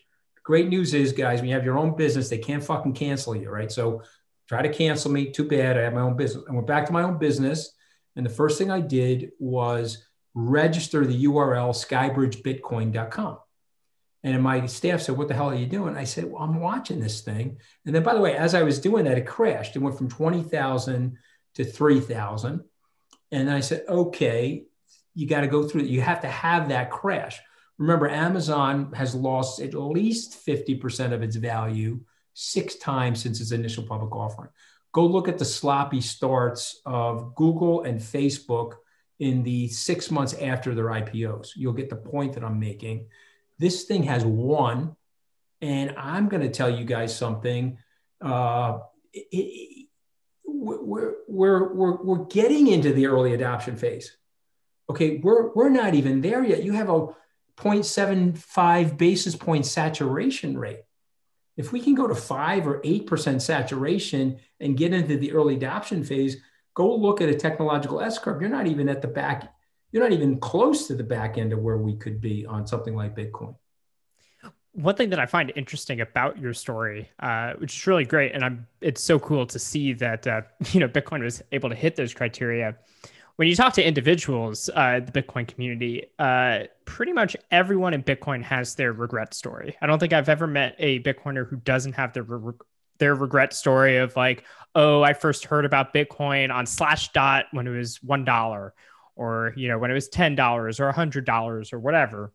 Great 0.44 0.68
news 0.68 0.94
is, 0.94 1.12
guys, 1.12 1.40
when 1.40 1.48
you 1.48 1.54
have 1.54 1.64
your 1.64 1.78
own 1.78 1.96
business, 1.96 2.28
they 2.28 2.38
can't 2.38 2.62
fucking 2.62 2.92
cancel 2.92 3.34
you, 3.34 3.50
right? 3.50 3.72
So 3.72 4.02
try 4.48 4.62
to 4.62 4.68
cancel 4.68 5.10
me. 5.10 5.32
Too 5.32 5.48
bad. 5.48 5.78
I 5.78 5.82
have 5.82 5.94
my 5.94 6.02
own 6.02 6.16
business. 6.16 6.44
I 6.48 6.52
went 6.52 6.66
back 6.66 6.86
to 6.86 6.92
my 6.92 7.02
own 7.02 7.18
business. 7.18 7.72
And 8.14 8.24
the 8.24 8.30
first 8.30 8.58
thing 8.58 8.70
I 8.70 8.80
did 8.80 9.32
was 9.38 10.06
register 10.34 11.04
the 11.04 11.24
URL 11.24 11.74
skybridgebitcoin.com. 11.74 13.38
And 14.22 14.42
my 14.42 14.66
staff 14.66 15.02
said, 15.02 15.16
What 15.16 15.28
the 15.28 15.34
hell 15.34 15.50
are 15.50 15.54
you 15.54 15.66
doing? 15.66 15.96
I 15.96 16.04
said, 16.04 16.24
Well, 16.24 16.42
I'm 16.42 16.60
watching 16.60 17.00
this 17.00 17.20
thing. 17.20 17.58
And 17.84 17.94
then, 17.94 18.02
by 18.02 18.14
the 18.14 18.20
way, 18.20 18.36
as 18.36 18.54
I 18.54 18.62
was 18.62 18.80
doing 18.80 19.04
that, 19.04 19.18
it 19.18 19.26
crashed. 19.26 19.76
It 19.76 19.78
went 19.80 19.96
from 19.96 20.08
20,000 20.08 21.16
to 21.54 21.64
3,000. 21.64 22.64
And 23.32 23.50
I 23.50 23.60
said, 23.60 23.84
Okay, 23.88 24.64
you 25.14 25.26
got 25.26 25.40
to 25.40 25.48
go 25.48 25.66
through 25.66 25.82
it. 25.82 25.86
You 25.88 26.00
have 26.02 26.20
to 26.22 26.28
have 26.28 26.68
that 26.68 26.90
crash. 26.90 27.40
Remember, 27.78 28.08
Amazon 28.08 28.92
has 28.92 29.14
lost 29.14 29.60
at 29.60 29.74
least 29.74 30.46
50% 30.46 31.12
of 31.12 31.22
its 31.22 31.36
value 31.36 32.00
six 32.32 32.76
times 32.76 33.22
since 33.22 33.40
its 33.40 33.52
initial 33.52 33.84
public 33.84 34.14
offering. 34.14 34.50
Go 34.92 35.06
look 35.06 35.28
at 35.28 35.38
the 35.38 35.44
sloppy 35.44 36.00
starts 36.00 36.80
of 36.86 37.34
Google 37.34 37.82
and 37.82 38.00
Facebook 38.00 38.74
in 39.18 39.42
the 39.42 39.68
six 39.68 40.10
months 40.10 40.34
after 40.34 40.74
their 40.74 40.86
IPOs. 40.86 41.50
You'll 41.56 41.72
get 41.72 41.90
the 41.90 41.96
point 41.96 42.34
that 42.34 42.44
I'm 42.44 42.58
making. 42.58 43.08
This 43.58 43.84
thing 43.84 44.02
has 44.04 44.24
won. 44.24 44.96
And 45.62 45.94
I'm 45.96 46.28
going 46.28 46.42
to 46.42 46.50
tell 46.50 46.70
you 46.70 46.84
guys 46.84 47.16
something. 47.16 47.78
Uh, 48.20 48.78
it, 49.12 49.26
it, 49.32 49.75
we're, 50.74 51.14
we're, 51.28 51.72
we're, 51.72 52.02
we're 52.02 52.24
getting 52.24 52.66
into 52.68 52.92
the 52.92 53.06
early 53.06 53.34
adoption 53.34 53.76
phase. 53.76 54.16
Okay, 54.90 55.18
we're, 55.18 55.52
we're 55.54 55.68
not 55.68 55.94
even 55.94 56.20
there 56.20 56.44
yet. 56.44 56.62
You 56.62 56.72
have 56.72 56.88
a 56.88 57.08
0.75 57.56 58.96
basis 58.98 59.36
point 59.36 59.66
saturation 59.66 60.58
rate 60.58 60.80
if 61.56 61.72
we 61.72 61.80
can 61.80 61.94
go 61.94 62.06
to 62.06 62.14
five 62.14 62.66
or 62.66 62.80
8% 62.82 63.40
saturation 63.40 64.38
and 64.60 64.76
get 64.76 64.92
into 64.92 65.16
the 65.16 65.32
early 65.32 65.54
adoption 65.54 66.04
phase, 66.04 66.36
go 66.74 66.94
look 66.94 67.20
at 67.20 67.28
a 67.28 67.34
technological 67.34 68.00
S 68.00 68.18
curve. 68.18 68.40
You're 68.40 68.50
not 68.50 68.66
even 68.66 68.88
at 68.88 69.00
the 69.02 69.08
back, 69.08 69.52
you're 69.90 70.02
not 70.02 70.12
even 70.12 70.38
close 70.38 70.86
to 70.88 70.94
the 70.94 71.04
back 71.04 71.38
end 71.38 71.52
of 71.52 71.60
where 71.60 71.78
we 71.78 71.96
could 71.96 72.20
be 72.20 72.44
on 72.44 72.66
something 72.66 72.94
like 72.94 73.16
Bitcoin. 73.16 73.56
One 74.76 74.94
thing 74.94 75.10
that 75.10 75.18
I 75.18 75.26
find 75.26 75.52
interesting 75.56 76.00
about 76.00 76.38
your 76.38 76.54
story, 76.54 77.10
uh, 77.20 77.54
which 77.54 77.76
is 77.76 77.86
really 77.86 78.04
great, 78.04 78.32
and 78.32 78.44
I'm, 78.44 78.66
it's 78.80 79.02
so 79.02 79.18
cool 79.18 79.46
to 79.46 79.58
see 79.58 79.92
that 79.94 80.26
uh, 80.26 80.42
you 80.72 80.80
know 80.80 80.88
Bitcoin 80.88 81.22
was 81.22 81.42
able 81.52 81.68
to 81.68 81.74
hit 81.74 81.96
those 81.96 82.14
criteria 82.14 82.76
when 83.36 83.48
you 83.48 83.54
talk 83.54 83.74
to 83.74 83.86
individuals, 83.86 84.70
uh, 84.74 85.00
the 85.00 85.12
Bitcoin 85.12 85.46
community, 85.46 86.06
uh, 86.18 86.60
pretty 86.86 87.12
much 87.12 87.36
everyone 87.50 87.92
in 87.92 88.02
Bitcoin 88.02 88.42
has 88.42 88.74
their 88.74 88.92
regret 88.92 89.34
story. 89.34 89.76
I 89.80 89.86
don't 89.86 89.98
think 89.98 90.14
I've 90.14 90.30
ever 90.30 90.46
met 90.46 90.74
a 90.78 91.00
Bitcoiner 91.00 91.46
who 91.48 91.56
doesn't 91.56 91.92
have 91.92 92.12
their 92.12 92.22
re- 92.22 92.54
their 92.98 93.14
regret 93.14 93.52
story 93.52 93.98
of 93.98 94.16
like, 94.16 94.44
oh, 94.74 95.02
I 95.02 95.12
first 95.12 95.44
heard 95.44 95.66
about 95.66 95.92
Bitcoin 95.92 96.52
on 96.52 96.64
Slashdot 96.64 97.44
when 97.52 97.66
it 97.66 97.76
was 97.76 98.02
one 98.02 98.24
dollar, 98.24 98.72
or 99.16 99.52
you 99.54 99.68
know 99.68 99.78
when 99.78 99.90
it 99.90 99.94
was 99.94 100.08
ten 100.08 100.34
dollars 100.34 100.80
or 100.80 100.90
hundred 100.92 101.26
dollars 101.26 101.74
or 101.74 101.78
whatever, 101.78 102.32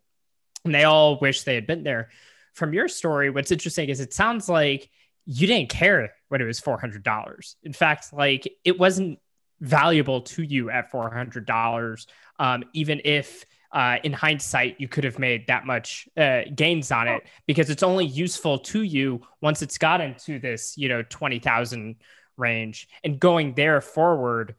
and 0.64 0.72
they 0.72 0.84
all 0.84 1.18
wish 1.18 1.42
they 1.42 1.56
had 1.56 1.66
been 1.66 1.82
there. 1.82 2.10
From 2.54 2.72
your 2.72 2.88
story, 2.88 3.30
what's 3.30 3.50
interesting 3.50 3.88
is 3.88 4.00
it 4.00 4.12
sounds 4.12 4.48
like 4.48 4.90
you 5.24 5.46
didn't 5.46 5.70
care 5.70 6.14
when 6.28 6.40
it 6.40 6.44
was 6.44 6.60
four 6.60 6.78
hundred 6.78 7.02
dollars. 7.02 7.56
In 7.62 7.72
fact, 7.72 8.12
like 8.12 8.52
it 8.64 8.78
wasn't 8.78 9.18
valuable 9.62 10.20
to 10.20 10.42
you 10.42 10.70
at 10.70 10.92
$400, 10.92 12.06
um, 12.38 12.64
even 12.74 13.00
if 13.04 13.46
uh, 13.72 13.96
in 14.02 14.12
hindsight 14.12 14.78
you 14.80 14.88
could 14.88 15.04
have 15.04 15.18
made 15.18 15.46
that 15.46 15.64
much 15.64 16.06
uh, 16.16 16.42
gains 16.54 16.92
on 16.92 17.08
it 17.08 17.22
because 17.46 17.70
it's 17.70 17.82
only 17.82 18.04
useful 18.04 18.58
to 18.58 18.82
you 18.82 19.22
once 19.40 19.62
it's 19.62 19.78
gotten 19.78 20.14
to 20.16 20.38
this, 20.38 20.76
you 20.76 20.88
know, 20.88 21.02
20,000 21.08 21.96
range. 22.36 22.88
And 23.02 23.18
going 23.18 23.54
there 23.54 23.80
forward, 23.80 24.56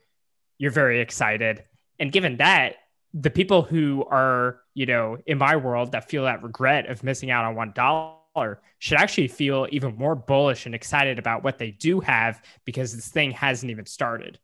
you're 0.58 0.72
very 0.72 1.00
excited. 1.00 1.64
And 2.00 2.12
given 2.12 2.38
that, 2.38 2.76
the 3.14 3.30
people 3.30 3.62
who 3.62 4.06
are, 4.10 4.60
you 4.74 4.86
know, 4.86 5.18
in 5.26 5.38
my 5.38 5.56
world 5.56 5.92
that 5.92 6.10
feel 6.10 6.24
that 6.24 6.42
regret 6.44 6.90
of 6.90 7.04
missing 7.04 7.30
out 7.30 7.46
on 7.46 7.56
one 7.56 7.72
dollar 7.76 8.62
should 8.80 8.98
actually 8.98 9.28
feel 9.28 9.68
even 9.72 9.96
more 9.96 10.16
bullish 10.16 10.66
and 10.66 10.74
excited 10.74 11.20
about 11.20 11.44
what 11.44 11.58
they 11.58 11.72
do 11.72 12.00
have 12.00 12.42
because 12.66 12.96
this 12.96 13.10
thing 13.10 13.32
hasn't 13.32 13.70
even 13.70 13.86
started. 13.86 14.40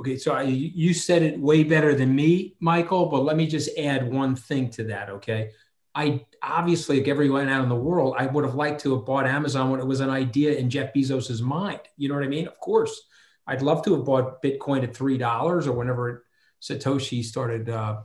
Okay, 0.00 0.16
so 0.16 0.34
I, 0.34 0.42
you 0.42 0.92
said 0.92 1.22
it 1.22 1.38
way 1.38 1.64
better 1.64 1.94
than 1.94 2.14
me, 2.14 2.54
Michael, 2.60 3.06
but 3.06 3.24
let 3.24 3.36
me 3.36 3.46
just 3.46 3.76
add 3.78 4.10
one 4.10 4.36
thing 4.36 4.68
to 4.70 4.84
that, 4.84 5.08
okay? 5.08 5.50
I 5.94 6.26
obviously, 6.42 6.98
like 6.98 7.08
everyone 7.08 7.48
out 7.48 7.62
in 7.62 7.70
the 7.70 7.74
world, 7.74 8.14
I 8.18 8.26
would 8.26 8.44
have 8.44 8.54
liked 8.54 8.82
to 8.82 8.94
have 8.94 9.06
bought 9.06 9.26
Amazon 9.26 9.70
when 9.70 9.80
it 9.80 9.86
was 9.86 10.00
an 10.00 10.10
idea 10.10 10.54
in 10.54 10.68
Jeff 10.68 10.92
Bezos's 10.92 11.40
mind. 11.40 11.80
You 11.96 12.10
know 12.10 12.14
what 12.14 12.24
I 12.24 12.28
mean? 12.28 12.46
Of 12.46 12.60
course, 12.60 13.02
I'd 13.46 13.62
love 13.62 13.82
to 13.84 13.94
have 13.94 14.04
bought 14.04 14.42
Bitcoin 14.42 14.82
at 14.82 14.94
three 14.94 15.16
dollars 15.16 15.66
or 15.66 15.72
whenever 15.72 16.25
Satoshi 16.62 17.24
started 17.24 17.68
uh, 17.68 18.02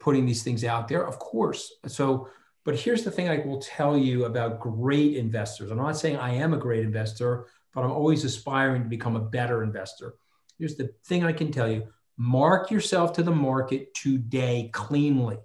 putting 0.00 0.26
these 0.26 0.42
things 0.42 0.64
out 0.64 0.88
there. 0.88 1.06
Of 1.06 1.18
course. 1.18 1.72
So, 1.86 2.28
but 2.64 2.78
here's 2.78 3.04
the 3.04 3.10
thing: 3.10 3.28
I 3.28 3.38
will 3.38 3.60
tell 3.60 3.96
you 3.96 4.24
about 4.24 4.60
great 4.60 5.16
investors. 5.16 5.70
I'm 5.70 5.78
not 5.78 5.96
saying 5.96 6.16
I 6.16 6.34
am 6.34 6.54
a 6.54 6.58
great 6.58 6.84
investor, 6.84 7.46
but 7.74 7.82
I'm 7.82 7.92
always 7.92 8.24
aspiring 8.24 8.82
to 8.82 8.88
become 8.88 9.16
a 9.16 9.20
better 9.20 9.62
investor. 9.62 10.14
Here's 10.58 10.76
the 10.76 10.90
thing 11.04 11.24
I 11.24 11.32
can 11.32 11.50
tell 11.50 11.70
you 11.70 11.88
mark 12.16 12.70
yourself 12.70 13.14
to 13.14 13.22
the 13.22 13.34
market 13.34 13.94
today 13.94 14.70
cleanly. 14.72 15.38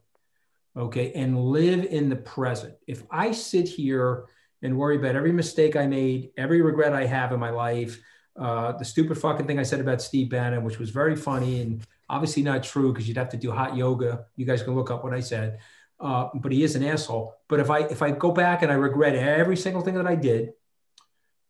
Okay. 0.75 1.11
And 1.13 1.39
live 1.39 1.85
in 1.85 2.09
the 2.09 2.15
present. 2.15 2.75
If 2.85 3.03
I 3.09 3.31
sit 3.31 3.67
here 3.67 4.25
and 4.61 4.77
worry 4.77 4.97
about 4.97 5.15
every 5.15 5.31
mistake 5.31 5.75
I 5.75 5.87
made, 5.87 6.31
every 6.37 6.61
regret 6.61 6.93
I 6.93 7.05
have 7.05 7.31
in 7.31 7.39
my 7.39 7.49
life, 7.49 7.99
uh, 8.35 8.73
the 8.73 8.85
stupid 8.85 9.17
fucking 9.17 9.47
thing 9.47 9.57
I 9.57 9.63
said 9.63 9.79
about 9.79 10.01
Steve 10.01 10.29
Bannon, 10.29 10.63
which 10.63 10.77
was 10.77 10.91
very 10.91 11.15
funny 11.15 11.61
and 11.61 11.81
obviously 12.09 12.43
not 12.43 12.63
true 12.63 12.91
because 12.91 13.07
you'd 13.07 13.17
have 13.17 13.29
to 13.29 13.37
do 13.37 13.51
hot 13.51 13.75
yoga. 13.75 14.25
You 14.35 14.45
guys 14.45 14.63
can 14.63 14.75
look 14.75 14.91
up 14.91 15.03
what 15.03 15.13
I 15.13 15.19
said. 15.19 15.59
Uh, 15.99 16.29
but 16.35 16.51
he 16.51 16.63
is 16.63 16.75
an 16.75 16.83
asshole. 16.83 17.33
But 17.47 17.59
if 17.59 17.69
I 17.71 17.79
if 17.79 18.01
I 18.01 18.11
go 18.11 18.31
back 18.31 18.61
and 18.61 18.71
I 18.71 18.75
regret 18.75 19.15
every 19.15 19.57
single 19.57 19.81
thing 19.81 19.95
that 19.95 20.07
I 20.07 20.15
did, 20.15 20.53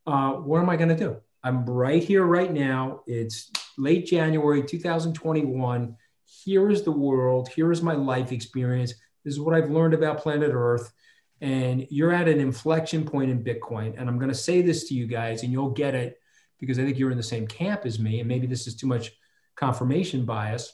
uh, 0.06 0.32
what 0.32 0.60
am 0.60 0.70
I 0.70 0.76
going 0.76 0.88
to 0.88 0.96
do? 0.96 1.18
I'm 1.44 1.66
right 1.66 2.02
here, 2.02 2.24
right 2.24 2.52
now. 2.52 3.02
It's 3.06 3.50
late 3.76 4.06
January 4.06 4.62
2021. 4.62 5.96
Here 6.24 6.70
is 6.70 6.82
the 6.82 6.92
world. 6.92 7.48
Here 7.48 7.70
is 7.70 7.82
my 7.82 7.94
life 7.94 8.32
experience. 8.32 8.94
This 9.24 9.34
is 9.34 9.40
what 9.40 9.54
I've 9.54 9.70
learned 9.70 9.94
about 9.94 10.18
planet 10.18 10.50
Earth. 10.52 10.92
And 11.40 11.86
you're 11.90 12.12
at 12.12 12.26
an 12.26 12.40
inflection 12.40 13.04
point 13.04 13.30
in 13.30 13.44
Bitcoin. 13.44 13.94
And 13.96 14.08
I'm 14.08 14.18
going 14.18 14.30
to 14.30 14.34
say 14.34 14.62
this 14.62 14.88
to 14.88 14.94
you 14.94 15.06
guys, 15.06 15.42
and 15.42 15.52
you'll 15.52 15.70
get 15.70 15.94
it 15.94 16.18
because 16.58 16.78
I 16.78 16.84
think 16.84 16.98
you're 16.98 17.12
in 17.12 17.16
the 17.16 17.22
same 17.22 17.46
camp 17.46 17.86
as 17.86 17.98
me. 17.98 18.18
And 18.18 18.28
maybe 18.28 18.46
this 18.46 18.66
is 18.66 18.74
too 18.74 18.88
much 18.88 19.12
confirmation 19.58 20.24
bias. 20.24 20.72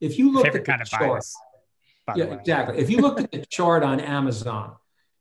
If 0.00 0.18
you 0.18 0.32
look 0.32 0.46
at 0.46 0.52
the 0.52 0.84
chart, 0.84 1.00
bias, 1.00 1.36
yeah, 2.16 2.24
exactly. 2.24 2.78
If 2.78 2.90
you 2.90 2.98
looked 2.98 3.20
at 3.20 3.30
the 3.30 3.46
chart 3.46 3.82
on 3.82 4.00
Amazon, 4.00 4.74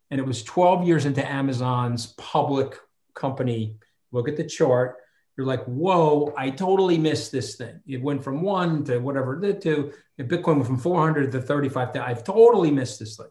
and 0.09 0.19
it 0.19 0.25
was 0.25 0.43
12 0.43 0.85
years 0.85 1.05
into 1.05 1.25
Amazon's 1.25 2.07
public 2.17 2.77
company 3.15 3.77
look 4.11 4.27
at 4.27 4.37
the 4.37 4.43
chart, 4.43 4.97
you're 5.35 5.47
like, 5.47 5.63
whoa, 5.65 6.33
I 6.37 6.51
totally 6.51 6.97
missed 6.97 7.31
this 7.31 7.55
thing. 7.55 7.79
It 7.87 8.01
went 8.01 8.23
from 8.23 8.43
one 8.43 8.83
to 8.85 8.99
whatever 8.99 9.33
it 9.35 9.41
did 9.41 9.61
to, 9.61 9.93
Bitcoin 10.19 10.57
went 10.57 10.67
from 10.67 10.77
400 10.77 11.31
to 11.31 11.41
35. 11.41 11.95
I've 11.95 12.23
totally 12.23 12.69
missed 12.69 12.99
this 12.99 13.17
thing. 13.17 13.27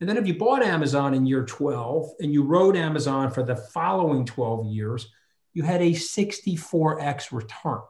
And 0.00 0.08
then 0.08 0.18
if 0.18 0.26
you 0.26 0.34
bought 0.34 0.62
Amazon 0.62 1.14
in 1.14 1.26
year 1.26 1.44
12 1.44 2.10
and 2.20 2.32
you 2.32 2.42
rode 2.42 2.76
Amazon 2.76 3.30
for 3.30 3.42
the 3.42 3.56
following 3.56 4.26
12 4.26 4.66
years, 4.66 5.10
you 5.54 5.62
had 5.62 5.80
a 5.80 5.92
64x 5.92 7.32
return. 7.32 7.80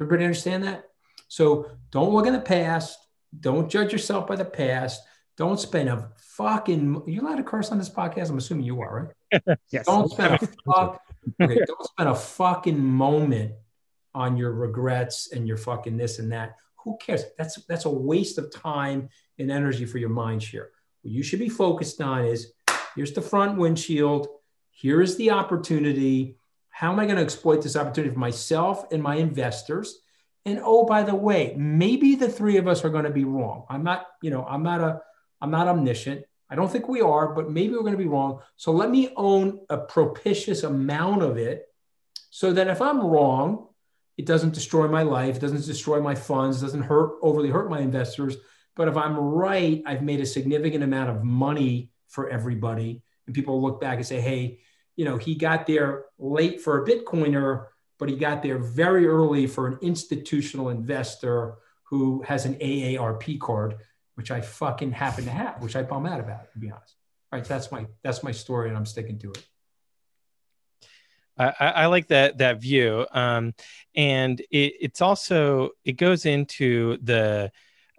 Everybody 0.00 0.24
understand 0.24 0.64
that? 0.64 0.84
So 1.28 1.70
don't 1.90 2.12
look 2.12 2.26
in 2.26 2.32
the 2.32 2.40
past. 2.40 2.98
Don't 3.38 3.70
judge 3.70 3.92
yourself 3.92 4.26
by 4.26 4.36
the 4.36 4.44
past. 4.44 5.02
Don't 5.36 5.60
spend 5.60 5.88
a 5.88 6.10
fucking. 6.16 6.96
Are 6.96 7.10
you 7.10 7.20
allowed 7.20 7.36
to 7.36 7.42
curse 7.42 7.70
on 7.70 7.78
this 7.78 7.90
podcast? 7.90 8.30
I'm 8.30 8.38
assuming 8.38 8.64
you 8.64 8.80
are, 8.80 9.14
right? 9.32 9.58
yes. 9.70 9.86
Don't 9.86 10.10
spend 10.10 10.34
a 10.34 10.48
fuck 10.66 11.00
okay, 11.40 11.60
don't 11.66 11.84
spend 11.84 12.08
a 12.08 12.14
fucking 12.14 12.82
moment 12.82 13.52
on 14.14 14.36
your 14.36 14.52
regrets 14.52 15.32
and 15.32 15.46
your 15.46 15.56
fucking 15.56 15.96
this 15.96 16.18
and 16.18 16.32
that. 16.32 16.56
Who 16.84 16.96
cares? 16.98 17.24
That's 17.36 17.62
that's 17.66 17.84
a 17.84 17.90
waste 17.90 18.38
of 18.38 18.52
time 18.52 19.08
and 19.38 19.50
energy 19.50 19.84
for 19.84 19.98
your 19.98 20.08
mind 20.08 20.42
share. 20.42 20.70
What 21.02 21.12
you 21.12 21.22
should 21.22 21.38
be 21.38 21.48
focused 21.48 22.00
on 22.00 22.24
is 22.24 22.52
here's 22.96 23.12
the 23.12 23.22
front 23.22 23.58
windshield, 23.58 24.28
here 24.70 25.00
is 25.00 25.16
the 25.16 25.30
opportunity. 25.30 26.36
How 26.80 26.90
am 26.92 26.98
I 26.98 27.04
going 27.04 27.20
to 27.20 27.22
exploit 27.22 27.60
this 27.62 27.76
opportunity 27.76 28.14
for 28.14 28.20
myself 28.20 28.76
and 28.90 29.02
my 29.02 29.16
investors? 29.16 29.88
And 30.46 30.56
oh, 30.64 30.86
by 30.86 31.02
the 31.02 31.14
way, 31.14 31.54
maybe 31.58 32.14
the 32.14 32.30
three 32.38 32.56
of 32.56 32.66
us 32.66 32.84
are 32.84 32.88
going 32.96 33.04
to 33.04 33.10
be 33.10 33.24
wrong. 33.24 33.66
I'm 33.68 33.84
not, 33.84 34.06
you 34.22 34.30
know, 34.30 34.42
I'm 34.52 34.62
not 34.62 34.80
a, 34.80 35.02
I'm 35.42 35.50
not 35.50 35.68
omniscient. 35.68 36.24
I 36.48 36.54
don't 36.54 36.72
think 36.72 36.88
we 36.88 37.02
are, 37.02 37.34
but 37.34 37.50
maybe 37.50 37.74
we're 37.74 37.88
going 37.88 38.00
to 38.00 38.06
be 38.06 38.14
wrong. 38.16 38.40
So 38.56 38.72
let 38.72 38.88
me 38.88 39.12
own 39.14 39.60
a 39.68 39.76
propitious 39.76 40.62
amount 40.62 41.20
of 41.22 41.36
it 41.36 41.66
so 42.30 42.46
that 42.54 42.68
if 42.74 42.80
I'm 42.80 43.00
wrong, 43.12 43.46
It 44.20 44.26
doesn't 44.26 44.52
destroy 44.52 44.86
my 44.86 45.02
life, 45.02 45.36
it 45.36 45.40
doesn't 45.40 45.64
destroy 45.64 45.98
my 46.00 46.14
funds, 46.14 46.60
doesn't 46.60 46.82
hurt 46.82 47.12
overly 47.22 47.48
hurt 47.48 47.70
my 47.70 47.80
investors. 47.80 48.36
But 48.76 48.88
if 48.88 48.96
I'm 48.96 49.16
right, 49.16 49.82
I've 49.86 50.02
made 50.02 50.20
a 50.20 50.26
significant 50.26 50.84
amount 50.84 51.08
of 51.08 51.24
money 51.24 51.90
for 52.08 52.28
everybody. 52.28 53.02
And 53.26 53.34
people 53.34 53.62
look 53.62 53.80
back 53.80 53.96
and 53.96 54.06
say, 54.06 54.20
hey, 54.20 54.60
you 55.00 55.06
know, 55.06 55.16
he 55.16 55.34
got 55.34 55.66
there 55.66 56.04
late 56.18 56.60
for 56.60 56.84
a 56.84 56.86
Bitcoiner, 56.86 57.68
but 57.98 58.10
he 58.10 58.16
got 58.16 58.42
there 58.42 58.58
very 58.58 59.06
early 59.06 59.46
for 59.46 59.66
an 59.66 59.78
institutional 59.80 60.68
investor 60.68 61.54
who 61.84 62.20
has 62.20 62.44
an 62.44 62.56
AARP 62.56 63.40
card, 63.40 63.76
which 64.16 64.30
I 64.30 64.42
fucking 64.42 64.92
happen 64.92 65.24
to 65.24 65.30
have, 65.30 65.62
which 65.62 65.74
I 65.74 65.84
bum 65.84 66.04
out 66.04 66.20
about, 66.20 66.52
to 66.52 66.58
be 66.58 66.70
honest. 66.70 66.96
Right. 67.32 67.42
That's 67.42 67.72
my 67.72 67.86
that's 68.02 68.22
my 68.22 68.30
story, 68.30 68.68
and 68.68 68.76
I'm 68.76 68.84
sticking 68.84 69.18
to 69.20 69.30
it. 69.30 69.46
I, 71.38 71.54
I, 71.58 71.86
like 71.86 72.08
that 72.08 72.36
that 72.36 72.60
view, 72.60 73.06
um, 73.10 73.54
and 73.94 74.38
it, 74.38 74.74
it's 74.82 75.00
also 75.00 75.70
it 75.82 75.92
goes 75.92 76.26
into 76.26 76.98
the 76.98 77.50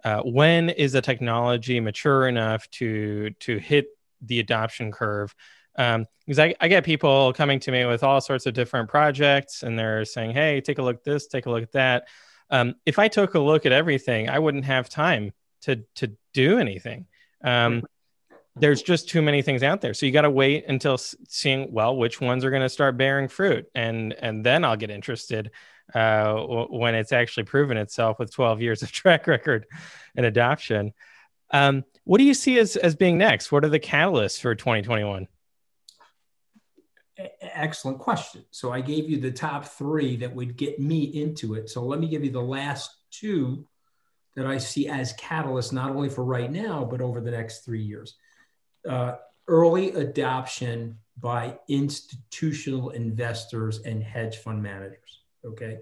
uh, 0.04 0.20
when 0.20 0.68
is 0.68 0.92
the 0.92 1.02
technology 1.02 1.80
mature 1.80 2.28
enough 2.28 2.70
to 2.78 3.30
to 3.40 3.56
hit 3.58 3.86
the 4.20 4.38
adoption 4.38 4.92
curve 4.92 5.34
um, 5.76 6.06
because 6.26 6.38
I, 6.38 6.54
I 6.60 6.68
get 6.68 6.84
people 6.84 7.32
coming 7.32 7.58
to 7.60 7.72
me 7.72 7.84
with 7.84 8.02
all 8.02 8.20
sorts 8.20 8.46
of 8.46 8.54
different 8.54 8.88
projects 8.88 9.62
and 9.62 9.78
they're 9.78 10.04
saying 10.04 10.32
hey 10.32 10.60
take 10.60 10.78
a 10.78 10.82
look 10.82 10.96
at 10.96 11.04
this 11.04 11.26
take 11.26 11.46
a 11.46 11.50
look 11.50 11.62
at 11.62 11.72
that. 11.72 12.08
Um, 12.50 12.74
if 12.84 12.98
i 12.98 13.08
took 13.08 13.34
a 13.34 13.40
look 13.40 13.64
at 13.66 13.72
everything 13.72 14.28
i 14.28 14.38
wouldn't 14.38 14.66
have 14.66 14.88
time 14.88 15.32
to 15.62 15.76
to 15.96 16.12
do 16.32 16.58
anything. 16.58 17.06
Um, 17.42 17.84
there's 18.56 18.82
just 18.82 19.08
too 19.08 19.22
many 19.22 19.40
things 19.40 19.62
out 19.62 19.80
there. 19.80 19.94
So 19.94 20.04
you 20.04 20.12
got 20.12 20.22
to 20.22 20.30
wait 20.30 20.66
until 20.68 20.98
seeing 20.98 21.72
well 21.72 21.96
which 21.96 22.20
ones 22.20 22.44
are 22.44 22.50
going 22.50 22.62
to 22.62 22.68
start 22.68 22.96
bearing 22.98 23.28
fruit 23.28 23.66
and 23.74 24.12
and 24.12 24.44
then 24.44 24.64
i'll 24.64 24.76
get 24.76 24.90
interested 24.90 25.50
uh, 25.94 26.34
when 26.70 26.94
it's 26.94 27.12
actually 27.12 27.44
proven 27.44 27.76
itself 27.76 28.18
with 28.18 28.32
12 28.32 28.60
years 28.60 28.82
of 28.82 28.92
track 28.92 29.26
record 29.26 29.66
and 30.16 30.24
adoption. 30.26 30.92
Um, 31.50 31.84
what 32.04 32.18
do 32.18 32.24
you 32.24 32.34
see 32.34 32.58
as 32.58 32.76
as 32.76 32.94
being 32.94 33.18
next? 33.18 33.52
What 33.52 33.64
are 33.64 33.68
the 33.68 33.80
catalysts 33.80 34.40
for 34.40 34.54
2021 34.54 35.28
excellent 37.40 37.98
question 37.98 38.44
so 38.50 38.72
i 38.72 38.80
gave 38.80 39.08
you 39.08 39.18
the 39.18 39.30
top 39.30 39.64
three 39.64 40.16
that 40.16 40.34
would 40.34 40.56
get 40.56 40.80
me 40.80 41.02
into 41.02 41.54
it 41.54 41.68
so 41.68 41.82
let 41.82 42.00
me 42.00 42.08
give 42.08 42.24
you 42.24 42.30
the 42.30 42.40
last 42.40 42.90
two 43.10 43.66
that 44.36 44.46
i 44.46 44.58
see 44.58 44.88
as 44.88 45.14
catalysts 45.14 45.72
not 45.72 45.90
only 45.90 46.08
for 46.08 46.24
right 46.24 46.50
now 46.50 46.84
but 46.84 47.00
over 47.00 47.20
the 47.20 47.30
next 47.30 47.64
three 47.64 47.82
years 47.82 48.16
uh, 48.88 49.16
early 49.48 49.90
adoption 49.92 50.98
by 51.18 51.58
institutional 51.68 52.90
investors 52.90 53.80
and 53.84 54.02
hedge 54.02 54.38
fund 54.38 54.62
managers. 54.62 55.20
Okay. 55.44 55.78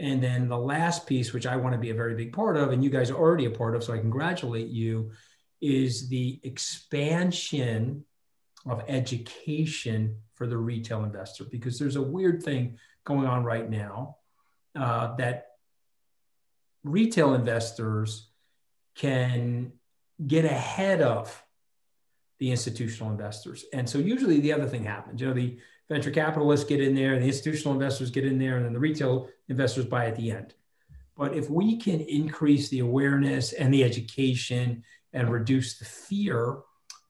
And 0.00 0.22
then 0.22 0.48
the 0.48 0.58
last 0.58 1.06
piece, 1.06 1.32
which 1.32 1.46
I 1.46 1.56
want 1.56 1.74
to 1.74 1.78
be 1.78 1.90
a 1.90 1.94
very 1.94 2.14
big 2.14 2.32
part 2.32 2.56
of, 2.56 2.70
and 2.70 2.84
you 2.84 2.90
guys 2.90 3.10
are 3.10 3.16
already 3.16 3.46
a 3.46 3.50
part 3.50 3.74
of, 3.74 3.82
so 3.82 3.92
I 3.92 3.98
congratulate 3.98 4.68
you, 4.68 5.10
is 5.60 6.08
the 6.08 6.38
expansion 6.44 8.04
of 8.64 8.82
education 8.86 10.16
for 10.38 10.46
the 10.46 10.56
retail 10.56 11.02
investor. 11.02 11.44
Because 11.44 11.78
there's 11.78 11.96
a 11.96 12.02
weird 12.02 12.42
thing 12.42 12.78
going 13.04 13.26
on 13.26 13.44
right 13.44 13.68
now 13.68 14.16
uh, 14.76 15.16
that 15.16 15.48
retail 16.84 17.34
investors 17.34 18.30
can 18.94 19.72
get 20.26 20.44
ahead 20.44 21.02
of 21.02 21.44
the 22.38 22.50
institutional 22.52 23.10
investors. 23.10 23.64
And 23.72 23.88
so 23.88 23.98
usually 23.98 24.40
the 24.40 24.52
other 24.52 24.66
thing 24.66 24.84
happens. 24.84 25.20
You 25.20 25.28
know, 25.28 25.34
the 25.34 25.58
venture 25.88 26.12
capitalists 26.12 26.66
get 26.66 26.80
in 26.80 26.94
there, 26.94 27.18
the 27.18 27.26
institutional 27.26 27.74
investors 27.74 28.10
get 28.10 28.24
in 28.24 28.38
there, 28.38 28.56
and 28.56 28.64
then 28.64 28.72
the 28.72 28.78
retail 28.78 29.28
investors 29.48 29.86
buy 29.86 30.06
at 30.06 30.16
the 30.16 30.30
end. 30.30 30.54
But 31.16 31.34
if 31.34 31.50
we 31.50 31.78
can 31.78 32.00
increase 32.00 32.68
the 32.68 32.78
awareness 32.78 33.52
and 33.52 33.74
the 33.74 33.82
education 33.82 34.84
and 35.12 35.32
reduce 35.32 35.78
the 35.78 35.84
fear, 35.84 36.58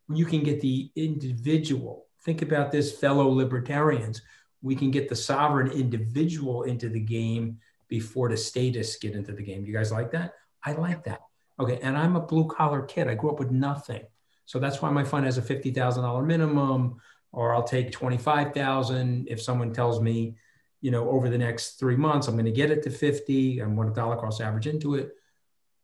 you 0.09 0.25
can 0.25 0.43
get 0.43 0.63
the 0.63 0.91
individual. 0.97 2.08
Think 2.25 2.43
about 2.43 2.73
this, 2.73 2.99
fellow 2.99 3.29
libertarians. 3.29 4.23
We 4.63 4.75
can 4.75 4.91
get 4.91 5.09
the 5.09 5.17
sovereign 5.17 5.71
individual 5.71 6.65
into 6.65 6.89
the 6.89 7.01
game 7.01 7.59
before 7.89 8.29
the 8.29 8.37
statists 8.37 8.99
get 8.99 9.15
into 9.15 9.33
the 9.33 9.43
game. 9.43 9.65
You 9.65 9.73
guys 9.73 9.93
like 9.93 10.11
that? 10.13 10.35
I 10.65 10.73
like 10.73 11.05
that. 11.05 11.21
Okay. 11.61 11.79
And 11.83 11.97
I'm 11.97 12.17
a 12.17 12.21
blue 12.21 12.47
collar 12.47 12.83
kid. 12.83 13.09
I 13.09 13.15
grew 13.15 13.31
up 13.31 13.39
with 13.39 13.51
nothing. 13.51 14.03
So 14.47 14.59
that's 14.59 14.81
why 14.81 14.91
my 14.91 15.05
fund 15.05 15.27
has 15.27 15.39
a 15.39 15.43
$50,000 15.43 16.27
minimum, 16.27 17.01
or 17.33 17.55
I'll 17.55 17.63
take 17.63 17.93
25,000 17.93 19.29
if 19.29 19.43
someone 19.43 19.73
tells 19.73 20.01
me, 20.01 20.37
you 20.81 20.91
know, 20.91 21.09
over 21.11 21.29
the 21.29 21.39
next 21.39 21.79
three 21.79 21.97
months, 21.97 22.29
I'm 22.29 22.35
going 22.35 22.47
to 22.47 22.53
get 22.53 22.71
it 22.71 22.83
to 22.85 22.91
50. 22.91 23.61
I 23.61 23.67
want 23.67 23.91
a 23.91 23.93
dollar 23.93 24.17
cost 24.17 24.41
average 24.41 24.67
into 24.67 24.95
it. 24.95 25.13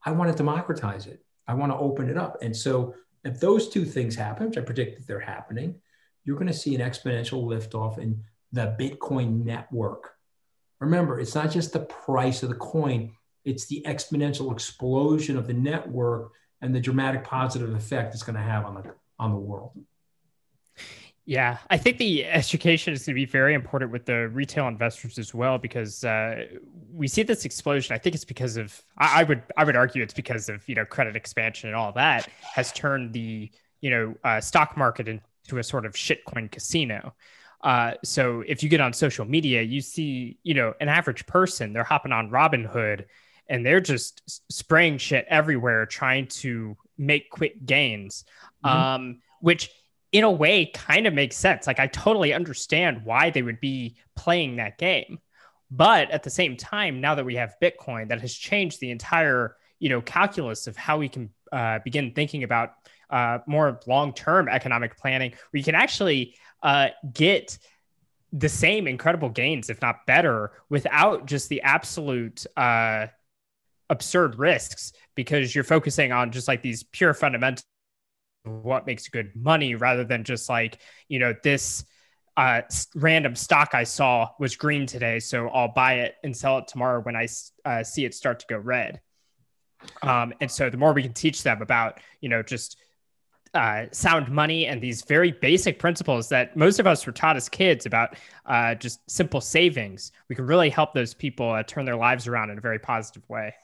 I 0.05 0.13
want 0.13 0.31
to 0.31 0.37
democratize 0.37 1.07
it. 1.07 1.23
I 1.47 1.55
want 1.55 1.73
to 1.73 1.79
open 1.79 2.09
it 2.09 2.17
up. 2.17 2.39
And 2.43 2.57
so 2.57 2.95
if 3.25 3.41
those 3.41 3.69
two 3.69 3.85
things 3.85 4.15
happen, 4.15 4.49
which 4.49 4.59
I 4.59 4.63
predict 4.63 4.99
that 4.99 5.07
they're 5.07 5.21
happening, 5.21 5.75
you're 6.25 6.37
going 6.37 6.49
to 6.49 6.53
see 6.53 6.75
an 6.75 6.81
exponential 6.81 7.45
liftoff 7.45 7.99
in 7.99 8.23
the 8.53 8.75
Bitcoin 8.79 9.45
network. 9.45 10.13
Remember, 10.81 11.21
it's 11.21 11.35
not 11.35 11.51
just 11.51 11.73
the 11.73 11.81
price 11.81 12.43
of 12.43 12.49
the 12.49 12.55
coin, 12.57 13.13
it's 13.45 13.67
the 13.67 13.83
exponential 13.87 14.53
explosion 14.53 15.37
of 15.37 15.47
the 15.47 15.55
network 15.55 16.33
and 16.61 16.75
the 16.75 16.81
dramatic 16.81 17.25
positive 17.25 17.75
effect 17.75 18.15
it's 18.15 18.23
going 18.23 18.37
to 18.37 18.43
have 18.43 18.65
on 18.65 18.75
the 18.75 18.95
on 19.19 19.31
the 19.31 19.37
world. 19.37 19.73
Yeah, 21.27 21.59
I 21.71 21.79
think 21.79 21.97
the 21.97 22.27
education 22.27 22.93
is 22.93 23.07
going 23.07 23.15
to 23.15 23.21
be 23.21 23.25
very 23.25 23.55
important 23.55 23.91
with 23.91 24.05
the 24.05 24.29
retail 24.29 24.69
investors 24.69 25.19
as 25.19 25.33
well 25.33 25.57
because 25.57 26.05
uh, 26.05 26.45
we 26.93 27.09
see 27.09 27.23
this 27.23 27.47
explosion. 27.47 27.95
I 27.95 27.99
think 27.99 28.15
it's 28.15 28.27
because 28.27 28.59
of 28.59 28.83
I, 28.99 29.21
I, 29.21 29.25
would 29.25 29.43
I 29.57 29.65
would 29.65 29.77
argue 29.77 30.03
it's 30.03 30.13
because 30.13 30.51
of 30.51 30.69
you 30.69 30.75
know 30.75 30.85
credit 30.85 31.17
expansion 31.17 31.71
and 31.71 31.77
all 31.77 31.93
that 31.93 32.29
has 32.55 32.73
turned 32.73 33.15
the 33.15 33.51
you 33.81 33.91
know 33.91 34.15
uh, 34.23 34.41
stock 34.41 34.77
market 34.77 35.09
into 35.45 35.59
a 35.59 35.63
sort 35.63 35.87
of 35.87 35.95
shitcoin 35.95 36.51
casino. 36.51 37.15
Uh, 37.63 37.93
so 38.05 38.43
if 38.47 38.63
you 38.63 38.69
get 38.69 38.81
on 38.81 38.93
social 38.93 39.25
media, 39.25 39.63
you 39.63 39.81
see 39.81 40.39
you 40.43 40.55
know 40.55 40.75
an 40.81 40.89
average 40.89 41.27
person 41.27 41.73
they're 41.73 41.85
hopping 41.85 42.13
on 42.13 42.31
Robinhood 42.31 43.05
and 43.49 43.65
they're 43.65 43.81
just 43.81 44.43
spraying 44.53 44.99
shit 44.99 45.27
everywhere 45.29 45.87
trying 45.87 46.27
to 46.27 46.77
make 46.97 47.31
quick 47.31 47.65
gains 47.65 48.25
mm-hmm. 48.65 48.77
um, 48.77 49.21
which 49.41 49.71
in 50.13 50.25
a 50.25 50.31
way 50.31 50.67
kind 50.67 51.07
of 51.07 51.15
makes 51.15 51.37
sense 51.37 51.67
like 51.67 51.81
i 51.81 51.87
totally 51.87 52.33
understand 52.33 53.05
why 53.05 53.31
they 53.31 53.43
would 53.43 53.61
be 53.61 53.97
playing 54.17 54.57
that 54.57 54.79
game 54.79 55.19
but 55.71 56.11
at 56.11 56.23
the 56.23 56.31
same 56.31 56.57
time 56.57 57.01
now 57.01 57.15
that 57.15 57.25
we 57.25 57.35
have 57.35 57.57
bitcoin 57.61 58.09
that 58.09 58.21
has 58.21 58.33
changed 58.33 58.81
the 58.81 58.91
entire 58.91 59.57
you 59.79 59.89
know 59.89 60.01
calculus 60.01 60.67
of 60.67 60.77
how 60.77 60.99
we 60.99 61.09
can 61.09 61.31
uh, 61.53 61.79
begin 61.85 62.13
thinking 62.13 62.43
about 62.43 62.73
uh, 63.15 63.39
more 63.47 63.81
long-term 63.87 64.49
economic 64.49 64.97
planning 64.97 65.33
we 65.53 65.63
can 65.63 65.75
actually 65.75 66.35
uh, 66.63 66.89
get 67.13 67.57
the 68.33 68.49
same 68.49 68.87
incredible 68.87 69.29
gains 69.29 69.71
if 69.71 69.81
not 69.81 70.05
better 70.07 70.51
without 70.69 71.27
just 71.27 71.49
the 71.49 71.63
absolute 71.63 72.45
uh, 72.57 73.07
absurd 73.89 74.39
risks 74.39 74.93
because 75.15 75.55
you're 75.55 75.65
focusing 75.65 76.11
on 76.11 76.33
just 76.33 76.49
like 76.49 76.61
these 76.61 76.83
pure 76.83 77.15
fundamentals 77.15 77.65
what 78.43 78.87
makes 78.87 79.09
good 79.09 79.31
money 79.35 79.75
rather 79.75 80.05
than 80.05 80.25
just 80.25 80.49
like 80.49 80.79
you 81.09 81.19
know 81.19 81.33
this 81.43 81.85
uh, 82.37 82.63
random 82.97 83.37
stock 83.37 83.75
I 83.75 83.85
saw 83.85 84.31
was 84.39 84.57
green 84.57 84.87
today, 84.87 85.21
so 85.21 85.49
I'll 85.49 85.73
buy 85.73 86.01
it 86.01 86.17
and 86.25 86.37
sell 86.37 86.59
it 86.59 86.67
tomorrow 86.67 87.01
when 87.01 87.15
I 87.15 87.29
uh, 87.65 87.85
see 87.85 88.05
it 88.05 88.15
start 88.15 88.41
to 88.41 88.47
go 88.49 88.59
red. 88.59 89.01
Um, 90.03 90.33
and 90.41 90.51
so 90.51 90.71
the 90.71 90.77
more 90.77 90.93
we 90.93 91.03
can 91.03 91.13
teach 91.13 91.43
them 91.43 91.63
about, 91.63 92.01
you 92.21 92.29
know, 92.29 92.43
just 92.43 92.77
uh, 93.55 93.87
sound 93.93 94.29
money 94.31 94.67
and 94.67 94.81
these 94.81 95.03
very 95.03 95.33
basic 95.33 95.79
principles 95.79 96.29
that 96.29 96.57
most 96.57 96.81
of 96.81 96.87
us 96.87 97.07
were 97.07 97.13
taught 97.13 97.37
as 97.37 97.49
kids 97.49 97.87
about 97.87 98.17
uh, 98.47 98.75
just 98.75 99.09
simple 99.11 99.41
savings, 99.41 100.13
we 100.29 100.35
can 100.35 100.47
really 100.47 100.71
help 100.71 100.93
those 100.93 101.15
people 101.15 101.51
uh, 101.51 101.63
turn 101.63 101.85
their 101.85 101.97
lives 101.97 102.27
around 102.27 102.51
in 102.51 102.59
a 102.59 102.61
very 102.61 102.79
positive 102.79 103.29
way. 103.29 103.55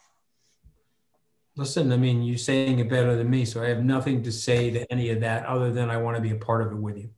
Listen, 1.57 1.93
I 1.93 1.97
mean, 1.97 2.22
you're 2.22 2.38
saying 2.38 2.78
it 2.78 2.88
better 2.88 3.16
than 3.16 3.28
me, 3.28 3.45
so 3.45 3.62
I 3.62 3.68
have 3.68 3.84
nothing 3.84 4.22
to 4.22 4.32
say 4.32 4.70
to 4.70 4.91
any 4.93 5.11
of 5.11 5.20
that 5.20 5.45
other 5.47 5.72
than 5.72 5.91
I 5.91 5.97
want 5.97 6.16
to 6.16 6.22
be 6.22 6.30
a 6.30 6.36
part 6.36 6.64
of 6.64 6.72
it 6.72 6.76
with 6.76 6.97
you. 6.97 7.11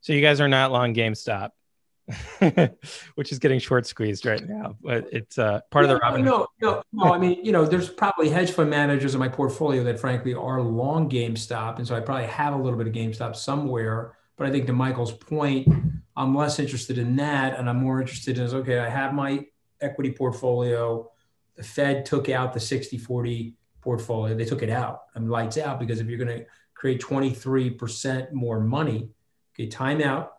So 0.00 0.12
you 0.12 0.22
guys 0.22 0.40
are 0.40 0.48
not 0.48 0.72
long 0.72 0.94
GameStop, 0.94 1.50
which 3.14 3.32
is 3.32 3.38
getting 3.38 3.58
short 3.58 3.86
squeezed 3.86 4.24
right 4.26 4.46
now, 4.48 4.76
but 4.82 5.06
it's 5.12 5.38
uh, 5.38 5.60
part 5.70 5.84
of 5.84 5.90
the 5.90 5.96
Robin. 5.98 6.24
No, 6.24 6.46
no, 6.60 6.82
no. 6.92 7.12
I 7.12 7.18
mean, 7.18 7.44
you 7.44 7.52
know, 7.52 7.66
there's 7.66 7.88
probably 7.88 8.28
hedge 8.28 8.50
fund 8.50 8.70
managers 8.70 9.14
in 9.14 9.20
my 9.20 9.28
portfolio 9.28 9.84
that 9.84 10.00
frankly 10.00 10.34
are 10.34 10.60
long 10.60 11.08
GameStop, 11.08 11.78
and 11.78 11.86
so 11.86 11.94
I 11.94 12.00
probably 12.00 12.26
have 12.26 12.54
a 12.54 12.56
little 12.56 12.78
bit 12.78 12.86
of 12.86 12.92
GameStop 12.92 13.36
somewhere. 13.36 14.16
But 14.36 14.46
I 14.46 14.50
think 14.50 14.66
to 14.66 14.72
Michael's 14.72 15.12
point, 15.12 15.68
I'm 16.16 16.34
less 16.34 16.58
interested 16.58 16.96
in 16.98 17.16
that, 17.16 17.58
and 17.58 17.68
I'm 17.68 17.78
more 17.78 18.00
interested 18.00 18.38
in 18.38 18.44
is 18.44 18.54
okay. 18.54 18.78
I 18.78 18.88
have 18.88 19.12
my 19.12 19.44
equity 19.80 20.12
portfolio 20.12 21.10
the 21.58 21.64
Fed 21.64 22.06
took 22.06 22.28
out 22.28 22.54
the 22.54 22.60
60 22.60 22.96
40 22.96 23.54
portfolio. 23.82 24.34
They 24.34 24.44
took 24.44 24.62
it 24.62 24.70
out. 24.70 25.02
I 25.14 25.18
mean, 25.18 25.28
lights 25.28 25.58
out 25.58 25.80
because 25.80 26.00
if 26.00 26.06
you're 26.06 26.24
going 26.24 26.38
to 26.38 26.46
create 26.72 27.02
23% 27.02 28.32
more 28.32 28.60
money, 28.60 29.10
okay, 29.54 29.66
time 29.66 30.00
out. 30.00 30.34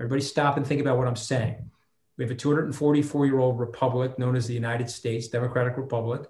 Everybody 0.00 0.22
stop 0.22 0.56
and 0.56 0.66
think 0.66 0.80
about 0.80 0.96
what 0.96 1.06
I'm 1.06 1.14
saying. 1.14 1.70
We 2.16 2.24
have 2.24 2.30
a 2.30 2.34
244 2.34 3.26
year 3.26 3.38
old 3.38 3.60
republic 3.60 4.18
known 4.18 4.34
as 4.34 4.46
the 4.46 4.54
United 4.54 4.88
States 4.88 5.28
Democratic 5.28 5.76
Republic. 5.76 6.22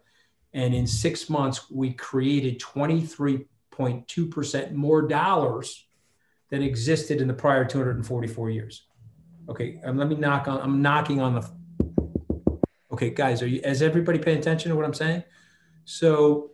And 0.53 0.75
in 0.75 0.89
six 0.89 1.31
months, 1.31 1.71
we 1.71 1.93
created 1.93 2.59
23.2% 2.59 4.73
more 4.73 5.03
dollars 5.03 5.87
than 6.49 6.64
existed 6.64 7.21
in 7.21 7.29
the 7.29 7.35
prior 7.35 7.64
244 7.64 8.51
years. 8.51 8.89
Okay, 9.49 9.81
um, 9.85 9.97
let 9.97 10.09
me 10.09 10.16
knock 10.16 10.49
on, 10.49 10.61
I'm 10.61 10.83
knocking 10.83 11.21
on 11.21 11.37
the, 11.37 11.49
okay, 12.91 13.11
guys, 13.11 13.41
are 13.41 13.47
you, 13.47 13.61
is 13.62 13.83
everybody 13.83 14.18
paying 14.18 14.39
attention 14.39 14.71
to 14.71 14.77
what 14.77 14.85
I'm 14.85 14.95
saying? 14.95 15.23
So 15.85 16.51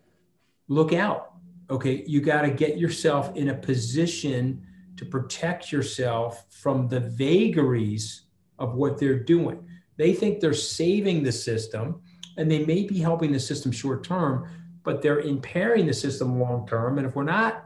look 0.68 0.92
out. 0.92 1.32
Okay, 1.70 2.04
you 2.06 2.20
got 2.20 2.42
to 2.42 2.50
get 2.50 2.76
yourself 2.76 3.34
in 3.34 3.48
a 3.48 3.54
position 3.54 4.65
to 4.96 5.04
protect 5.04 5.70
yourself 5.72 6.44
from 6.50 6.88
the 6.88 7.00
vagaries 7.00 8.22
of 8.58 8.74
what 8.74 8.98
they're 8.98 9.18
doing. 9.18 9.66
They 9.96 10.12
think 10.12 10.40
they're 10.40 10.54
saving 10.54 11.22
the 11.22 11.32
system 11.32 12.02
and 12.36 12.50
they 12.50 12.64
may 12.64 12.84
be 12.84 12.98
helping 12.98 13.32
the 13.32 13.40
system 13.40 13.72
short 13.72 14.04
term, 14.04 14.48
but 14.82 15.02
they're 15.02 15.20
impairing 15.20 15.86
the 15.86 15.94
system 15.94 16.40
long 16.40 16.66
term. 16.66 16.98
And 16.98 17.06
if 17.06 17.14
we're 17.14 17.24
not 17.24 17.64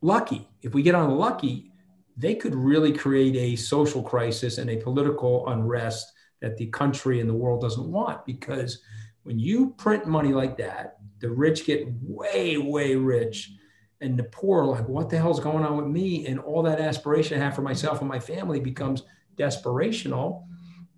lucky, 0.00 0.48
if 0.62 0.74
we 0.74 0.82
get 0.82 0.94
unlucky, 0.94 1.70
they 2.16 2.34
could 2.34 2.54
really 2.54 2.92
create 2.92 3.36
a 3.36 3.56
social 3.56 4.02
crisis 4.02 4.58
and 4.58 4.70
a 4.70 4.76
political 4.76 5.48
unrest 5.48 6.12
that 6.40 6.56
the 6.56 6.66
country 6.66 7.20
and 7.20 7.28
the 7.28 7.34
world 7.34 7.60
doesn't 7.60 7.90
want. 7.90 8.24
Because 8.24 8.82
when 9.22 9.38
you 9.38 9.74
print 9.78 10.06
money 10.06 10.32
like 10.32 10.56
that, 10.58 10.96
the 11.20 11.30
rich 11.30 11.66
get 11.66 11.86
way, 12.02 12.56
way 12.56 12.96
rich 12.96 13.52
and 14.00 14.18
the 14.18 14.24
poor 14.24 14.64
like 14.64 14.88
what 14.88 15.10
the 15.10 15.18
hell's 15.18 15.40
going 15.40 15.64
on 15.64 15.76
with 15.76 15.86
me? 15.86 16.26
And 16.26 16.40
all 16.40 16.62
that 16.62 16.80
aspiration 16.80 17.40
i 17.40 17.44
have 17.44 17.54
for 17.54 17.62
myself 17.62 18.00
and 18.00 18.08
my 18.08 18.18
family 18.18 18.60
becomes 18.60 19.02
desperational. 19.36 20.44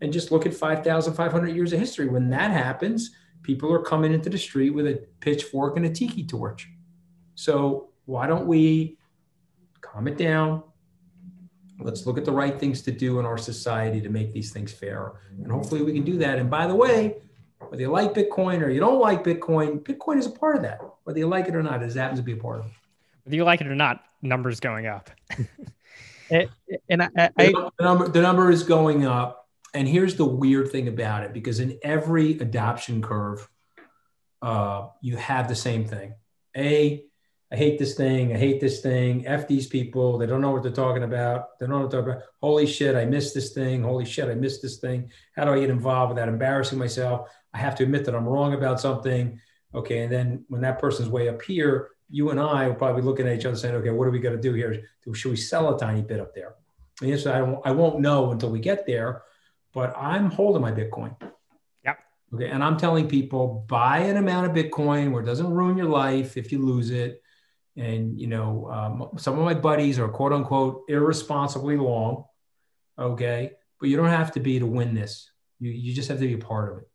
And 0.01 0.13
just 0.13 0.33
look 0.33 0.47
at 0.47 0.55
5500 0.55 1.49
years 1.55 1.73
of 1.73 1.79
history. 1.79 2.09
When 2.09 2.31
that 2.31 2.51
happens 2.51 3.11
people 3.43 3.73
are 3.73 3.83
coming 3.83 4.13
into 4.13 4.31
the 4.31 4.39
street 4.39 4.71
with 4.71 4.87
a 4.87 5.05
pitchfork 5.21 5.77
and 5.77 5.85
a 5.85 5.91
tiki 5.91 6.25
torch. 6.25 6.69
So 7.35 7.91
why 8.05 8.29
don't 8.29 8.47
we 8.47 8.99
calm 9.81 10.07
it 10.07 10.17
down? 10.17 10.63
Let's 11.81 12.07
look 12.07 12.19
at 12.19 12.25
the 12.25 12.33
right 12.33 12.59
things 12.61 12.83
to 12.83 12.93
do 12.93 13.19
in 13.19 13.27
our 13.27 13.39
society 13.39 14.01
to 14.01 14.09
make 14.09 14.33
these 14.33 14.53
things 14.53 14.73
fair 14.73 15.15
and 15.43 15.51
hopefully 15.51 15.83
we 15.83 15.93
can 15.93 16.05
do 16.05 16.19
that. 16.19 16.39
And 16.39 16.49
by 16.49 16.67
the 16.67 16.75
way 16.75 17.17
whether 17.69 17.83
you 17.83 17.91
like 17.91 18.13
bitcoin 18.13 18.61
or 18.61 18.69
you 18.69 18.81
don't 18.81 19.01
like 19.01 19.25
bitcoin 19.25 19.81
bitcoin 19.81 20.19
is 20.19 20.27
a 20.27 20.31
part 20.31 20.57
of 20.57 20.63
that 20.63 20.81
whether 21.05 21.19
you 21.19 21.27
like 21.27 21.47
it 21.49 21.55
or 21.55 21.63
not 21.63 21.83
it 21.83 21.95
happens 21.95 22.19
to 22.19 22.23
be 22.23 22.33
a 22.33 22.37
part 22.37 22.61
of 22.61 22.67
it 22.67 22.73
whether 23.25 23.37
you 23.37 23.45
like 23.45 23.61
it 23.61 23.67
or 23.67 23.75
not, 23.75 24.03
numbers 24.21 24.61
going 24.61 24.87
up. 24.87 25.11
and, 26.31 26.49
and 26.89 27.03
I, 27.03 27.31
I, 27.37 27.47
the, 27.47 27.71
number, 27.81 28.09
the 28.09 28.23
number 28.23 28.51
is 28.51 28.63
going 28.63 29.07
up. 29.07 29.49
And 29.75 29.89
here's 29.89 30.17
the 30.17 30.27
weird 30.27 30.71
thing 30.71 30.89
about 30.89 31.25
it 31.25 31.33
because 31.33 31.61
in 31.61 31.79
every 31.83 32.33
adoption 32.39 33.01
curve, 33.01 33.49
uh, 34.43 34.89
you 35.01 35.17
have 35.17 35.49
the 35.49 35.55
same 35.55 35.85
thing. 35.85 36.15
A, 36.57 37.05
I 37.51 37.57
hate 37.57 37.79
this 37.79 37.95
thing. 37.95 38.35
I 38.35 38.39
hate 38.39 38.61
this 38.61 38.81
thing. 38.81 39.27
F 39.27 39.47
these 39.47 39.67
people. 39.67 40.19
They 40.19 40.27
don't 40.27 40.41
know 40.41 40.51
what 40.51 40.63
they're 40.63 40.73
talking 40.73 41.05
about. 41.05 41.59
They 41.59 41.67
don't 41.67 41.77
know 41.77 41.83
what 41.83 41.91
they're 41.91 42.01
talking 42.01 42.15
about. 42.15 42.29
Holy 42.43 42.67
shit, 42.67 42.97
I 42.97 43.05
missed 43.05 43.35
this 43.35 43.53
thing. 43.53 43.83
Holy 43.83 44.05
shit, 44.05 44.29
I 44.29 44.35
missed 44.35 44.63
this 44.63 44.79
thing. 44.79 45.11
How 45.37 45.45
do 45.45 45.53
I 45.53 45.61
get 45.61 45.71
involved 45.71 46.15
without 46.15 46.29
embarrassing 46.29 46.79
myself? 46.79 47.29
I 47.55 47.59
have 47.59 47.75
to 47.77 47.85
admit 47.85 48.05
that 48.07 48.15
I'm 48.15 48.29
wrong 48.29 48.55
about 48.55 48.81
something. 48.81 49.39
Okay. 49.75 50.01
And 50.01 50.13
then 50.13 50.45
when 50.49 50.63
that 50.63 50.79
person's 50.79 51.09
way 51.09 51.29
up 51.29 51.41
here, 51.43 51.91
you 52.13 52.29
and 52.31 52.39
I 52.39 52.67
are 52.67 52.75
probably 52.75 53.03
looking 53.03 53.27
at 53.27 53.39
each 53.39 53.47
other 53.47 53.57
saying, 53.57 53.75
okay, 53.77 53.91
what 53.91 54.07
are 54.07 54.11
we 54.11 54.21
going 54.21 54.37
to 54.37 54.41
do 54.41 54.53
here? 54.53 54.85
Should 55.15 55.31
we 55.31 55.37
sell 55.37 55.75
a 55.75 55.79
tiny 55.79 56.03
bit 56.03 56.21
up 56.21 56.35
there? 56.35 56.55
And 57.01 57.09
the 57.09 57.15
answer, 57.15 57.33
I, 57.33 57.39
don't, 57.39 57.61
I 57.65 57.71
won't 57.73 58.01
know 58.01 58.31
until 58.33 58.51
we 58.51 58.61
get 58.61 58.87
there, 58.87 59.23
but 59.73 59.97
I'm 59.97 60.31
holding 60.31 60.61
my 60.61 60.73
Bitcoin. 60.73 61.17
Yep. 61.85 61.99
Okay. 62.35 62.51
And 62.51 62.63
I'm 62.63 62.77
telling 62.77 63.09
people 63.09 63.65
buy 63.67 64.01
an 64.01 64.19
amount 64.19 64.47
of 64.47 64.53
Bitcoin 64.53 65.11
where 65.11 65.23
it 65.23 65.27
doesn't 65.27 65.51
ruin 65.51 65.79
your 65.79 65.89
life 65.89 66.37
if 66.37 66.53
you 66.53 66.65
lose 66.65 66.91
it. 66.91 67.23
And, 67.77 68.21
you 68.21 68.27
know, 68.27 68.69
um, 68.71 69.19
some 69.19 69.39
of 69.39 69.45
my 69.47 69.55
buddies 69.55 69.99
are 69.99 70.09
quote 70.09 70.35
unquote 70.35 70.83
irresponsibly 70.89 71.79
long. 71.79 72.25
Okay. 72.99 73.53
But 73.81 73.89
you 73.89 73.97
don't 73.97 74.11
have 74.11 74.33
to 74.33 74.41
be 74.41 74.59
to 74.59 74.67
win 74.67 74.95
this. 74.95 75.31
You, 75.59 75.71
you 75.71 75.95
just 75.95 76.11
have 76.11 76.19
to 76.19 76.27
be 76.27 76.35
a 76.35 76.39
part 76.39 76.73
of 76.73 76.79
it 76.83 76.89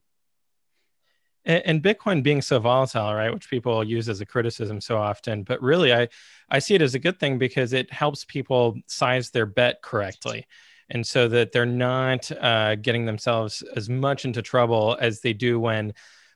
and, 1.47 1.81
Bitcoin 1.81 2.21
being 2.21 2.41
so 2.41 2.59
volatile, 2.59 3.13
right, 3.13 3.33
which 3.33 3.49
people 3.49 3.83
use 3.83 4.09
as 4.09 4.19
a 4.19 4.25
criticism 4.25 4.81
so 4.81 4.97
often, 4.97 5.43
but 5.43 5.61
really, 5.61 5.93
I 5.93 6.09
I 6.49 6.59
see 6.59 6.75
it 6.75 6.81
as 6.81 6.93
a 6.93 6.99
good 6.99 7.19
thing 7.19 7.37
because 7.37 7.73
it 7.73 7.91
helps 7.91 8.25
people 8.25 8.77
size 8.87 9.31
their 9.31 9.45
bet 9.45 9.81
correctly. 9.81 10.45
And 10.89 11.05
so 11.05 11.27
that 11.27 11.51
they're 11.51 11.65
not 11.65 12.31
uh, 12.31 12.75
getting 12.75 13.05
themselves 13.05 13.61
as 13.75 13.89
much 13.89 14.23
into 14.23 14.41
trouble 14.41 14.97
as 14.99 15.21
they 15.21 15.33
do 15.33 15.59
when 15.59 15.93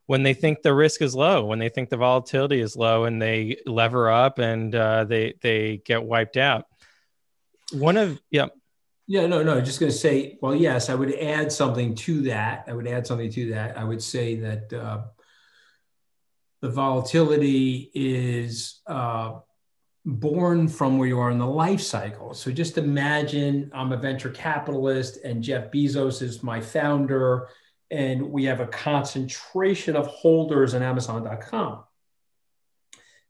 when 0.07 0.23
they 0.23 0.33
think 0.33 0.61
the 0.61 0.73
risk 0.73 1.01
is 1.01 1.15
low 1.15 1.45
when 1.45 1.59
they 1.59 1.69
think 1.69 1.89
the 1.89 1.95
volatility 1.97 2.59
is 2.59 2.75
low 2.75 3.05
and 3.05 3.21
they 3.21 3.57
lever 3.65 4.09
up 4.09 4.39
and 4.39 4.75
uh, 4.75 5.03
they 5.05 5.33
they 5.41 5.81
get 5.85 6.03
wiped 6.03 6.37
out. 6.37 6.65
One 7.71 7.97
of 7.97 8.21
yeah 8.29 8.47
yeah 9.11 9.27
no 9.27 9.43
no 9.43 9.59
just 9.59 9.79
going 9.79 9.91
to 9.91 9.97
say 9.97 10.37
well 10.41 10.55
yes 10.55 10.89
i 10.89 10.95
would 10.95 11.13
add 11.15 11.51
something 11.51 11.93
to 11.93 12.21
that 12.21 12.63
i 12.67 12.73
would 12.73 12.87
add 12.87 13.05
something 13.05 13.29
to 13.29 13.49
that 13.49 13.77
i 13.77 13.83
would 13.83 14.01
say 14.01 14.35
that 14.35 14.71
uh, 14.71 15.01
the 16.61 16.69
volatility 16.69 17.91
is 17.93 18.79
uh, 18.87 19.39
born 20.05 20.67
from 20.67 20.97
where 20.97 21.07
you 21.07 21.19
are 21.19 21.31
in 21.31 21.39
the 21.39 21.45
life 21.45 21.81
cycle. 21.81 22.33
So 22.33 22.51
just 22.51 22.77
imagine 22.77 23.71
I'm 23.73 23.91
a 23.91 23.97
venture 23.97 24.29
capitalist 24.29 25.17
and 25.23 25.43
Jeff 25.43 25.71
Bezos 25.71 26.21
is 26.21 26.43
my 26.43 26.61
founder, 26.61 27.49
and 27.89 28.31
we 28.31 28.45
have 28.45 28.59
a 28.59 28.67
concentration 28.67 29.95
of 29.95 30.07
holders 30.07 30.75
in 30.75 30.83
Amazon.com. 30.83 31.83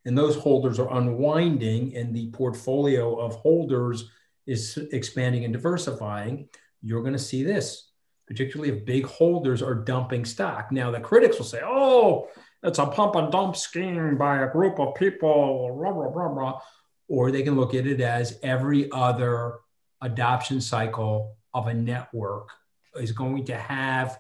And 0.04 0.18
those 0.18 0.36
holders 0.36 0.80
are 0.80 0.92
unwinding, 0.98 1.96
and 1.96 2.14
the 2.14 2.32
portfolio 2.32 3.16
of 3.16 3.36
holders 3.36 4.10
is 4.48 4.78
expanding 4.92 5.44
and 5.44 5.54
diversifying. 5.54 6.48
You're 6.82 7.02
going 7.02 7.14
to 7.14 7.20
see 7.20 7.44
this, 7.44 7.92
particularly 8.28 8.74
if 8.74 8.86
big 8.86 9.06
holders 9.06 9.62
are 9.62 9.76
dumping 9.76 10.26
stock. 10.26 10.72
Now, 10.72 10.92
the 10.92 11.00
critics 11.00 11.38
will 11.38 11.46
say, 11.46 11.62
oh, 11.64 12.30
it's 12.64 12.80
a 12.80 12.86
pump 12.86 13.16
and 13.16 13.32
dump 13.32 13.56
scheme 13.56 14.18
by 14.18 14.44
a 14.44 14.52
group 14.52 14.80
of 14.80 14.96
people, 14.96 15.76
blah, 15.78 15.92
blah, 15.92 16.30
blah. 16.30 16.60
Or 17.08 17.32
they 17.32 17.44
can 17.44 17.56
look 17.56 17.74
at 17.74 17.88
it 17.88 18.02
as 18.02 18.40
every 18.44 18.90
other 18.92 19.60
adoption 20.02 20.62
cycle 20.62 21.36
of 21.54 21.68
a 21.68 21.74
network 21.74 22.50
is 22.96 23.12
going 23.12 23.46
to 23.46 23.56
have 23.56 24.20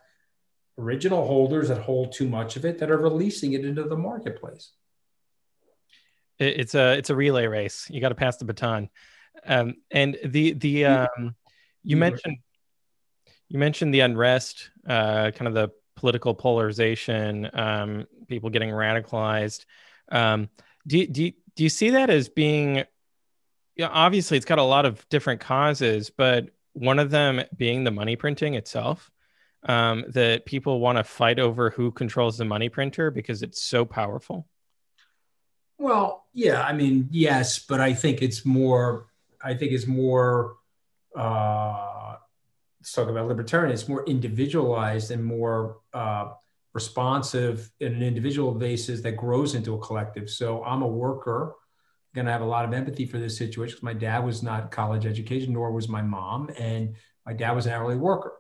original 0.78 1.26
holders 1.26 1.68
that 1.70 1.80
hold 1.80 2.12
too 2.12 2.28
much 2.28 2.56
of 2.56 2.66
it 2.66 2.80
that 2.80 2.92
are 2.92 2.98
releasing 2.98 3.54
it 3.54 3.66
into 3.66 3.84
the 3.84 3.98
marketplace. 3.98 4.72
It's 6.40 6.74
a 6.74 6.98
it's 6.98 7.12
a 7.12 7.16
relay 7.16 7.46
race. 7.46 7.88
You 7.90 8.02
got 8.02 8.10
to 8.10 8.16
pass 8.16 8.38
the 8.38 8.46
baton. 8.46 8.90
Um, 9.46 9.76
and 9.90 10.18
the 10.24 10.54
the 10.54 10.86
um, 10.86 11.36
you 11.84 11.98
mentioned 11.98 12.38
you 13.52 13.60
mentioned 13.60 13.94
the 13.94 14.00
unrest, 14.00 14.70
uh, 14.88 15.32
kind 15.32 15.48
of 15.48 15.54
the 15.54 15.72
political 15.98 16.34
polarization, 16.34 17.50
um, 17.54 18.08
people 18.30 18.50
getting 18.50 18.70
radicalized. 18.70 19.66
Um, 20.10 20.50
do, 20.88 21.06
do, 21.06 21.32
do 21.56 21.64
you 21.64 21.70
see 21.70 21.90
that 21.92 22.10
as 22.10 22.30
being, 22.30 22.78
you 22.78 22.86
know, 23.86 23.90
obviously, 23.92 24.38
it's 24.38 24.46
got 24.46 24.58
a 24.58 24.64
lot 24.64 24.86
of 24.86 25.08
different 25.10 25.42
causes, 25.42 26.10
but 26.10 26.50
one 26.74 26.98
of 26.98 27.12
them 27.12 27.42
being 27.58 27.84
the 27.84 27.92
money 27.92 28.16
printing 28.16 28.54
itself? 28.54 29.12
Um, 29.64 30.06
that 30.08 30.48
people 30.48 30.80
want 30.80 30.98
to 30.98 31.04
fight 31.04 31.38
over 31.38 31.70
who 31.70 31.92
controls 31.92 32.36
the 32.36 32.46
money 32.46 32.68
printer 32.68 33.12
because 33.12 33.44
it's 33.44 33.62
so 33.62 33.86
powerful? 33.86 34.48
Well, 35.78 36.26
yeah, 36.34 36.64
I 36.64 36.74
mean, 36.74 37.10
yes, 37.12 37.60
but 37.60 37.80
I 37.80 37.94
think 37.94 38.24
it's 38.24 38.44
more. 38.46 39.11
I 39.44 39.54
think 39.54 39.72
is 39.72 39.88
more. 39.88 40.56
Uh, 41.16 42.16
let's 42.80 42.94
talk 42.94 43.10
about 43.10 43.28
libertarian. 43.28 43.72
It's 43.72 43.88
more 43.88 44.06
individualized 44.06 45.12
and 45.12 45.24
more 45.24 45.78
uh, 45.94 46.30
responsive 46.74 47.70
in 47.80 47.94
an 47.94 48.02
individual 48.02 48.54
basis 48.54 49.02
that 49.02 49.18
grows 49.18 49.56
into 49.56 49.76
a 49.76 49.80
collective. 49.80 50.30
So 50.30 50.64
I'm 50.64 50.82
a 50.82 50.88
worker, 50.88 51.54
going 52.16 52.26
to 52.26 52.32
have 52.32 52.42
a 52.42 52.46
lot 52.46 52.66
of 52.66 52.74
empathy 52.74 53.06
for 53.06 53.20
this 53.20 53.38
situation 53.38 53.74
because 53.74 53.84
my 53.84 53.94
dad 53.94 54.20
was 54.20 54.42
not 54.42 54.72
college 54.72 55.06
education, 55.06 55.54
nor 55.54 55.72
was 55.72 55.88
my 55.88 56.02
mom, 56.02 56.50
and 56.58 56.96
my 57.26 57.34
dad 57.34 57.52
was 57.52 57.66
an 57.66 57.74
hourly 57.74 57.96
worker. 57.96 58.34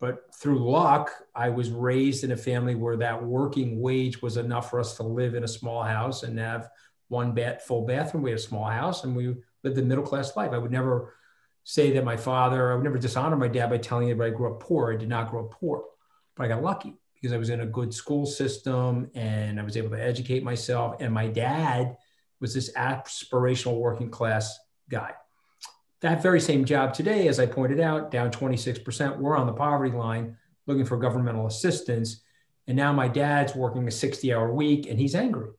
But 0.00 0.32
through 0.34 0.70
luck, 0.70 1.10
I 1.34 1.48
was 1.48 1.70
raised 1.70 2.22
in 2.22 2.30
a 2.30 2.36
family 2.36 2.74
where 2.76 2.96
that 2.98 3.24
working 3.24 3.80
wage 3.80 4.22
was 4.22 4.36
enough 4.36 4.70
for 4.70 4.78
us 4.78 4.96
to 4.96 5.02
live 5.02 5.34
in 5.34 5.42
a 5.42 5.48
small 5.48 5.82
house 5.82 6.22
and 6.22 6.38
have 6.38 6.68
one 7.08 7.32
bat, 7.32 7.66
full 7.66 7.84
bathroom. 7.84 8.22
We 8.22 8.30
had 8.30 8.38
a 8.38 8.42
small 8.42 8.66
house 8.66 9.02
and 9.02 9.16
we 9.16 9.34
lived 9.68 9.86
middle 9.86 10.04
class 10.04 10.36
life. 10.36 10.52
I 10.52 10.58
would 10.58 10.70
never 10.70 11.14
say 11.64 11.92
that 11.92 12.04
my 12.04 12.16
father, 12.16 12.72
I 12.72 12.74
would 12.74 12.84
never 12.84 12.98
dishonor 12.98 13.36
my 13.36 13.48
dad 13.48 13.68
by 13.70 13.78
telling 13.78 14.08
anybody 14.08 14.32
I 14.32 14.34
grew 14.34 14.52
up 14.52 14.60
poor. 14.60 14.92
I 14.92 14.96
did 14.96 15.08
not 15.08 15.30
grow 15.30 15.44
up 15.44 15.50
poor, 15.50 15.84
but 16.34 16.44
I 16.44 16.48
got 16.48 16.62
lucky 16.62 16.94
because 17.14 17.32
I 17.32 17.38
was 17.38 17.50
in 17.50 17.60
a 17.60 17.66
good 17.66 17.92
school 17.92 18.26
system 18.26 19.10
and 19.14 19.60
I 19.60 19.62
was 19.62 19.76
able 19.76 19.90
to 19.90 20.02
educate 20.02 20.42
myself. 20.42 20.96
And 21.00 21.12
my 21.12 21.26
dad 21.26 21.96
was 22.40 22.54
this 22.54 22.72
aspirational 22.72 23.78
working 23.78 24.10
class 24.10 24.58
guy. 24.88 25.12
that 26.00 26.22
very 26.22 26.40
same 26.40 26.64
job 26.64 26.94
today, 26.94 27.28
as 27.28 27.40
I 27.40 27.46
pointed 27.46 27.80
out, 27.80 28.10
down 28.10 28.30
26%. 28.30 29.18
We're 29.18 29.36
on 29.36 29.46
the 29.46 29.52
poverty 29.52 29.96
line 29.96 30.36
looking 30.66 30.84
for 30.84 30.96
governmental 30.96 31.46
assistance. 31.46 32.22
And 32.66 32.76
now 32.76 32.92
my 32.92 33.08
dad's 33.08 33.54
working 33.54 33.88
a 33.88 33.90
60 33.90 34.32
hour 34.32 34.52
week 34.52 34.86
and 34.86 34.98
he's 34.98 35.14
angry. 35.14 35.50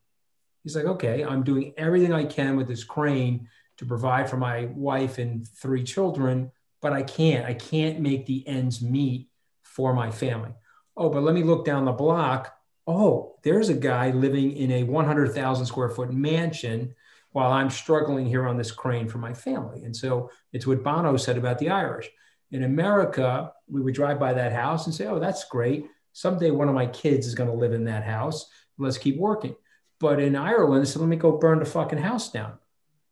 He's 0.62 0.76
like, 0.76 0.86
okay, 0.86 1.24
I'm 1.24 1.42
doing 1.42 1.72
everything 1.76 2.12
I 2.12 2.24
can 2.24 2.56
with 2.56 2.68
this 2.68 2.84
crane 2.84 3.48
to 3.80 3.86
provide 3.86 4.28
for 4.28 4.36
my 4.36 4.66
wife 4.74 5.16
and 5.16 5.48
three 5.48 5.82
children, 5.82 6.52
but 6.82 6.92
I 6.92 7.02
can't. 7.02 7.46
I 7.46 7.54
can't 7.54 7.98
make 7.98 8.26
the 8.26 8.46
ends 8.46 8.82
meet 8.82 9.30
for 9.62 9.94
my 9.94 10.10
family. 10.10 10.50
Oh, 10.98 11.08
but 11.08 11.22
let 11.22 11.34
me 11.34 11.42
look 11.42 11.64
down 11.64 11.86
the 11.86 11.92
block. 11.92 12.54
Oh, 12.86 13.36
there's 13.42 13.70
a 13.70 13.74
guy 13.74 14.10
living 14.10 14.52
in 14.52 14.70
a 14.70 14.82
100,000 14.82 15.64
square 15.64 15.88
foot 15.88 16.12
mansion 16.12 16.94
while 17.32 17.50
I'm 17.50 17.70
struggling 17.70 18.26
here 18.26 18.46
on 18.46 18.58
this 18.58 18.70
crane 18.70 19.08
for 19.08 19.16
my 19.16 19.32
family. 19.32 19.84
And 19.84 19.96
so 19.96 20.30
it's 20.52 20.66
what 20.66 20.84
Bono 20.84 21.16
said 21.16 21.38
about 21.38 21.58
the 21.58 21.70
Irish. 21.70 22.10
In 22.50 22.64
America, 22.64 23.50
we 23.66 23.80
would 23.80 23.94
drive 23.94 24.20
by 24.20 24.34
that 24.34 24.52
house 24.52 24.84
and 24.84 24.94
say, 24.94 25.06
oh, 25.06 25.18
that's 25.18 25.44
great. 25.44 25.86
Someday 26.12 26.50
one 26.50 26.68
of 26.68 26.74
my 26.74 26.86
kids 26.86 27.26
is 27.26 27.34
going 27.34 27.48
to 27.48 27.56
live 27.56 27.72
in 27.72 27.84
that 27.84 28.04
house. 28.04 28.44
Let's 28.76 28.98
keep 28.98 29.16
working. 29.16 29.56
But 30.00 30.20
in 30.20 30.36
Ireland, 30.36 30.86
said, 30.86 31.00
let 31.00 31.08
me 31.08 31.16
go 31.16 31.38
burn 31.38 31.60
the 31.60 31.64
fucking 31.64 31.98
house 31.98 32.30
down. 32.30 32.58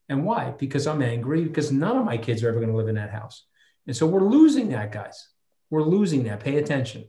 And 0.09 0.25
why? 0.25 0.55
Because 0.59 0.87
I'm 0.87 1.03
angry, 1.03 1.45
because 1.45 1.71
none 1.71 1.97
of 1.97 2.05
my 2.05 2.17
kids 2.17 2.43
are 2.43 2.49
ever 2.49 2.61
going 2.61 2.71
to 2.71 2.77
live 2.77 2.89
in 2.89 2.95
that 2.95 3.11
house. 3.11 3.45
And 3.87 3.97
so 3.97 4.07
we're 4.07 4.29
losing 4.29 4.71
that, 4.71 4.93
guys. 4.93 5.29
We're 5.71 5.83
losing 5.83 6.25
that. 6.25 6.41
Pay 6.41 6.57
attention. 6.57 7.05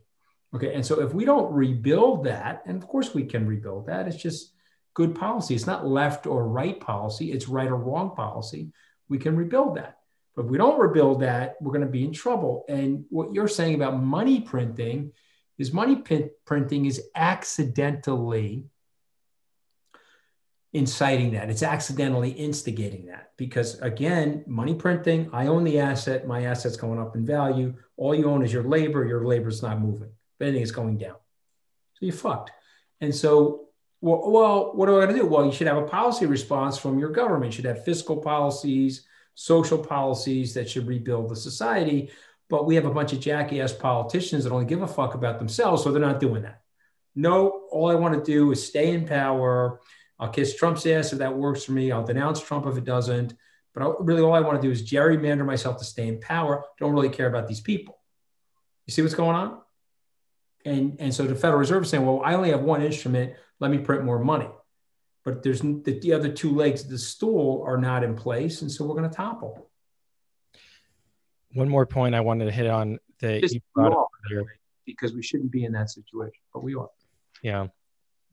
Okay. 0.53 0.73
And 0.73 0.85
so 0.85 1.01
if 1.01 1.13
we 1.13 1.25
don't 1.25 1.53
rebuild 1.53 2.25
that, 2.25 2.63
and 2.65 2.81
of 2.81 2.87
course 2.87 3.13
we 3.13 3.23
can 3.23 3.45
rebuild 3.45 3.87
that, 3.87 4.07
it's 4.07 4.21
just 4.21 4.53
good 4.93 5.15
policy. 5.15 5.55
It's 5.55 5.67
not 5.67 5.87
left 5.87 6.27
or 6.27 6.47
right 6.47 6.79
policy, 6.79 7.31
it's 7.31 7.47
right 7.47 7.67
or 7.67 7.77
wrong 7.77 8.15
policy. 8.15 8.71
We 9.07 9.17
can 9.17 9.35
rebuild 9.35 9.77
that. 9.77 9.97
But 10.35 10.45
if 10.45 10.51
we 10.51 10.57
don't 10.57 10.79
rebuild 10.79 11.21
that, 11.21 11.55
we're 11.61 11.71
going 11.71 11.85
to 11.85 11.91
be 11.91 12.03
in 12.03 12.13
trouble. 12.13 12.65
And 12.67 13.05
what 13.09 13.33
you're 13.33 13.47
saying 13.47 13.75
about 13.75 14.01
money 14.01 14.41
printing 14.41 15.11
is 15.57 15.73
money 15.73 16.03
printing 16.45 16.85
is 16.85 17.01
accidentally 17.15 18.65
inciting 20.73 21.31
that. 21.31 21.49
It's 21.49 21.63
accidentally 21.63 22.31
instigating 22.31 23.07
that 23.07 23.31
because, 23.37 23.79
again, 23.81 24.43
money 24.47 24.75
printing, 24.75 25.29
I 25.33 25.47
own 25.47 25.63
the 25.63 25.79
asset, 25.79 26.27
my 26.27 26.43
asset's 26.43 26.77
going 26.77 26.99
up 26.99 27.15
in 27.15 27.25
value. 27.25 27.73
All 27.97 28.13
you 28.13 28.29
own 28.29 28.43
is 28.43 28.53
your 28.53 28.63
labor, 28.63 29.05
your 29.05 29.25
labor's 29.25 29.63
not 29.63 29.81
moving. 29.81 30.09
If 30.39 30.41
anything, 30.41 30.61
it's 30.61 30.71
going 30.71 30.97
down. 30.97 31.15
So 31.95 32.05
you're 32.05 32.13
fucked. 32.13 32.51
And 33.01 33.13
so 33.13 33.69
well, 34.01 34.31
well, 34.31 34.71
what 34.75 34.85
do 34.85 34.97
I 34.97 35.05
got 35.05 35.11
to 35.11 35.17
do? 35.17 35.25
Well, 35.25 35.45
you 35.45 35.51
should 35.51 35.67
have 35.67 35.77
a 35.77 35.87
policy 35.87 36.25
response 36.25 36.77
from 36.77 36.99
your 36.99 37.09
government. 37.09 37.51
You 37.51 37.57
should 37.57 37.65
have 37.65 37.83
fiscal 37.83 38.17
policies, 38.17 39.05
social 39.35 39.77
policies 39.77 40.53
that 40.53 40.69
should 40.69 40.87
rebuild 40.87 41.29
the 41.29 41.35
society. 41.35 42.09
But 42.49 42.65
we 42.65 42.75
have 42.75 42.85
a 42.85 42.93
bunch 42.93 43.13
of 43.13 43.19
jackass 43.19 43.73
politicians 43.73 44.43
that 44.43 44.53
only 44.53 44.65
give 44.65 44.81
a 44.81 44.87
fuck 44.87 45.15
about 45.15 45.37
themselves, 45.37 45.83
so 45.83 45.91
they're 45.91 46.01
not 46.01 46.19
doing 46.19 46.43
that. 46.43 46.61
No, 47.15 47.63
all 47.71 47.91
I 47.91 47.95
want 47.95 48.13
to 48.13 48.31
do 48.31 48.51
is 48.51 48.65
stay 48.65 48.93
in 48.93 49.05
power. 49.05 49.81
I'll 50.19 50.29
kiss 50.29 50.55
Trump's 50.55 50.85
ass 50.85 51.13
if 51.13 51.19
that 51.19 51.35
works 51.35 51.63
for 51.63 51.71
me. 51.71 51.91
I'll 51.91 52.05
denounce 52.05 52.41
Trump 52.41 52.65
if 52.65 52.77
it 52.77 52.83
doesn't. 52.83 53.33
But 53.73 53.83
I, 53.83 53.91
really, 53.99 54.21
all 54.21 54.33
I 54.33 54.41
want 54.41 54.61
to 54.61 54.67
do 54.67 54.71
is 54.71 54.89
gerrymander 54.89 55.45
myself 55.45 55.77
to 55.77 55.85
stay 55.85 56.07
in 56.07 56.19
power. 56.19 56.63
Don't 56.79 56.93
really 56.93 57.09
care 57.09 57.27
about 57.27 57.47
these 57.47 57.61
people. 57.61 57.99
You 58.85 58.93
see 58.93 59.01
what's 59.01 59.15
going 59.15 59.35
on? 59.35 59.61
And 60.65 60.97
and 60.99 61.13
so 61.13 61.25
the 61.25 61.35
Federal 61.35 61.59
Reserve 61.59 61.83
is 61.83 61.89
saying, 61.89 62.05
well, 62.05 62.21
I 62.23 62.33
only 62.33 62.49
have 62.49 62.61
one 62.61 62.81
instrument 62.81 63.33
let 63.59 63.71
me 63.71 63.77
print 63.77 64.03
more 64.03 64.19
money. 64.19 64.49
But 65.25 65.43
there's 65.43 65.61
the, 65.61 65.99
the 66.01 66.13
other 66.13 66.31
two 66.31 66.55
legs 66.55 66.83
of 66.83 66.89
the 66.89 66.97
stool 66.97 67.63
are 67.67 67.77
not 67.77 68.03
in 68.03 68.15
place, 68.15 68.61
and 68.61 68.71
so 68.71 68.85
we're 68.85 68.95
going 68.95 69.09
to 69.09 69.15
topple. 69.15 69.69
One 71.53 71.67
more 71.67 71.85
point 71.85 72.15
I 72.15 72.21
wanted 72.21 72.45
to 72.45 72.51
hit 72.51 72.67
on 72.67 72.99
that 73.19 73.41
you 73.51 73.59
brought 73.75 73.91
up 73.91 74.07
earlier. 74.31 74.59
because 74.85 75.13
we 75.13 75.21
shouldn't 75.21 75.51
be 75.51 75.65
in 75.65 75.73
that 75.73 75.89
situation, 75.89 76.41
but 76.53 76.63
we 76.63 76.75
are. 76.75 76.89
Yeah, 77.43 77.67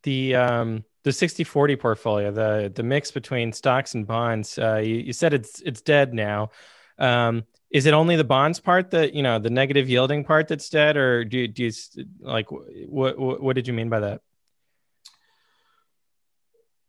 the 0.04 0.36
um, 0.36 0.84
the 1.06 1.12
60-40 1.12 1.78
portfolio, 1.78 2.32
the 2.32 2.72
the 2.74 2.82
mix 2.82 3.12
between 3.12 3.52
stocks 3.52 3.94
and 3.94 4.08
bonds. 4.08 4.58
Uh, 4.58 4.78
you, 4.78 4.96
you 4.96 5.12
said 5.12 5.32
it's 5.32 5.60
it's 5.60 5.80
dead 5.80 6.12
now. 6.12 6.50
Um, 6.98 7.44
is 7.70 7.86
it 7.86 7.94
only 7.94 8.16
the 8.16 8.24
bonds 8.24 8.58
part 8.58 8.90
that 8.90 9.14
you 9.14 9.22
know 9.22 9.38
the 9.38 9.48
negative 9.48 9.88
yielding 9.88 10.24
part 10.24 10.48
that's 10.48 10.68
dead, 10.68 10.96
or 10.96 11.24
do, 11.24 11.46
do 11.46 11.62
you 11.62 11.72
like 12.18 12.50
what, 12.50 13.16
what 13.16 13.40
what 13.40 13.54
did 13.54 13.68
you 13.68 13.72
mean 13.72 13.88
by 13.88 14.00
that? 14.00 14.20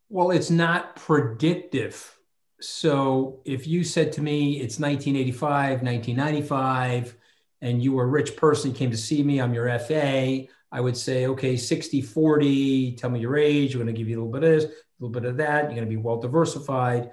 Well, 0.09 0.32
it's 0.32 0.49
not 0.49 0.95
predictive. 0.95 2.18
So 2.59 3.41
if 3.45 3.68
you 3.68 3.84
said 3.84 4.13
to 4.13 4.24
me 4.24 4.53
it's 4.53 4.80
1985, 4.80 5.84
1995, 5.84 7.15
and 7.61 7.84
you 7.84 7.91
were 7.91 8.05
a 8.05 8.07
rich 8.07 8.36
person, 8.36 8.74
came 8.74 8.89
to 8.89 8.97
see 8.97 9.22
me, 9.22 9.39
I'm 9.39 9.53
your 9.53 9.78
FA, 9.78 10.47
I 10.72 10.82
would 10.82 10.97
say, 10.97 11.28
okay, 11.28 11.55
60, 11.55 12.01
40, 12.01 12.95
tell 12.97 13.09
me 13.09 13.20
your 13.20 13.38
age. 13.38 13.76
We're 13.76 13.84
going 13.84 13.93
to 13.93 13.99
give 13.99 14.09
you 14.09 14.18
a 14.18 14.20
little 14.24 14.39
bit 14.39 14.43
of 14.43 14.61
this, 14.61 14.65
a 14.65 14.76
little 14.99 15.13
bit 15.13 15.26
of 15.26 15.38
that. 15.38 15.63
You're 15.63 15.76
going 15.76 15.86
to 15.86 15.89
be 15.89 15.97
well 15.97 16.20
diversified. 16.20 17.11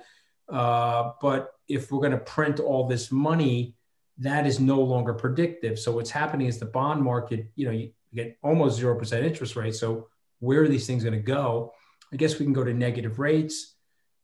Uh, 0.49 1.13
but 1.21 1.53
if 1.69 1.91
we're 1.91 2.01
going 2.01 2.13
to 2.13 2.19
print 2.19 2.61
all 2.61 2.89
this 2.89 3.13
money, 3.13 3.77
that 4.19 4.47
is 4.47 4.61
no 4.61 4.81
longer 4.81 5.15
predictive. 5.15 5.79
So 5.79 5.93
what's 5.93 6.11
happening 6.11 6.47
is 6.47 6.59
the 6.59 6.67
bond 6.67 7.03
market, 7.03 7.49
you 7.55 7.67
know, 7.67 7.73
you 7.73 7.93
get 8.15 8.39
almost 8.43 8.81
0% 8.81 9.23
interest 9.23 9.57
rate. 9.57 9.75
So 9.75 10.09
where 10.41 10.63
are 10.63 10.69
these 10.69 10.87
things 10.87 11.05
going 11.05 11.17
to 11.17 11.23
go? 11.23 11.73
I 12.13 12.17
guess 12.17 12.39
we 12.39 12.45
can 12.45 12.53
go 12.53 12.65
to 12.65 12.73
negative 12.73 13.19
rates. 13.19 13.75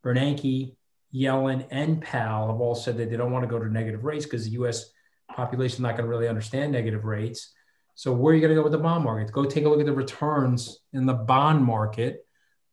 Bernanke, 0.05 0.77
Yellen, 1.15 1.67
and 1.71 2.01
Powell 2.01 2.53
have 2.53 2.61
all 2.61 2.75
said 2.75 2.97
that 2.99 3.11
they 3.11 3.17
don't 3.17 3.33
want 3.33 3.43
to 3.43 3.51
go 3.51 3.59
to 3.59 3.71
negative 3.71 4.05
rates 4.05 4.25
because 4.25 4.45
the 4.45 4.53
U.S. 4.53 4.91
population 5.35 5.77
is 5.77 5.81
not 5.81 5.97
going 5.97 6.05
to 6.05 6.09
really 6.09 6.29
understand 6.29 6.73
negative 6.73 7.05
rates. 7.05 7.53
So 8.01 8.15
where 8.15 8.33
are 8.33 8.35
you 8.35 8.41
going 8.41 8.49
to 8.49 8.55
go 8.55 8.63
with 8.63 8.73
the 8.73 8.79
bond 8.79 9.05
market? 9.05 9.31
Go 9.31 9.45
take 9.45 9.67
a 9.67 9.69
look 9.69 9.79
at 9.79 9.85
the 9.85 9.93
returns 9.93 10.79
in 10.95 11.05
the 11.05 11.13
bond 11.13 11.63
market 11.63 12.25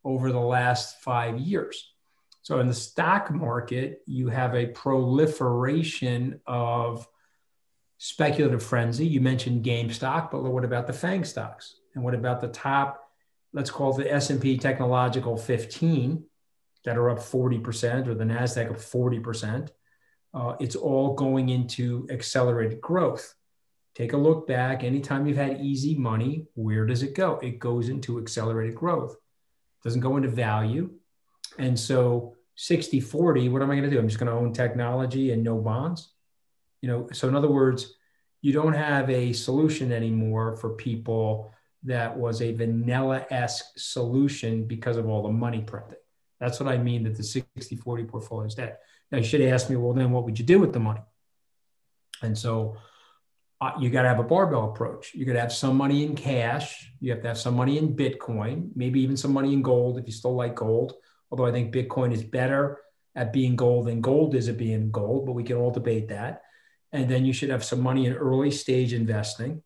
over 0.06 0.32
the 0.32 0.40
last 0.40 1.02
five 1.02 1.38
years. 1.38 1.92
So 2.44 2.62
in 2.62 2.68
the 2.70 2.74
stock 2.74 3.30
market, 3.30 4.04
you 4.06 4.30
have 4.30 4.56
a 4.56 4.68
proliferation 4.68 6.40
of 6.48 7.06
speculative 7.98 8.64
frenzy. 8.64 9.06
You 9.06 9.20
mentioned 9.20 9.66
GameStop, 9.66 10.32
but 10.32 10.44
what 10.44 10.64
about 10.64 10.88
the 10.88 10.94
FANG 10.94 11.26
stocks? 11.26 11.76
And 11.94 12.06
what 12.06 12.14
about 12.14 12.40
the 12.40 12.48
top 12.48 13.04
let's 13.52 13.70
call 13.70 14.00
it 14.00 14.04
the 14.04 14.14
S&P 14.14 14.58
technological 14.58 15.36
15 15.36 16.24
that 16.86 16.98
are 16.98 17.10
up 17.10 17.20
40% 17.20 18.08
or 18.08 18.16
the 18.16 18.24
NASDAQ 18.24 18.70
up 18.70 18.78
40%. 18.78 19.72
Uh, 20.34 20.56
it's 20.62 20.78
all 20.78 21.16
going 21.16 21.50
into 21.50 22.08
accelerated 22.10 22.80
growth. 22.80 23.34
Take 23.98 24.14
a 24.14 24.18
look 24.18 24.46
back. 24.46 24.84
Anytime 24.84 25.26
you've 25.26 25.38
had 25.38 25.60
easy 25.60 25.96
money, 25.96 26.46
where 26.54 26.86
does 26.86 27.02
it 27.02 27.16
go? 27.16 27.40
It 27.40 27.58
goes 27.58 27.90
into 27.90 28.20
accelerated 28.20 28.76
growth. 28.76 29.14
It 29.14 29.84
doesn't 29.84 30.02
go 30.02 30.18
into 30.18 30.30
value. 30.30 30.92
And 31.58 31.80
so 31.80 32.36
60 32.58 33.00
40, 33.00 33.50
what 33.50 33.64
am 33.64 33.72
I 33.72 33.74
going 33.74 33.90
to 33.90 33.90
do? 33.90 33.98
I'm 33.98 34.08
just 34.08 34.20
going 34.20 34.32
to 34.32 34.38
own 34.38 34.54
technology 34.54 35.32
and 35.32 35.44
no 35.44 35.58
bonds. 35.58 36.12
You 36.82 36.90
know, 36.90 37.10
so 37.12 37.28
in 37.28 37.36
other 37.36 37.50
words, 37.50 37.96
you 38.44 38.54
don't 38.54 38.74
have 38.74 39.10
a 39.10 39.34
solution 39.34 39.92
anymore 39.92 40.56
for 40.58 40.76
people 40.76 41.52
that 41.82 42.16
was 42.16 42.44
a 42.44 42.54
vanilla-esque 42.54 43.66
solution 43.78 44.66
because 44.68 44.98
of 44.98 45.10
all 45.10 45.24
the 45.24 45.30
money 45.30 45.62
printing. 45.62 45.98
That's 46.40 46.60
what 46.60 46.70
I 46.70 46.78
mean 46.78 47.02
that 47.06 47.16
the 47.18 47.24
60-40 47.24 48.08
portfolio 48.08 48.46
is 48.46 48.54
dead. 48.54 48.78
Now 49.12 49.18
you 49.18 49.24
should 49.24 49.42
ask 49.42 49.72
me, 49.72 49.76
well, 49.76 49.94
then 49.94 50.12
what 50.12 50.24
would 50.24 50.38
you 50.38 50.46
do 50.46 50.60
with 50.60 50.72
the 50.72 50.80
money? 50.80 51.02
And 52.22 52.38
so 52.38 52.78
uh, 53.60 53.72
you 53.80 53.90
got 53.90 54.04
to 54.04 54.08
have 54.08 54.20
a 54.20 54.24
barbell 54.24 54.70
approach. 54.72 55.14
You 55.16 55.26
got 55.26 55.34
to 55.34 55.40
have 55.40 55.54
some 55.54 55.76
money 55.76 56.06
in 56.06 56.16
cash. 56.16 56.92
You 57.00 57.12
have 57.12 57.22
to 57.22 57.28
have 57.28 57.40
some 57.40 57.56
money 57.56 57.78
in 57.78 57.96
Bitcoin, 57.96 58.70
maybe 58.76 59.02
even 59.02 59.18
some 59.18 59.34
money 59.34 59.54
in 59.54 59.62
gold 59.62 59.98
if 59.98 60.06
you 60.06 60.12
still 60.12 60.36
like 60.36 60.56
gold. 60.56 60.94
Although 61.32 61.48
I 61.48 61.52
think 61.52 61.74
Bitcoin 61.74 62.14
is 62.14 62.24
better 62.24 62.80
at 63.16 63.34
being 63.34 63.56
gold 63.56 63.88
than 63.88 64.00
gold 64.00 64.36
is 64.36 64.48
at 64.48 64.58
being 64.58 64.92
gold, 64.92 65.26
but 65.26 65.34
we 65.34 65.44
can 65.44 65.58
all 65.58 65.72
debate 65.72 66.10
that. 66.10 66.44
And 66.92 67.10
then 67.10 67.26
you 67.26 67.34
should 67.34 67.50
have 67.50 67.66
some 67.66 67.82
money 67.82 68.06
in 68.06 68.14
early 68.14 68.52
stage 68.52 68.94
investing 68.94 69.64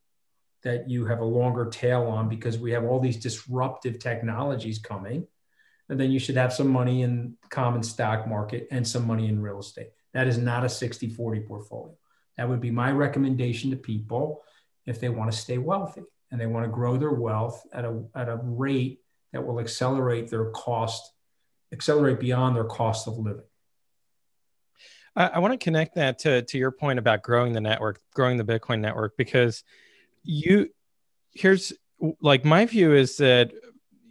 that 0.64 0.90
you 0.90 1.06
have 1.06 1.20
a 1.20 1.26
longer 1.26 1.66
tail 1.66 2.04
on 2.04 2.30
because 2.30 2.58
we 2.58 2.72
have 2.72 2.86
all 2.86 3.00
these 3.00 3.18
disruptive 3.18 4.00
technologies 4.00 4.80
coming. 4.80 5.28
And 5.90 6.00
then 6.00 6.12
you 6.12 6.20
should 6.20 6.38
have 6.38 6.54
some 6.54 6.70
money 6.70 7.02
in 7.02 7.36
common 7.50 7.84
stock 7.84 8.26
market 8.26 8.68
and 8.72 8.88
some 8.88 9.06
money 9.06 9.28
in 9.28 9.42
real 9.42 9.60
estate. 9.60 9.90
That 10.14 10.28
is 10.28 10.38
not 10.38 10.64
a 10.64 10.70
60 10.70 11.10
40 11.10 11.42
portfolio. 11.42 11.96
That 12.38 12.50
would 12.50 12.62
be 12.62 12.72
my 12.72 12.92
recommendation 12.92 13.72
to 13.72 13.78
people 13.78 14.44
if 14.86 15.00
they 15.00 15.10
want 15.10 15.32
to 15.32 15.38
stay 15.38 15.58
wealthy 15.58 16.02
and 16.32 16.40
they 16.40 16.46
want 16.46 16.66
to 16.66 16.72
grow 16.72 16.98
their 16.98 17.12
wealth 17.12 17.66
at 17.74 17.86
a, 17.86 18.04
at 18.16 18.30
a 18.30 18.40
rate 18.44 19.00
that 19.34 19.46
will 19.46 19.60
accelerate 19.60 20.30
their 20.30 20.46
cost, 20.52 21.14
accelerate 21.72 22.20
beyond 22.20 22.56
their 22.56 22.64
cost 22.64 23.08
of 23.08 23.18
living. 23.18 23.44
I, 25.16 25.28
I 25.28 25.40
want 25.40 25.54
to 25.54 25.64
connect 25.64 25.96
that 25.96 26.20
to, 26.20 26.42
to 26.42 26.58
your 26.58 26.72
point 26.72 27.00
about 27.00 27.22
growing 27.22 27.54
the 27.54 27.62
network, 27.62 28.00
growing 28.14 28.38
the 28.38 28.44
Bitcoin 28.44 28.80
network, 28.80 29.18
because 29.18 29.64
you 30.24 30.70
here's 31.34 31.74
like 32.22 32.46
my 32.46 32.66
view 32.66 32.94
is 32.94 33.18
that 33.18 33.52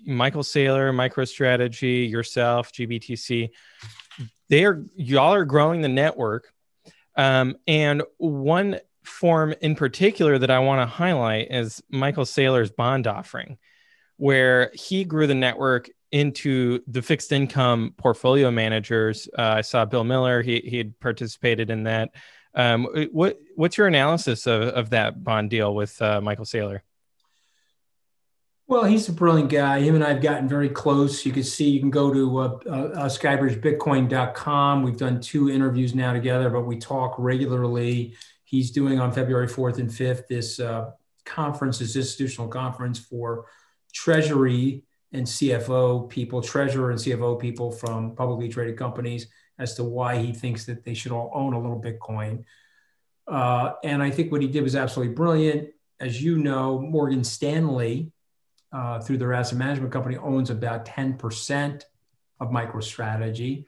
Michael 0.06 0.42
Saylor, 0.42 0.92
MicroStrategy, 0.92 2.08
yourself, 2.08 2.72
GBTC, 2.72 3.50
they 4.48 4.64
are 4.64 4.84
y'all 4.96 5.34
are 5.34 5.44
growing 5.44 5.80
the 5.80 5.88
network, 5.88 6.52
Um, 7.16 7.56
and 7.66 8.02
one 8.18 8.80
form 9.04 9.54
in 9.60 9.74
particular 9.74 10.38
that 10.38 10.50
I 10.50 10.60
want 10.60 10.80
to 10.80 10.86
highlight 10.86 11.48
is 11.50 11.82
Michael 11.90 12.24
Saylor's 12.24 12.70
bond 12.70 13.06
offering, 13.06 13.58
where 14.16 14.70
he 14.74 15.04
grew 15.04 15.26
the 15.26 15.34
network 15.34 15.90
into 16.12 16.80
the 16.86 17.02
fixed 17.02 17.32
income 17.32 17.94
portfolio 17.96 18.50
managers. 18.50 19.28
Uh, 19.36 19.54
I 19.56 19.60
saw 19.60 19.84
Bill 19.84 20.04
Miller; 20.04 20.42
he 20.42 20.60
he 20.64 20.78
had 20.78 20.98
participated 21.00 21.70
in 21.70 21.84
that. 21.84 22.10
Um, 22.54 22.86
what 23.12 23.38
what's 23.54 23.78
your 23.78 23.86
analysis 23.86 24.46
of, 24.46 24.62
of 24.62 24.90
that 24.90 25.22
bond 25.22 25.50
deal 25.50 25.74
with 25.74 26.00
uh, 26.02 26.20
Michael 26.20 26.44
Saylor? 26.44 26.80
Well, 28.70 28.84
he's 28.84 29.08
a 29.08 29.12
brilliant 29.12 29.50
guy. 29.50 29.80
Him 29.80 29.96
and 29.96 30.04
I 30.04 30.10
have 30.10 30.22
gotten 30.22 30.48
very 30.48 30.68
close. 30.68 31.26
You 31.26 31.32
can 31.32 31.42
see, 31.42 31.68
you 31.68 31.80
can 31.80 31.90
go 31.90 32.14
to 32.14 32.38
uh, 32.38 32.44
uh, 32.70 33.08
skybridgebitcoin.com. 33.08 34.84
We've 34.84 34.96
done 34.96 35.20
two 35.20 35.50
interviews 35.50 35.92
now 35.92 36.12
together, 36.12 36.50
but 36.50 36.60
we 36.60 36.78
talk 36.78 37.16
regularly. 37.18 38.14
He's 38.44 38.70
doing 38.70 39.00
on 39.00 39.10
February 39.10 39.48
4th 39.48 39.80
and 39.80 39.90
5th 39.90 40.28
this 40.28 40.60
uh, 40.60 40.92
conference, 41.24 41.80
this 41.80 41.96
institutional 41.96 42.46
conference 42.46 43.00
for 43.00 43.46
Treasury 43.92 44.84
and 45.12 45.26
CFO 45.26 46.08
people, 46.08 46.40
Treasurer 46.40 46.92
and 46.92 47.00
CFO 47.00 47.40
people 47.40 47.72
from 47.72 48.14
publicly 48.14 48.48
traded 48.48 48.78
companies 48.78 49.26
as 49.58 49.74
to 49.74 49.82
why 49.82 50.18
he 50.18 50.32
thinks 50.32 50.64
that 50.66 50.84
they 50.84 50.94
should 50.94 51.10
all 51.10 51.32
own 51.34 51.54
a 51.54 51.60
little 51.60 51.82
Bitcoin. 51.82 52.44
Uh, 53.26 53.72
and 53.82 54.00
I 54.00 54.12
think 54.12 54.30
what 54.30 54.42
he 54.42 54.46
did 54.46 54.62
was 54.62 54.76
absolutely 54.76 55.12
brilliant. 55.12 55.70
As 55.98 56.22
you 56.22 56.38
know, 56.38 56.78
Morgan 56.78 57.24
Stanley 57.24 58.12
uh, 58.72 59.00
through 59.00 59.18
their 59.18 59.32
asset 59.32 59.58
management 59.58 59.92
company 59.92 60.16
owns 60.16 60.50
about 60.50 60.84
10% 60.84 61.82
of 62.38 62.50
MicroStrategy. 62.50 63.66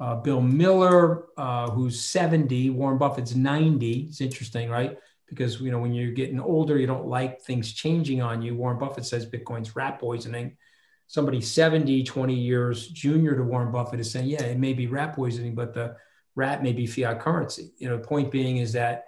Uh, 0.00 0.16
Bill 0.16 0.40
Miller, 0.40 1.26
uh, 1.36 1.70
who's 1.70 2.00
70, 2.00 2.70
Warren 2.70 2.98
Buffett's 2.98 3.34
90. 3.34 4.00
It's 4.08 4.20
interesting, 4.20 4.68
right? 4.68 4.98
Because 5.28 5.60
you 5.60 5.70
know 5.70 5.78
when 5.78 5.94
you're 5.94 6.12
getting 6.12 6.40
older, 6.40 6.76
you 6.76 6.86
don't 6.86 7.06
like 7.06 7.40
things 7.40 7.72
changing 7.72 8.20
on 8.20 8.42
you. 8.42 8.54
Warren 8.54 8.78
Buffett 8.78 9.06
says 9.06 9.24
Bitcoin's 9.24 9.76
rat 9.76 9.98
poisoning. 10.00 10.56
Somebody 11.06 11.40
70, 11.40 12.04
20 12.04 12.34
years 12.34 12.88
junior 12.88 13.36
to 13.36 13.42
Warren 13.42 13.70
Buffett 13.70 14.00
is 14.00 14.10
saying, 14.10 14.26
yeah, 14.26 14.42
it 14.42 14.58
may 14.58 14.72
be 14.72 14.86
rat 14.86 15.14
poisoning, 15.14 15.54
but 15.54 15.72
the 15.72 15.96
rat 16.34 16.62
may 16.62 16.72
be 16.72 16.86
fiat 16.86 17.20
currency. 17.20 17.72
You 17.78 17.88
know, 17.88 17.96
the 17.96 18.06
point 18.06 18.30
being 18.30 18.56
is 18.56 18.72
that, 18.72 19.06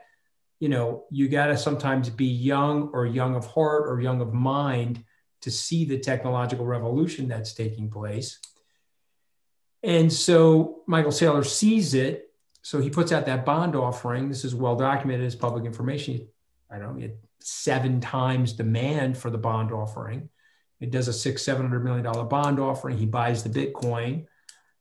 you 0.61 0.69
know, 0.69 1.05
you 1.11 1.29
got 1.29 1.47
to 1.47 1.57
sometimes 1.57 2.09
be 2.09 2.27
young 2.27 2.91
or 2.93 3.07
young 3.07 3.35
of 3.35 3.47
heart 3.47 3.89
or 3.89 4.01
young 4.01 4.21
of 4.21 4.33
mind 4.33 5.03
to 5.45 5.51
see 5.51 5.85
the 5.85 5.99
technological 5.99 6.65
revolution 6.65 7.29
that's 7.29 7.53
taking 7.53 7.91
place. 7.91 8.39
And 9.83 10.11
so 10.11 10.83
Michael 10.87 11.11
Saylor 11.11 11.45
sees 11.45 11.93
it. 11.93 12.31
So 12.63 12.81
he 12.81 12.89
puts 12.89 13.13
out 13.13 13.27
that 13.27 13.45
bond 13.45 13.77
offering. 13.77 14.31
This 14.31 14.43
is 14.43 14.55
well 14.55 14.75
documented 14.75 15.27
as 15.27 15.37
public 15.37 15.67
information. 15.67 16.27
I 16.71 16.79
don't 16.79 16.99
know, 16.99 17.11
seven 17.41 18.01
times 18.01 18.55
demand 18.55 19.19
for 19.19 19.29
the 19.29 19.37
bond 19.37 19.71
offering. 19.71 20.31
It 20.81 20.91
does 20.91 21.09
a 21.09 21.13
six, 21.13 21.43
seven 21.43 21.61
hundred 21.61 21.85
million 21.85 22.05
dollar 22.05 22.25
bond 22.25 22.59
offering. 22.59 22.97
He 22.97 23.05
buys 23.05 23.43
the 23.43 23.51
Bitcoin. 23.51 24.25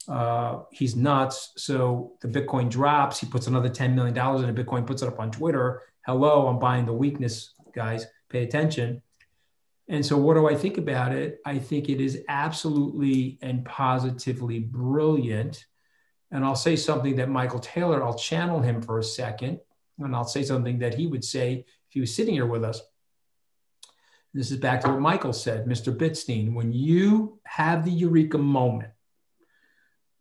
Uh, 0.08 0.62
he's 0.72 0.96
nuts. 0.96 1.52
So 1.58 2.14
the 2.22 2.30
Bitcoin 2.30 2.70
drops. 2.70 3.20
He 3.20 3.26
puts 3.26 3.48
another 3.48 3.70
$10 3.70 3.94
million 3.94 4.16
in 4.16 4.50
a 4.50 4.64
Bitcoin, 4.64 4.88
puts 4.88 5.02
it 5.02 5.10
up 5.10 5.20
on 5.20 5.32
Twitter. 5.32 5.82
Hello, 6.06 6.48
I'm 6.48 6.60
buying 6.60 6.86
the 6.86 6.94
weakness, 6.94 7.54
guys. 7.74 8.06
Pay 8.30 8.44
attention. 8.44 9.02
And 9.90 10.06
so, 10.06 10.18
what 10.18 10.36
do 10.36 10.48
I 10.48 10.56
think 10.56 10.78
about 10.78 11.12
it? 11.14 11.40
I 11.46 11.60
think 11.60 11.90
it 11.90 12.00
is 12.00 12.24
absolutely 12.30 13.38
and 13.42 13.66
positively 13.66 14.60
brilliant. 14.60 15.66
And 16.32 16.46
I'll 16.46 16.56
say 16.56 16.76
something 16.76 17.18
that 17.18 17.30
Michael 17.30 17.60
Saylor, 17.60 18.02
I'll 18.02 18.18
channel 18.18 18.62
him 18.62 18.82
for 18.82 18.98
a 19.00 19.04
second, 19.04 19.60
and 20.00 20.16
I'll 20.16 20.24
say 20.24 20.44
something 20.44 20.80
that 20.80 20.96
he 20.96 21.08
would 21.08 21.24
say 21.24 21.66
if 21.68 21.94
he 21.94 22.00
was 22.00 22.16
sitting 22.16 22.34
here 22.34 22.46
with 22.46 22.64
us. 22.64 22.82
This 24.34 24.50
is 24.50 24.58
back 24.58 24.82
to 24.82 24.90
what 24.90 25.00
Michael 25.00 25.34
said, 25.34 25.68
Mr. 25.68 25.96
Bitstein. 25.96 26.54
When 26.54 26.74
you 26.74 27.40
have 27.44 27.86
the 27.86 27.92
eureka 27.92 28.40
moment, 28.40 28.90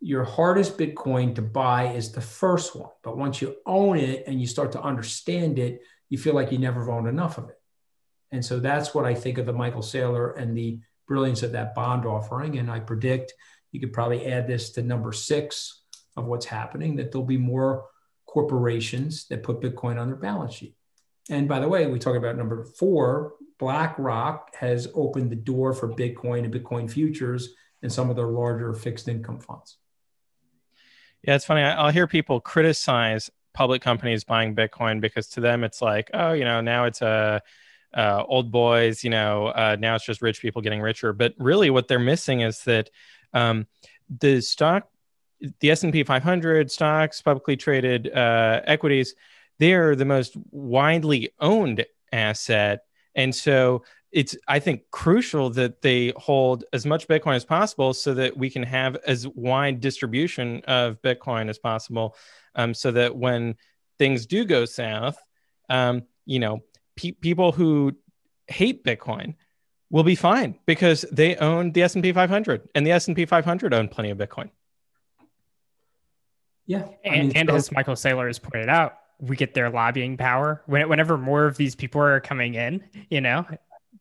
your 0.01 0.25
hardest 0.25 0.77
Bitcoin 0.77 1.35
to 1.37 1.43
buy 1.43 1.95
is 1.95 2.13
the 2.13 2.21
first 2.21 2.77
one. 2.77 2.91
But 3.03 3.17
once 3.17 3.41
you 3.41 3.57
own 3.65 3.97
it 3.97 4.25
and 4.27 4.39
you 4.39 4.47
start 4.47 4.73
to 4.73 4.83
understand 4.83 5.59
it, 5.59 5.81
you 6.11 6.19
feel 6.19 6.35
like 6.35 6.53
you 6.53 6.59
never 6.59 6.91
owned 6.91 7.09
enough 7.09 7.39
of 7.39 7.49
it. 7.49 7.62
And 8.33 8.45
so 8.45 8.59
that's 8.59 8.95
what 8.95 9.05
I 9.05 9.15
think 9.15 9.39
of 9.39 9.47
the 9.47 9.53
Michael 9.53 9.83
Saylor 9.83 10.37
and 10.37 10.57
the 10.57 10.81
brilliance 11.07 11.43
of 11.43 11.53
that 11.53 11.75
bond 11.75 12.07
offering. 12.07 12.59
And 12.59 12.71
I 12.71 12.81
predict 12.81 13.35
you 13.71 13.81
could 13.81 13.93
probably 13.93 14.27
add 14.27 14.47
this 14.47 14.71
to 14.73 14.83
number 14.83 15.13
six 15.13 15.83
of 16.17 16.27
what's 16.27 16.47
happening 16.47 16.97
that 16.97 17.13
there'll 17.13 17.27
be 17.27 17.39
more 17.39 17.87
corporations 18.27 19.27
that 19.29 19.43
put 19.43 19.61
Bitcoin 19.61 20.01
on 20.01 20.09
their 20.09 20.17
balance 20.17 20.55
sheet. 20.55 20.75
And 21.31 21.49
by 21.49 21.61
the 21.61 21.69
way, 21.69 21.87
we 21.87 21.99
talk 21.99 22.17
about 22.17 22.37
number 22.37 22.65
four, 22.65 23.35
BlackRock 23.59 24.57
has 24.57 24.89
opened 24.95 25.31
the 25.31 25.37
door 25.37 25.73
for 25.73 25.89
Bitcoin 25.89 26.45
and 26.45 26.53
Bitcoin 26.53 26.91
futures 26.91 27.55
and 27.83 27.93
some 27.93 28.11
of 28.11 28.17
their 28.17 28.27
larger 28.27 28.75
fixed 28.75 29.09
income 29.09 29.39
funds. 29.39 29.77
Yeah, 31.23 31.37
it's 31.37 31.45
funny. 31.45 31.63
I'll 31.63 31.91
hear 31.91 32.07
people 32.07 32.41
criticize 32.41 33.31
public 33.55 33.83
companies 33.83 34.25
buying 34.25 34.57
Bitcoin 34.57 35.01
because 35.01 35.29
to 35.29 35.41
them 35.41 35.63
it's 35.63 35.81
like, 35.81 36.11
oh, 36.13 36.33
you 36.33 36.45
know, 36.45 36.61
now 36.61 36.85
it's 36.85 37.03
a 37.03 37.43
uh, 37.95 38.25
old 38.27 38.51
boys, 38.51 39.05
you 39.05 39.11
know, 39.11 39.49
uh, 39.49 39.77
now 39.79 39.95
it's 39.95 40.05
just 40.05 40.23
rich 40.23 40.41
people 40.41 40.63
getting 40.63 40.81
richer. 40.81 41.13
But 41.13 41.35
really, 41.39 41.71
what 41.71 41.89
they're 41.89 41.99
missing 41.99 42.41
is 42.41 42.65
that 42.65 42.91
um, 43.33 43.67
the 44.21 44.41
stock, 44.41 44.89
the 45.61 45.71
S 45.71 45.85
and 45.85 45.93
P 45.93 46.03
500 46.03 46.71
stocks, 46.71 47.21
publicly 47.21 47.57
traded 47.57 48.13
uh, 48.13 48.61
equities, 48.65 49.15
they 49.59 49.75
are 49.75 49.95
the 49.95 50.05
most 50.05 50.37
widely 50.51 51.31
owned 51.41 51.85
asset, 52.13 52.85
and 53.15 53.35
so 53.35 53.85
it's 54.11 54.37
I 54.47 54.59
think 54.59 54.83
crucial 54.91 55.51
that 55.51 55.81
they 55.83 56.13
hold 56.17 56.65
as 56.73 56.85
much 56.85 57.09
Bitcoin 57.09 57.37
as 57.37 57.45
possible 57.45 57.95
so 57.95 58.13
that 58.15 58.37
we 58.37 58.51
can 58.51 58.63
have 58.63 58.97
as 59.07 59.27
wide 59.29 59.81
distribution 59.81 60.63
of 60.67 61.01
Bitcoin 61.03 61.49
as 61.49 61.59
possible, 61.59 62.17
um, 62.55 62.75
so 62.75 62.91
that 62.91 63.15
when 63.17 63.57
things 63.99 64.27
do 64.27 64.45
go 64.45 64.65
south, 64.65 65.17
um, 65.69 66.03
you 66.27 66.39
know 66.39 66.63
pe- 66.97 67.13
people 67.13 67.53
who 67.53 67.93
hate 68.47 68.85
Bitcoin 68.85 69.35
will 69.91 70.05
be 70.05 70.15
fine 70.15 70.59
because 70.67 71.05
they 71.13 71.37
own 71.37 71.73
the 71.73 71.83
S&P 71.83 72.13
500 72.13 72.69
and 72.75 72.87
the 72.87 72.93
S&P 72.93 73.27
500 73.27 73.75
own 73.75 73.89
plenty 73.89 74.11
of 74.11 74.19
Bitcoin. 74.19 74.51
Yeah. 76.67 76.89
And, 77.05 77.15
I 77.15 77.23
mean, 77.23 77.33
and 77.37 77.49
so- 77.49 77.55
as 77.55 77.73
Michael 77.73 77.95
Saylor 77.95 78.27
has 78.27 78.39
pointed 78.39 78.69
out, 78.69 78.99
we 79.21 79.37
get 79.37 79.55
their 79.55 79.71
lobbying 79.71 80.17
power. 80.17 80.63
When, 80.67 80.89
whenever 80.89 81.17
more 81.17 81.45
of 81.45 81.57
these 81.57 81.75
people 81.77 82.01
are 82.01 82.21
coming 82.21 82.55
in, 82.55 82.83
you 83.09 83.21
know, 83.21 83.47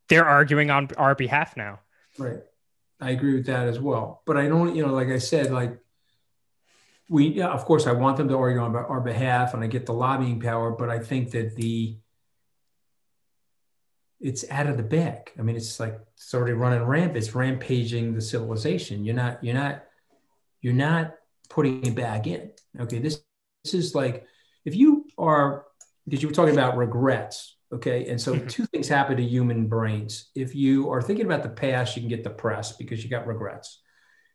they're 0.09 0.25
arguing 0.25 0.71
on 0.71 0.89
our 0.97 1.13
behalf 1.13 1.55
now. 1.55 1.79
Right. 2.17 2.39
I 2.99 3.11
agree 3.11 3.35
with 3.35 3.45
that 3.47 3.67
as 3.67 3.79
well. 3.79 4.23
But 4.25 4.37
I 4.37 4.47
don't, 4.47 4.75
you 4.75 4.85
know, 4.85 4.93
like 4.93 5.09
I 5.09 5.17
said, 5.17 5.51
like 5.51 5.77
we, 7.09 7.27
yeah, 7.27 7.49
of 7.49 7.65
course, 7.65 7.85
I 7.85 7.91
want 7.91 8.17
them 8.17 8.29
to 8.29 8.37
argue 8.37 8.61
on 8.61 8.75
our 8.75 9.01
behalf 9.01 9.53
and 9.53 9.63
I 9.63 9.67
get 9.67 9.85
the 9.85 9.93
lobbying 9.93 10.39
power, 10.39 10.71
but 10.71 10.89
I 10.89 10.99
think 10.99 11.31
that 11.31 11.55
the, 11.55 11.97
it's 14.21 14.49
out 14.51 14.67
of 14.67 14.77
the 14.77 14.83
bag. 14.83 15.31
I 15.37 15.41
mean, 15.41 15.55
it's 15.55 15.79
like 15.79 15.99
it's 16.15 16.33
already 16.33 16.53
running 16.53 16.83
ramp. 16.83 17.15
It's 17.15 17.33
rampaging 17.33 18.13
the 18.13 18.21
civilization. 18.21 19.03
You're 19.03 19.15
not, 19.15 19.43
you're 19.43 19.55
not, 19.55 19.83
you're 20.61 20.73
not 20.73 21.15
putting 21.49 21.85
it 21.85 21.95
back 21.95 22.27
in. 22.27 22.51
Okay. 22.79 22.99
This, 22.99 23.21
this 23.63 23.73
is 23.73 23.95
like, 23.95 24.25
if 24.63 24.75
you 24.75 25.05
are, 25.17 25.65
because 26.05 26.21
you 26.21 26.29
were 26.29 26.35
talking 26.35 26.53
about 26.53 26.77
regrets. 26.77 27.57
Okay. 27.73 28.09
And 28.09 28.21
so 28.21 28.35
mm-hmm. 28.35 28.47
two 28.47 28.65
things 28.67 28.87
happen 28.87 29.17
to 29.17 29.23
human 29.23 29.67
brains. 29.67 30.29
If 30.35 30.53
you 30.55 30.89
are 30.91 31.01
thinking 31.01 31.25
about 31.25 31.43
the 31.43 31.49
past, 31.49 31.95
you 31.95 32.01
can 32.01 32.09
get 32.09 32.23
depressed 32.23 32.77
because 32.77 33.03
you 33.03 33.09
got 33.09 33.27
regrets. 33.27 33.81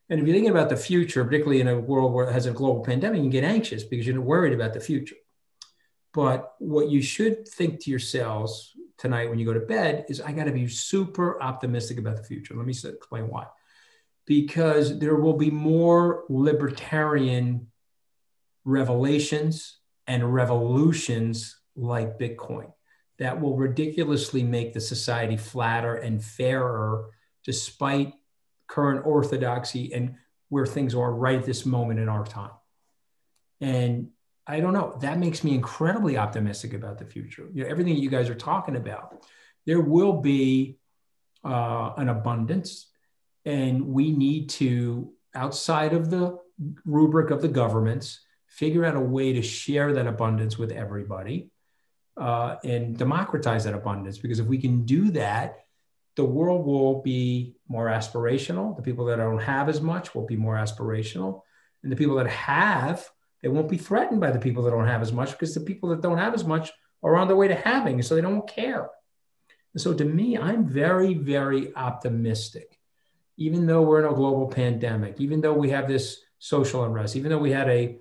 And 0.09 0.21
if 0.21 0.27
you're 0.27 0.35
thinking 0.35 0.51
about 0.51 0.69
the 0.69 0.77
future, 0.77 1.25
particularly 1.25 1.61
in 1.61 1.69
a 1.69 1.79
world 1.79 2.13
where 2.13 2.29
it 2.29 2.33
has 2.33 2.47
a 2.47 2.53
global 2.53 2.85
pandemic, 2.85 3.19
you 3.19 3.25
can 3.25 3.31
get 3.31 3.45
anxious 3.45 3.83
because 3.83 4.07
you're 4.07 4.21
worried 4.21 4.53
about 4.53 4.73
the 4.73 4.81
future. 4.81 5.17
But 6.15 6.55
what 6.59 6.89
you 6.89 7.03
should 7.03 7.47
think 7.47 7.81
to 7.81 7.91
yourselves 7.91 8.73
tonight 8.99 9.29
when 9.29 9.39
you 9.39 9.45
go 9.45 9.53
to 9.53 9.61
bed 9.61 10.07
is 10.09 10.21
I 10.21 10.33
got 10.33 10.45
to 10.45 10.53
be 10.53 10.69
super 10.69 11.41
optimistic 11.43 11.99
about 11.99 12.17
the 12.17 12.23
future. 12.23 12.55
Let 12.55 12.67
me 12.67 12.73
explain 12.73 13.29
why. 13.29 13.47
Because 14.27 14.99
there 14.99 15.17
will 15.17 15.37
be 15.37 15.51
more 15.51 16.25
libertarian 16.29 17.69
revelations 18.65 19.79
and 20.07 20.35
revolutions 20.35 21.59
like 21.77 22.19
Bitcoin 22.19 22.73
that 23.19 23.41
will 23.41 23.57
ridiculously 23.57 24.43
make 24.43 24.73
the 24.73 24.81
society 24.81 25.37
flatter 25.37 25.95
and 25.95 26.23
fairer 26.23 27.11
despite 27.45 28.13
current 28.67 29.07
orthodoxy 29.07 29.93
and 29.93 30.17
where 30.49 30.67
things 30.67 30.95
are 30.95 31.13
right 31.13 31.39
at 31.39 31.47
this 31.47 31.65
moment 31.65 32.01
in 32.01 32.09
our 32.09 32.25
time. 32.25 32.51
And 33.61 34.11
I 34.47 34.61
don't 34.61 34.73
know. 34.73 34.97
That 35.01 35.19
makes 35.19 35.43
me 35.43 35.55
incredibly 35.55 36.17
optimistic 36.17 36.73
about 36.73 36.99
the 36.99 37.05
future. 37.05 37.49
You 37.53 37.65
know, 37.65 37.69
everything 37.69 37.97
you 37.97 38.11
guys 38.11 38.31
are 38.31 38.35
talking 38.35 38.77
about, 38.77 39.25
there 39.65 39.81
will 39.81 40.21
be 40.21 40.79
uh, 41.45 41.93
an 41.97 42.09
abundance, 42.09 42.87
and 43.45 43.89
we 43.89 44.13
need 44.13 44.51
to, 44.51 45.13
outside 45.35 45.93
of 45.93 46.11
the 46.11 46.39
rubric 46.85 47.31
of 47.31 47.43
the 47.43 47.49
governments, 47.49 48.21
figure 48.47 48.85
out 48.85 48.97
a 48.97 49.01
way 49.01 49.33
to 49.33 49.43
share 49.43 49.93
that 49.93 50.07
abundance 50.07 50.57
with 50.57 50.73
everybody 50.73 51.51
uh, 52.17 52.57
and 52.65 52.97
democratize 52.97 53.65
that 53.65 53.75
abundance. 53.75 54.19
Because 54.19 54.39
if 54.39 54.47
we 54.47 54.59
can 54.59 54.85
do 54.85 55.11
that, 55.11 55.59
the 56.15 56.25
world 56.25 56.65
will 56.65 57.03
be 57.03 57.57
more 57.69 57.87
aspirational. 57.87 58.75
The 58.75 58.83
people 58.83 59.05
that 59.07 59.17
don't 59.17 59.39
have 59.43 59.69
as 59.69 59.81
much 59.81 60.15
will 60.15 60.25
be 60.25 60.37
more 60.37 60.55
aspirational. 60.55 61.43
And 61.83 61.93
the 61.93 61.97
people 61.97 62.17
that 62.17 62.29
have, 62.29 63.07
they 63.47 63.53
won't 63.53 63.69
be 63.69 63.79
threatened 63.79 64.21
by 64.21 64.33
the 64.33 64.41
people 64.41 64.65
that 64.65 64.73
don't 64.73 64.89
have 64.89 65.03
as 65.03 65.13
much 65.13 65.31
because 65.31 65.55
the 65.55 65.61
people 65.61 65.91
that 65.91 66.01
don't 66.01 66.19
have 66.19 66.35
as 66.35 66.45
much 66.45 66.73
are 67.05 67.15
on 67.15 67.29
their 67.29 67.37
way 67.37 67.47
to 67.47 67.55
having, 67.55 68.03
so 68.03 68.17
they 68.17 68.21
don't 68.21 68.49
care. 68.49 68.89
And 69.73 69.81
so 69.81 69.95
to 69.95 70.05
me, 70.05 70.37
I'm 70.37 70.67
very, 70.67 71.15
very 71.15 71.73
optimistic. 71.77 72.77
Even 73.37 73.65
though 73.65 73.83
we're 73.83 74.05
in 74.05 74.13
a 74.13 74.17
global 74.17 74.49
pandemic, 74.49 75.21
even 75.21 75.41
though 75.41 75.53
we 75.53 75.71
have 75.71 75.87
this 75.87 76.19
social 76.41 76.83
unrest, 76.83 77.15
even 77.15 77.31
though 77.31 77.39
we 77.39 77.53
had 77.53 77.69
a 77.69 78.01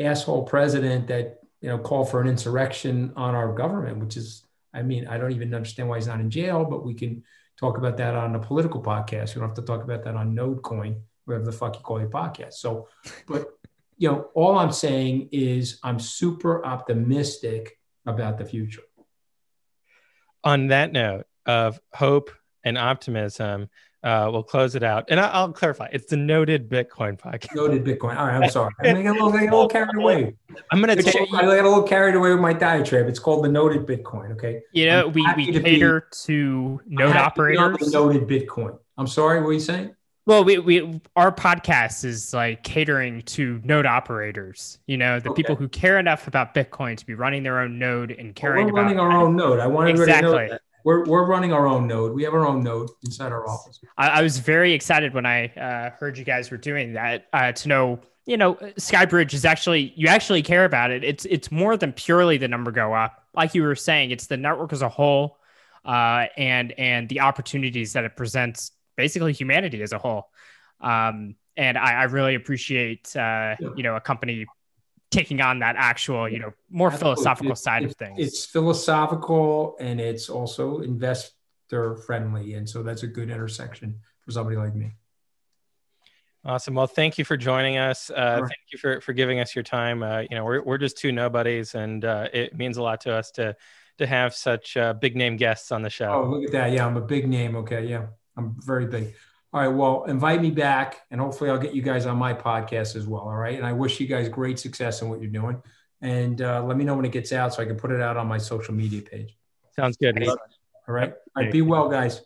asshole 0.00 0.44
president 0.44 1.08
that 1.08 1.40
you 1.60 1.68
know 1.68 1.76
called 1.76 2.10
for 2.10 2.22
an 2.22 2.28
insurrection 2.28 3.12
on 3.14 3.34
our 3.34 3.52
government, 3.52 3.98
which 3.98 4.16
is, 4.16 4.42
I 4.72 4.80
mean, 4.80 5.06
I 5.06 5.18
don't 5.18 5.32
even 5.32 5.52
understand 5.52 5.90
why 5.90 5.98
he's 5.98 6.06
not 6.06 6.20
in 6.20 6.30
jail, 6.30 6.64
but 6.64 6.82
we 6.82 6.94
can 6.94 7.24
talk 7.60 7.76
about 7.76 7.98
that 7.98 8.14
on 8.14 8.34
a 8.36 8.38
political 8.38 8.82
podcast. 8.82 9.34
We 9.34 9.40
don't 9.40 9.50
have 9.50 9.56
to 9.56 9.70
talk 9.70 9.84
about 9.84 10.02
that 10.04 10.14
on 10.14 10.34
NodeCoin, 10.34 10.98
whatever 11.26 11.44
the 11.44 11.52
fuck 11.52 11.76
you 11.76 11.82
call 11.82 12.00
your 12.00 12.08
podcast. 12.08 12.54
So, 12.54 12.88
but 13.28 13.48
you 14.02 14.08
know, 14.08 14.28
all 14.34 14.58
I'm 14.58 14.72
saying 14.72 15.28
is 15.30 15.78
I'm 15.82 16.00
super 16.00 16.64
optimistic 16.66 17.78
about 18.04 18.36
the 18.36 18.44
future 18.44 18.82
on 20.44 20.68
that 20.68 20.92
note 20.92 21.26
of 21.46 21.80
hope 21.92 22.30
and 22.64 22.78
optimism, 22.78 23.68
uh, 24.02 24.28
we'll 24.32 24.42
close 24.42 24.74
it 24.74 24.82
out. 24.82 25.04
And 25.08 25.20
I, 25.20 25.44
will 25.44 25.52
clarify: 25.52 25.88
it's 25.92 26.06
the 26.06 26.16
Noded 26.16 26.68
Bitcoin 26.68 27.18
podcast. 27.18 27.54
Noded 27.54 27.84
Bitcoin. 27.84 28.16
All 28.16 28.26
right, 28.26 28.42
I'm 28.42 28.50
sorry. 28.50 28.72
I'm 28.80 28.84
going 28.84 28.96
to 28.96 29.02
get 29.02 29.10
a 29.10 29.24
little, 29.24 29.38
I 29.38 29.42
a 29.42 29.44
little 29.44 29.68
carried 29.68 29.96
away. 29.96 30.34
I'm 30.72 30.80
gonna. 30.80 30.96
T- 30.96 31.26
I 31.32 31.42
got 31.42 31.44
a 31.44 31.62
little 31.62 31.82
carried 31.82 32.16
away 32.16 32.30
with 32.30 32.40
my 32.40 32.52
diatribe. 32.52 33.06
It's 33.06 33.20
called 33.20 33.44
the 33.44 33.48
Noded 33.48 33.86
Bitcoin. 33.86 34.32
Okay. 34.32 34.62
You 34.72 34.86
know, 34.86 35.06
I'm 35.06 35.12
we 35.12 35.26
we 35.36 35.60
cater 35.60 36.00
be, 36.00 36.16
to 36.24 36.80
node 36.86 37.16
operators. 37.16 37.78
To 37.78 37.90
Noded 37.90 38.26
Bitcoin. 38.28 38.78
I'm 38.98 39.06
sorry. 39.06 39.40
What 39.40 39.48
are 39.48 39.52
you 39.52 39.60
saying? 39.60 39.94
Well, 40.24 40.44
we, 40.44 40.58
we 40.58 41.00
our 41.16 41.32
podcast 41.32 42.04
is 42.04 42.32
like 42.32 42.62
catering 42.62 43.22
to 43.22 43.60
node 43.64 43.86
operators. 43.86 44.78
You 44.86 44.96
know, 44.96 45.18
the 45.18 45.30
okay. 45.30 45.42
people 45.42 45.56
who 45.56 45.68
care 45.68 45.98
enough 45.98 46.28
about 46.28 46.54
Bitcoin 46.54 46.96
to 46.96 47.04
be 47.04 47.14
running 47.14 47.42
their 47.42 47.58
own 47.58 47.78
node 47.78 48.12
and 48.12 48.34
caring 48.34 48.66
well, 48.66 48.74
we're 48.74 48.82
running 48.82 49.00
our 49.00 49.10
own 49.10 49.34
node. 49.34 49.58
I 49.58 49.66
want 49.66 49.90
exactly. 49.90 50.14
to 50.14 50.22
know 50.22 50.48
that. 50.48 50.60
We're, 50.84 51.04
we're 51.04 51.26
running 51.26 51.52
our 51.52 51.66
own 51.66 51.86
node. 51.86 52.12
We 52.12 52.24
have 52.24 52.34
our 52.34 52.46
own 52.46 52.62
node 52.62 52.90
inside 53.04 53.30
our 53.30 53.48
office. 53.48 53.80
I, 53.98 54.08
I 54.08 54.22
was 54.22 54.38
very 54.38 54.72
excited 54.72 55.14
when 55.14 55.26
I 55.26 55.46
uh, 55.48 55.90
heard 55.90 56.18
you 56.18 56.24
guys 56.24 56.50
were 56.50 56.56
doing 56.56 56.92
that 56.94 57.28
uh, 57.32 57.52
to 57.52 57.68
know, 57.68 58.00
you 58.26 58.36
know, 58.36 58.54
Skybridge 58.54 59.32
is 59.32 59.44
actually, 59.44 59.92
you 59.96 60.08
actually 60.08 60.42
care 60.42 60.64
about 60.64 60.90
it. 60.90 61.04
It's, 61.04 61.24
it's 61.26 61.52
more 61.52 61.76
than 61.76 61.92
purely 61.92 62.36
the 62.36 62.48
number 62.48 62.72
go 62.72 62.94
up. 62.94 63.24
Like 63.32 63.54
you 63.54 63.62
were 63.62 63.76
saying, 63.76 64.10
it's 64.10 64.26
the 64.26 64.36
network 64.36 64.72
as 64.72 64.82
a 64.82 64.88
whole 64.88 65.38
uh, 65.84 66.26
and, 66.36 66.72
and 66.72 67.08
the 67.08 67.20
opportunities 67.20 67.92
that 67.92 68.02
it 68.02 68.16
presents 68.16 68.72
basically 68.96 69.32
humanity 69.32 69.82
as 69.82 69.92
a 69.92 69.98
whole. 69.98 70.30
Um, 70.80 71.36
and 71.56 71.78
I, 71.78 71.92
I, 71.92 72.02
really 72.04 72.34
appreciate, 72.34 73.14
uh, 73.14 73.56
yeah. 73.60 73.68
you 73.76 73.82
know, 73.82 73.94
a 73.94 74.00
company 74.00 74.46
taking 75.12 75.40
on 75.40 75.60
that 75.60 75.76
actual, 75.78 76.28
you 76.28 76.38
know, 76.38 76.52
more 76.70 76.88
Absolutely. 76.90 77.16
philosophical 77.16 77.54
side 77.54 77.84
of 77.84 77.94
things. 77.94 78.18
It's 78.18 78.46
philosophical 78.46 79.76
and 79.78 80.00
it's 80.00 80.28
also 80.28 80.80
investor 80.80 81.96
friendly. 82.06 82.54
And 82.54 82.68
so 82.68 82.82
that's 82.82 83.02
a 83.02 83.06
good 83.06 83.30
intersection 83.30 84.00
for 84.24 84.32
somebody 84.32 84.56
like 84.56 84.74
me. 84.74 84.92
Awesome. 86.44 86.74
Well, 86.74 86.88
thank 86.88 87.18
you 87.18 87.24
for 87.24 87.36
joining 87.36 87.76
us. 87.76 88.10
Uh, 88.10 88.38
sure. 88.38 88.48
Thank 88.48 88.60
you 88.72 88.78
for, 88.78 89.00
for 89.00 89.12
giving 89.12 89.38
us 89.38 89.54
your 89.54 89.62
time. 89.62 90.02
Uh, 90.02 90.20
you 90.20 90.34
know, 90.34 90.44
we're, 90.44 90.62
we're 90.62 90.78
just 90.78 90.98
two 90.98 91.12
nobodies 91.12 91.76
and 91.76 92.04
uh, 92.04 92.28
it 92.32 92.56
means 92.56 92.78
a 92.78 92.82
lot 92.82 93.02
to 93.02 93.12
us 93.12 93.30
to, 93.32 93.54
to 93.98 94.06
have 94.06 94.34
such 94.34 94.76
uh, 94.76 94.94
big 94.94 95.14
name 95.14 95.36
guests 95.36 95.70
on 95.70 95.82
the 95.82 95.90
show. 95.90 96.10
Oh, 96.10 96.30
look 96.30 96.44
at 96.44 96.52
that. 96.52 96.72
Yeah. 96.72 96.86
I'm 96.86 96.96
a 96.96 97.02
big 97.02 97.28
name. 97.28 97.54
Okay. 97.56 97.86
Yeah. 97.86 98.06
I'm 98.36 98.56
very 98.58 98.86
big. 98.86 99.14
All 99.52 99.60
right. 99.60 99.68
Well, 99.68 100.04
invite 100.04 100.40
me 100.40 100.50
back, 100.50 101.02
and 101.10 101.20
hopefully, 101.20 101.50
I'll 101.50 101.58
get 101.58 101.74
you 101.74 101.82
guys 101.82 102.06
on 102.06 102.16
my 102.16 102.32
podcast 102.32 102.96
as 102.96 103.06
well. 103.06 103.22
All 103.22 103.36
right. 103.36 103.56
And 103.56 103.66
I 103.66 103.72
wish 103.72 104.00
you 104.00 104.06
guys 104.06 104.28
great 104.28 104.58
success 104.58 105.02
in 105.02 105.08
what 105.08 105.20
you're 105.20 105.30
doing. 105.30 105.62
And 106.00 106.40
uh, 106.42 106.64
let 106.64 106.76
me 106.76 106.84
know 106.84 106.94
when 106.94 107.04
it 107.04 107.12
gets 107.12 107.32
out 107.32 107.54
so 107.54 107.62
I 107.62 107.66
can 107.66 107.76
put 107.76 107.92
it 107.92 108.00
out 108.00 108.16
on 108.16 108.26
my 108.26 108.38
social 108.38 108.74
media 108.74 109.02
page. 109.02 109.36
Sounds 109.76 109.96
good. 109.96 110.20
All 110.26 110.36
right. 110.88 111.12
All 111.36 111.42
right. 111.42 111.52
Be 111.52 111.62
well, 111.62 111.88
guys. 111.88 112.22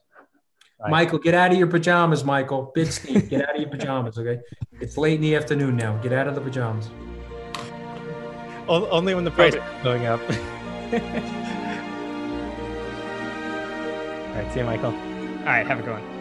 Bye. 0.79 0.91
Michael, 0.91 1.19
get 1.19 1.35
out 1.35 1.53
of 1.53 1.59
your 1.59 1.67
pajamas, 1.67 2.25
Michael. 2.25 2.73
Bitstein, 2.77 3.29
get 3.29 3.49
out 3.49 3.55
of 3.55 3.61
your 3.61 3.71
pajamas, 3.71 4.19
okay? 4.19 4.41
It's 4.81 4.97
late 4.97 5.15
in 5.15 5.21
the 5.23 5.35
afternoon 5.35 5.77
now. 5.77 5.97
Get 5.99 6.13
out 6.13 6.29
of 6.29 6.35
the 6.35 6.41
pajamas. 6.41 6.91
Only 8.69 9.15
when 9.15 9.25
the 9.25 9.31
price 9.31 9.55
is 9.55 9.63
going 9.83 10.07
up. 10.07 10.21
All 10.31 10.33
right. 14.43 14.53
See 14.53 14.61
you, 14.61 14.67
Michael. 14.67 15.06
All 15.47 15.53
right. 15.53 15.65
Have 15.65 15.79
a 15.79 15.83
good 15.83 15.93
one. 15.93 16.16